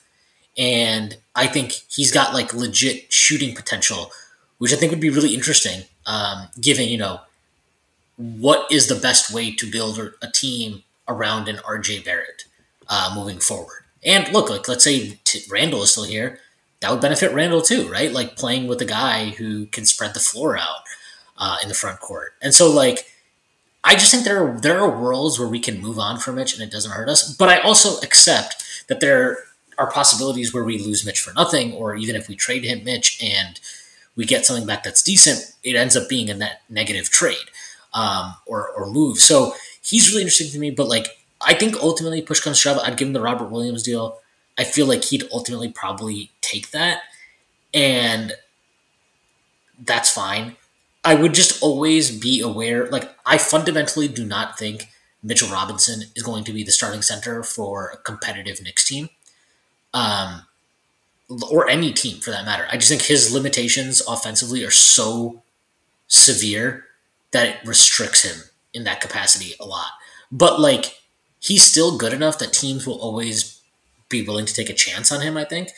And 0.58 1.18
I 1.36 1.48
think 1.48 1.74
he's 1.90 2.12
got 2.12 2.34
like 2.34 2.54
legit 2.54 3.12
shooting 3.12 3.56
potential, 3.56 4.12
which 4.58 4.74
I 4.74 4.78
think 4.78 4.92
would 4.92 5.02
be 5.02 5.10
really 5.10 5.34
interesting, 5.34 5.84
um, 6.06 6.48
given, 6.60 6.88
you 6.88 6.98
know, 6.98 7.22
what 8.18 8.72
is 8.72 8.88
the 8.88 8.96
best 8.96 9.34
way 9.34 9.52
to 9.52 9.70
build 9.70 10.00
a 10.22 10.32
team 10.32 10.84
around 11.08 11.48
an 11.48 11.58
RJ 11.58 12.06
Barrett 12.06 12.46
uh, 12.88 13.12
moving 13.16 13.40
forward. 13.40 13.84
And 14.06 14.32
look, 14.32 14.50
like 14.50 14.68
let's 14.68 14.84
say 14.84 15.20
Randle 15.50 15.84
is 15.84 15.92
still 15.92 16.06
here 16.06 16.40
that 16.86 16.92
would 16.92 17.02
benefit 17.02 17.34
Randle 17.34 17.64
too, 17.64 17.90
right? 17.90 18.12
Like 18.12 18.36
playing 18.36 18.68
with 18.68 18.80
a 18.82 18.86
guy 18.86 19.30
who 19.32 19.66
can 19.68 19.86
spread 19.86 20.14
the 20.14 20.20
floor 20.20 20.56
out 20.56 20.82
uh, 21.38 21.58
in 21.62 21.70
the 21.70 21.76
front 21.76 22.00
court. 22.00 22.34
And 22.42 22.54
so, 22.54 22.70
like, 22.70 23.06
I 23.84 23.94
just 23.94 24.12
think 24.12 24.24
there 24.24 24.44
are 24.44 24.60
there 24.60 24.80
are 24.80 25.02
worlds 25.02 25.38
where 25.38 25.48
we 25.48 25.60
can 25.60 25.82
move 25.82 26.00
on 26.00 26.18
from 26.18 26.36
Mitch 26.36 26.54
and 26.54 26.64
it 26.64 26.72
doesn't 26.72 26.92
hurt 26.92 27.10
us. 27.10 27.36
But 27.36 27.50
I 27.50 27.60
also 27.60 28.00
accept 28.02 28.64
that 28.88 29.00
there 29.00 29.40
are 29.78 29.92
possibilities 29.92 30.54
where 30.54 30.64
we 30.64 30.78
lose 30.78 31.06
Mitch 31.06 31.20
for 31.20 31.34
nothing, 31.34 31.74
or 31.74 31.96
even 31.96 32.16
if 32.16 32.28
we 32.28 32.36
trade 32.36 32.64
him 32.64 32.84
Mitch 32.84 33.22
and 33.22 33.60
we 34.16 34.26
get 34.26 34.46
something 34.46 34.66
back 34.66 34.84
that's 34.84 35.04
decent, 35.04 35.54
it 35.64 35.76
ends 35.76 35.96
up 35.96 36.10
being 36.10 36.30
a 36.30 36.34
net 36.34 36.62
negative 36.70 37.10
trade 37.10 37.50
um, 37.94 38.36
or 38.46 38.70
or 38.70 38.90
move. 38.92 39.20
So 39.20 39.54
he's 39.82 40.10
really 40.10 40.22
interesting 40.24 40.52
to 40.52 40.60
me. 40.60 40.72
But 40.72 40.88
like, 40.88 41.08
I 41.42 41.54
think 41.54 41.76
ultimately, 41.76 42.22
push 42.22 42.40
comes 42.40 42.58
shove, 42.58 42.80
I'd 42.80 42.98
give 42.98 43.08
him 43.08 43.14
the 43.14 43.22
Robert 43.22 43.52
Williams 43.52 43.84
deal. 43.84 44.20
I 44.58 44.64
feel 44.64 44.88
like 44.88 45.04
he'd 45.04 45.26
ultimately 45.32 45.70
probably 45.70 46.32
take 46.42 46.72
that. 46.72 47.02
And 47.74 48.34
that's 49.84 50.10
fine. 50.10 50.56
I 51.06 51.14
would 51.14 51.34
just 51.34 51.62
always 51.62 52.12
be 52.12 52.42
aware. 52.42 52.88
Like, 52.88 53.16
I 53.26 53.38
fundamentally 53.38 54.08
do 54.08 54.26
not 54.26 54.58
think 54.58 54.88
Mitchell 55.22 55.50
Robinson 55.50 56.04
is 56.16 56.24
going 56.24 56.44
to 56.46 56.52
be 56.52 56.64
the 56.64 56.72
starting 56.72 57.04
center 57.04 57.44
for 57.44 57.92
a 57.92 57.98
competitive 57.98 58.62
Knicks 58.62 58.84
team, 58.84 59.10
um, 59.94 60.48
or 61.52 61.70
any 61.70 61.94
team 61.94 62.18
for 62.18 62.32
that 62.32 62.46
matter. 62.46 62.68
I 62.72 62.78
just 62.78 62.90
think 62.90 63.04
his 63.04 63.32
limitations 63.32 64.02
offensively 64.08 64.64
are 64.64 64.72
so 64.72 65.44
severe 66.08 66.86
that 67.32 67.48
it 67.48 67.68
restricts 67.68 68.24
him 68.24 68.50
in 68.74 68.84
that 68.86 69.00
capacity 69.00 69.54
a 69.60 69.66
lot. 69.66 69.92
But 70.32 70.60
like, 70.60 71.02
he's 71.40 71.64
still 71.64 71.98
good 71.98 72.14
enough 72.14 72.40
that 72.40 72.52
teams 72.52 72.88
will 72.88 73.00
always 73.00 73.62
be 74.10 74.24
willing 74.24 74.46
to 74.46 74.54
take 74.54 74.70
a 74.70 74.74
chance 74.74 75.12
on 75.12 75.22
him. 75.22 75.38
I 75.38 75.46
think. 75.46 75.70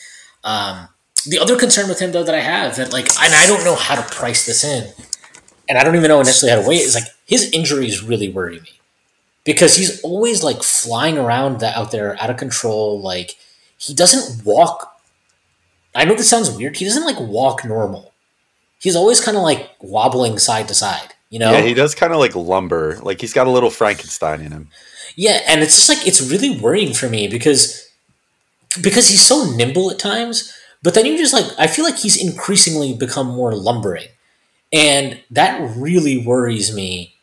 Um, 0.42 0.88
the 1.26 1.38
other 1.38 1.58
concern 1.58 1.88
with 1.88 2.00
him 2.00 2.12
though 2.12 2.22
that 2.22 2.34
I 2.34 2.40
have 2.40 2.76
that 2.76 2.92
like, 2.92 3.08
and 3.20 3.34
I 3.34 3.46
don't 3.46 3.64
know 3.64 3.74
how 3.74 3.96
to 3.96 4.14
price 4.14 4.46
this 4.46 4.64
in, 4.64 4.92
and 5.68 5.78
I 5.78 5.84
don't 5.84 5.96
even 5.96 6.08
know 6.08 6.18
necessarily 6.18 6.56
how 6.56 6.62
to 6.62 6.68
weigh 6.68 6.76
it 6.76 6.86
is 6.86 6.94
like 6.94 7.04
his 7.26 7.50
injuries 7.52 8.02
really 8.02 8.28
worry 8.28 8.60
me 8.60 8.78
because 9.44 9.76
he's 9.76 10.00
always 10.02 10.42
like 10.42 10.62
flying 10.62 11.18
around 11.18 11.60
that 11.60 11.76
out 11.76 11.90
there 11.90 12.20
out 12.20 12.30
of 12.30 12.36
control. 12.36 13.00
Like 13.00 13.36
he 13.78 13.94
doesn't 13.94 14.44
walk. 14.44 15.00
I 15.94 16.04
know 16.04 16.14
this 16.14 16.28
sounds 16.28 16.50
weird. 16.50 16.76
He 16.76 16.84
doesn't 16.84 17.04
like 17.04 17.18
walk 17.18 17.64
normal. 17.64 18.12
He's 18.78 18.96
always 18.96 19.20
kind 19.20 19.36
of 19.36 19.42
like 19.42 19.70
wobbling 19.80 20.38
side 20.38 20.68
to 20.68 20.74
side. 20.74 21.14
You 21.30 21.38
know? 21.38 21.52
Yeah, 21.52 21.60
he 21.60 21.74
does 21.74 21.94
kind 21.94 22.12
of 22.12 22.18
like 22.18 22.34
lumber. 22.34 22.98
Like 23.02 23.20
he's 23.20 23.32
got 23.32 23.46
a 23.46 23.50
little 23.50 23.70
Frankenstein 23.70 24.40
in 24.40 24.52
him. 24.52 24.68
Yeah, 25.16 25.40
and 25.46 25.62
it's 25.62 25.74
just 25.74 25.88
like 25.88 26.06
it's 26.06 26.20
really 26.20 26.58
worrying 26.58 26.94
for 26.94 27.08
me 27.08 27.26
because 27.26 27.88
because 28.80 29.08
he's 29.08 29.24
so 29.24 29.50
nimble 29.50 29.90
at 29.90 29.98
times, 29.98 30.54
but 30.82 30.94
then 30.94 31.06
you 31.06 31.18
just 31.18 31.32
like 31.32 31.46
I 31.58 31.66
feel 31.66 31.84
like 31.84 31.98
he's 31.98 32.22
increasingly 32.22 32.94
become 32.94 33.26
more 33.26 33.54
lumbering. 33.54 34.08
And 34.72 35.20
that 35.30 35.76
really 35.76 36.18
worries 36.18 36.74
me 36.74 37.14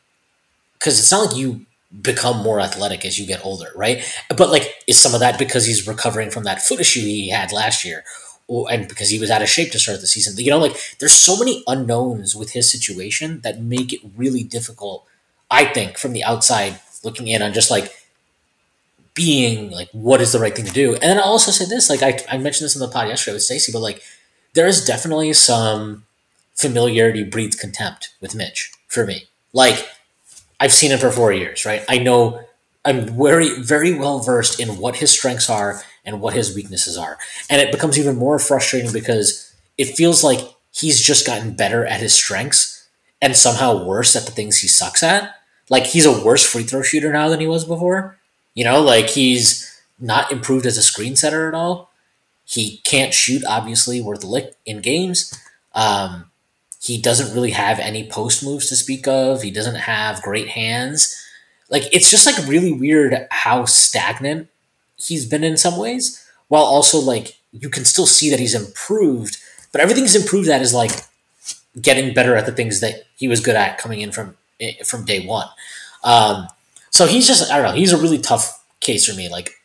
because 0.74 1.00
it's 1.00 1.12
not 1.12 1.28
like 1.28 1.38
you 1.38 1.66
become 2.02 2.44
more 2.44 2.60
athletic 2.60 3.06
as 3.06 3.20
you 3.20 3.26
get 3.26 3.46
older, 3.46 3.72
right? 3.76 4.04
But 4.36 4.50
like, 4.50 4.76
is 4.88 5.00
some 5.00 5.14
of 5.14 5.20
that 5.20 5.40
because 5.40 5.66
he's 5.66 5.88
recovering 5.88 6.32
from 6.32 6.44
that 6.44 6.62
foot 6.62 6.80
issue 6.80 7.02
he 7.02 7.30
had 7.30 7.52
last 7.52 7.86
year? 7.86 8.04
Or, 8.48 8.72
and 8.72 8.88
because 8.88 9.10
he 9.10 9.20
was 9.20 9.32
out 9.32 9.42
of 9.42 9.50
shape 9.50 9.72
to 9.72 9.80
start 9.80 10.02
the 10.02 10.08
season, 10.08 10.36
you 10.44 10.52
know, 10.52 10.60
like 10.60 10.78
there's 11.00 11.14
so 11.14 11.38
many 11.38 11.64
unknowns 11.68 12.36
with 12.36 12.52
his 12.52 12.70
situation 12.70 13.42
that 13.42 13.62
make 13.62 13.92
it 13.94 14.02
really 14.16 14.44
difficult. 14.44 15.06
I 15.50 15.66
think 15.66 15.98
from 15.98 16.14
the 16.14 16.24
outside 16.24 16.80
looking 17.04 17.28
in 17.28 17.42
on 17.42 17.54
just 17.54 17.72
like 17.72 17.92
being 19.16 19.72
like 19.72 19.90
what 19.94 20.22
is 20.22 20.34
the 20.34 20.40
right 20.40 20.56
thing 20.56 20.66
to 20.66 20.72
do. 20.72 20.94
And 20.94 21.04
then 21.04 21.18
I 21.18 21.22
also 21.22 21.52
say 21.52 21.66
this, 21.66 21.90
like 21.90 22.04
I, 22.04 22.20
I 22.30 22.38
mentioned 22.38 22.66
this 22.66 22.76
in 22.76 22.82
the 22.82 22.88
pod 22.88 23.08
yesterday 23.08 23.34
with 23.34 23.44
Stacy, 23.44 23.72
but 23.72 23.80
like 23.82 24.02
there 24.54 24.68
is 24.68 24.86
definitely 24.86 25.34
some 25.34 26.04
familiarity 26.56 27.24
breeds 27.24 27.56
contempt 27.56 28.14
with 28.22 28.36
Mitch 28.36 28.72
for 28.88 29.06
me. 29.06 29.28
Like 29.54 29.88
I've 30.60 30.74
seen 30.74 30.92
him 30.92 31.00
for 31.00 31.12
four 31.12 31.32
years, 31.32 31.66
right? 31.66 31.84
I 31.88 32.00
know 32.00 32.42
I'm 32.84 33.08
very 33.18 33.62
very 33.62 33.94
well 33.94 34.20
versed 34.20 34.60
in 34.60 34.78
what 34.78 34.98
his 34.98 35.12
strengths 35.12 35.50
are 35.50 35.82
and 36.06 36.22
what 36.22 36.34
his 36.34 36.56
weaknesses 36.56 36.98
are. 36.98 37.18
And 37.50 37.62
it 37.62 37.72
becomes 37.72 38.00
even 38.00 38.18
more 38.18 38.40
frustrating 38.40 38.92
because 38.92 39.54
it 39.78 39.96
feels 39.98 40.24
like 40.24 40.40
he's 40.72 41.02
just 41.02 41.26
gotten 41.26 41.56
better 41.56 41.86
at 41.86 42.00
his 42.00 42.14
strengths 42.14 42.88
and 43.22 43.36
somehow 43.36 43.86
worse 43.86 44.16
at 44.16 44.26
the 44.26 44.32
things 44.32 44.60
he 44.60 44.68
sucks 44.68 45.04
at. 45.04 45.36
Like 45.70 45.86
he's 45.88 46.06
a 46.06 46.24
worse 46.24 46.46
free 46.46 46.64
throw 46.64 46.82
shooter 46.82 47.12
now 47.12 47.30
than 47.30 47.40
he 47.40 47.48
was 47.48 47.66
before. 47.66 48.18
You 48.54 48.64
know, 48.64 48.82
like 48.82 49.10
he's 49.10 49.82
not 50.00 50.32
improved 50.32 50.66
as 50.66 50.78
a 50.78 50.84
screen 50.84 51.16
setter 51.16 51.48
at 51.48 51.54
all. 51.54 51.92
He 52.46 52.78
can't 52.84 53.14
shoot, 53.14 53.44
obviously, 53.48 54.00
worth 54.00 54.24
a 54.24 54.28
lick 54.28 54.56
in 54.66 54.82
games. 54.82 55.34
Um, 55.74 56.30
he 56.86 57.02
doesn't 57.02 57.34
really 57.34 57.50
have 57.50 57.80
any 57.80 58.08
post 58.08 58.44
moves 58.44 58.70
to 58.70 58.76
speak 58.76 59.08
of. 59.08 59.42
He 59.42 59.50
doesn't 59.50 59.74
have 59.74 60.22
great 60.22 60.50
hands. 60.50 61.20
Like 61.68 61.92
it's 61.92 62.12
just 62.12 62.28
like 62.28 62.48
really 62.48 62.72
weird 62.72 63.28
how 63.32 63.66
stagnant 63.66 64.50
he's 64.96 65.26
been 65.26 65.44
in 65.44 65.58
some 65.58 65.80
ways, 65.80 66.24
while 66.48 66.62
also 66.62 67.00
like 67.00 67.40
you 67.52 67.70
can 67.70 67.86
still 67.86 68.06
see 68.06 68.30
that 68.30 68.40
he's 68.40 68.54
improved. 68.54 69.38
But 69.72 69.82
everything 69.82 70.04
he's 70.04 70.16
improved 70.16 70.48
at 70.48 70.62
is 70.62 70.76
like 70.76 70.92
getting 71.82 72.14
better 72.14 72.36
at 72.36 72.46
the 72.46 72.52
things 72.52 72.82
that 72.82 73.06
he 73.16 73.28
was 73.28 73.40
good 73.40 73.56
at 73.56 73.80
coming 73.80 74.02
in 74.02 74.12
from 74.12 74.38
eh, 74.62 74.84
from 74.86 75.06
day 75.06 75.26
one. 75.26 75.48
Um, 76.04 76.48
so 76.92 77.08
he's 77.08 77.26
just 77.26 77.52
I 77.52 77.58
don't 77.58 77.66
know. 77.72 77.76
He's 77.76 77.94
a 77.94 77.98
really 77.98 78.20
tough 78.20 78.64
case 78.80 79.08
for 79.08 79.18
me. 79.18 79.28
Like 79.28 79.56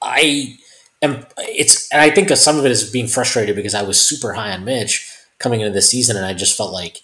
I 0.00 0.56
am. 1.02 1.26
It's 1.38 1.90
and 1.90 2.00
I 2.00 2.10
think 2.10 2.28
some 2.30 2.56
of 2.56 2.64
it 2.64 2.70
is 2.70 2.88
being 2.88 3.08
frustrated 3.08 3.56
because 3.56 3.74
I 3.74 3.82
was 3.82 4.00
super 4.00 4.34
high 4.34 4.52
on 4.52 4.64
Mitch 4.64 5.12
coming 5.38 5.60
into 5.60 5.72
the 5.72 5.82
season, 5.82 6.16
and 6.16 6.26
I 6.26 6.34
just 6.34 6.56
felt 6.56 6.72
like 6.72 7.02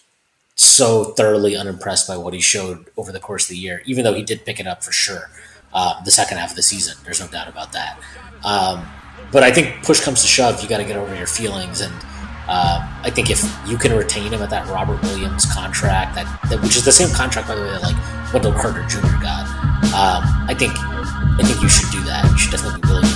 so 0.56 1.04
thoroughly 1.04 1.56
unimpressed 1.56 2.06
by 2.06 2.16
what 2.16 2.34
he 2.34 2.40
showed 2.40 2.86
over 2.96 3.10
the 3.10 3.20
course 3.20 3.44
of 3.44 3.50
the 3.50 3.56
year. 3.56 3.82
Even 3.86 4.04
though 4.04 4.14
he 4.14 4.22
did 4.22 4.44
pick 4.44 4.60
it 4.60 4.66
up 4.66 4.84
for 4.84 4.92
sure 4.92 5.30
uh, 5.72 6.02
the 6.04 6.10
second 6.10 6.38
half 6.38 6.50
of 6.50 6.56
the 6.56 6.62
season. 6.62 6.96
There's 7.04 7.20
no 7.20 7.26
doubt 7.26 7.48
about 7.48 7.72
that. 7.72 7.98
Um, 8.44 8.86
but 9.32 9.42
I 9.42 9.52
think 9.52 9.84
push 9.84 10.00
comes 10.00 10.22
to 10.22 10.28
shove, 10.28 10.62
you 10.62 10.68
got 10.68 10.78
to 10.78 10.84
get 10.84 10.96
over 10.96 11.14
your 11.14 11.26
feelings 11.26 11.80
and. 11.80 11.92
Uh, 12.46 12.86
I 13.02 13.08
think 13.08 13.30
if 13.30 13.42
you 13.66 13.78
can 13.78 13.96
retain 13.96 14.30
him 14.30 14.42
at 14.42 14.50
that 14.50 14.68
Robert 14.68 15.00
Williams 15.00 15.50
contract, 15.50 16.14
that, 16.14 16.26
that 16.50 16.60
which 16.60 16.76
is 16.76 16.84
the 16.84 16.92
same 16.92 17.08
contract 17.08 17.48
by 17.48 17.54
the 17.54 17.62
way 17.62 17.68
that 17.68 17.80
like 17.80 17.96
Wendell 18.34 18.52
Carter 18.52 18.84
Jr. 18.86 19.16
got, 19.16 19.48
um, 19.96 20.20
I 20.44 20.52
think 20.52 20.72
I 20.76 21.40
think 21.40 21.62
you 21.62 21.70
should 21.70 21.90
do 21.90 22.04
that. 22.04 22.30
You 22.30 22.36
should 22.36 22.50
definitely 22.52 22.82
be 22.82 22.88
willing 22.88 23.08